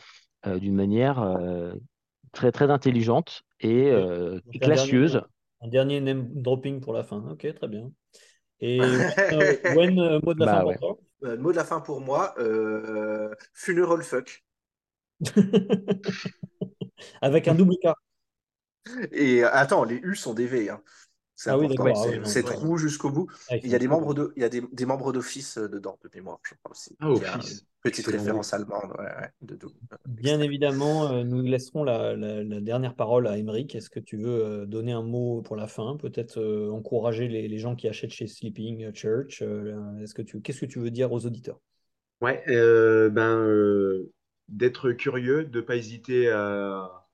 [0.46, 1.74] euh, d'une manière euh,
[2.32, 5.22] très, très intelligente et, euh, et un dernier, classieuse.
[5.62, 7.18] un dernier name dropping pour la fin.
[7.30, 7.92] Ok, très bien.
[8.60, 8.70] Et
[9.76, 10.78] Wen, euh, mot de la fin Bah pour ouais.
[10.78, 10.98] toi?
[11.24, 14.44] Euh, mot de la fin pour moi, euh, Funeral Fuck.
[17.20, 17.88] Avec un double K.
[19.12, 20.70] Et euh, attends, les U sont des V.
[20.70, 20.82] hein.
[21.34, 21.68] C'est Ah oui.
[21.78, 22.44] Ah ouais.
[22.44, 23.28] trou jusqu'au bout.
[23.48, 25.68] Ah, Il y a des membres de, il y a des, des membres d'office euh,
[25.68, 26.96] dedans, de mémoire, je crois aussi.
[27.00, 27.64] Ah, Office.
[27.82, 28.18] petite Excellent.
[28.18, 29.72] référence allemande, ouais, ouais, de Doom.
[30.06, 33.74] Bien évidemment, euh, nous laisserons la, la- la dernière parole à Émeric.
[33.74, 35.96] Est-ce que tu veux euh, donner un mot pour la fin?
[35.96, 39.42] Peut-être euh, encourager les, les gens qui achètent chez Sleeping Church.
[39.42, 41.60] euh, est-ce que tu, qu'est-ce que tu veux dire aux auditeurs?
[42.20, 44.12] Ouais, euh, ben, euh,
[44.48, 46.38] d'être curieux, de ne pas hésiter à,
[46.84, 47.07] à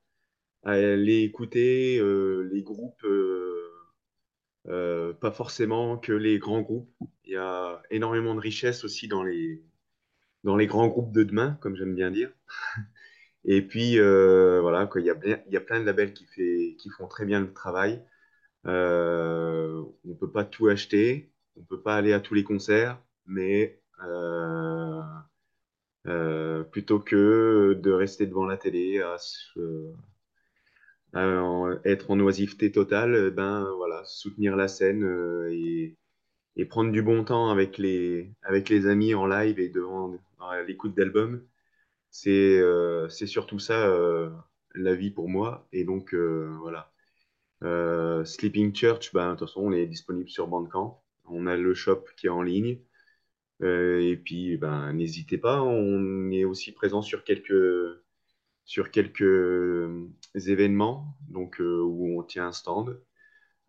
[0.65, 3.71] aller écouter euh, les groupes, euh,
[4.69, 6.91] euh, pas forcément que les grands groupes.
[7.25, 9.63] Il y a énormément de richesse aussi dans les,
[10.45, 12.33] dans les grands groupes de demain, comme j'aime bien dire.
[13.45, 15.17] Et puis, voilà, il y a,
[15.47, 18.03] il y a plein de labels qui, font très bien le travail.
[18.65, 18.71] On
[20.05, 23.81] ne peut pas tout acheter, on ne peut pas aller à tous les concerts, mais
[26.71, 29.93] plutôt que de rester devant la télé à, se-
[31.85, 35.97] être en oisiveté totale, euh, ben voilà, soutenir la scène euh, et,
[36.67, 38.33] prendre du bon temps avec les,
[38.87, 40.17] amis en live et devant
[40.67, 41.45] l'écoute d'albums.
[42.11, 43.89] C'est euh, surtout ça
[44.75, 45.69] la vie pour moi.
[45.73, 46.93] Et donc voilà.
[48.25, 51.03] Sleeping Church, ben, de toute façon, on est disponible sur Bandcamp.
[51.27, 52.79] On a le shop qui est en ligne.
[53.63, 57.53] Et puis, ben, n'hésitez pas, on est aussi présent sur quelques,
[58.65, 63.01] sur quelques euh, événements donc, euh, où on tient un stand.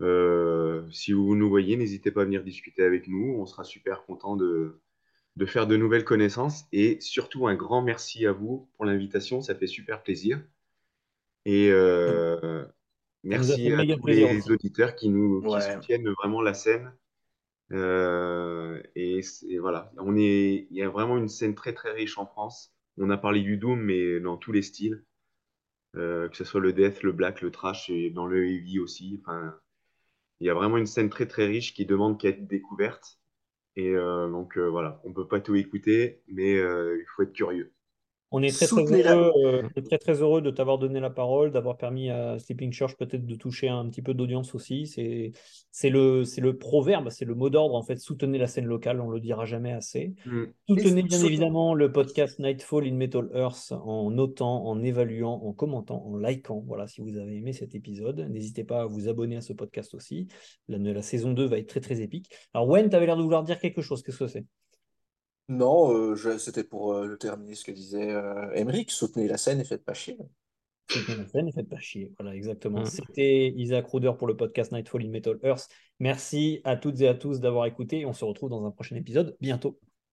[0.01, 3.35] Euh, si vous nous voyez, n'hésitez pas à venir discuter avec nous.
[3.39, 4.81] On sera super content de,
[5.37, 6.65] de faire de nouvelles connaissances.
[6.73, 9.41] Et surtout, un grand merci à vous pour l'invitation.
[9.41, 10.43] Ça fait super plaisir.
[11.45, 12.65] Et euh,
[13.23, 15.61] merci à tous plaisir les auditeurs qui nous qui Ouais.
[15.61, 16.93] soutiennent vraiment la scène.
[17.73, 22.17] Euh, et, et voilà, on est, il y a vraiment une scène très très riche
[22.19, 22.74] en France.
[22.97, 25.03] On a parlé du doom, mais dans tous les styles,
[25.95, 29.21] Euh, que ce soit le death, le black, le trash et dans le heavy aussi.
[30.39, 33.19] Il y a vraiment une scène très très riche qui demande qu'à être découverte.
[33.75, 37.73] Et euh, donc euh, voilà, on peut pas tout écouter, mais il faut être curieux.
[38.31, 39.15] On est très très Soutenez-la.
[39.15, 42.37] heureux, euh, on est très très heureux de t'avoir donné la parole, d'avoir permis à
[42.39, 44.87] Sleeping Church peut-être de toucher un petit peu d'audience aussi.
[44.87, 45.31] C'est
[45.71, 47.97] c'est le c'est le proverbe, c'est le mot d'ordre en fait.
[47.97, 50.13] Soutenez la scène locale, on le dira jamais assez.
[50.25, 50.43] Mm.
[50.67, 55.53] Soutenez bien soutenez- évidemment le podcast Nightfall in Metal Earth en notant, en évaluant, en
[55.53, 56.63] commentant, en likant.
[56.67, 59.93] Voilà, si vous avez aimé cet épisode, n'hésitez pas à vous abonner à ce podcast
[59.93, 60.27] aussi.
[60.67, 62.29] La, la saison 2 va être très très épique.
[62.53, 64.01] Alors Wen, tu avais l'air de vouloir dire quelque chose.
[64.03, 64.45] Qu'est-ce que c'est?
[65.47, 69.65] Non, euh, je- c'était pour euh, terminer ce que disait euh, soutenez la scène et
[69.65, 70.17] faites pas chier.
[70.89, 72.11] Soutenez la scène et faites pas chier.
[72.19, 72.81] Voilà, exactement.
[72.81, 72.85] Mm.
[72.85, 75.67] C'était Isaac Ruder pour le podcast Nightfall in Metal Earth.
[75.99, 78.05] Merci à toutes et à tous d'avoir écouté.
[78.05, 79.79] On se retrouve dans un prochain épisode bientôt.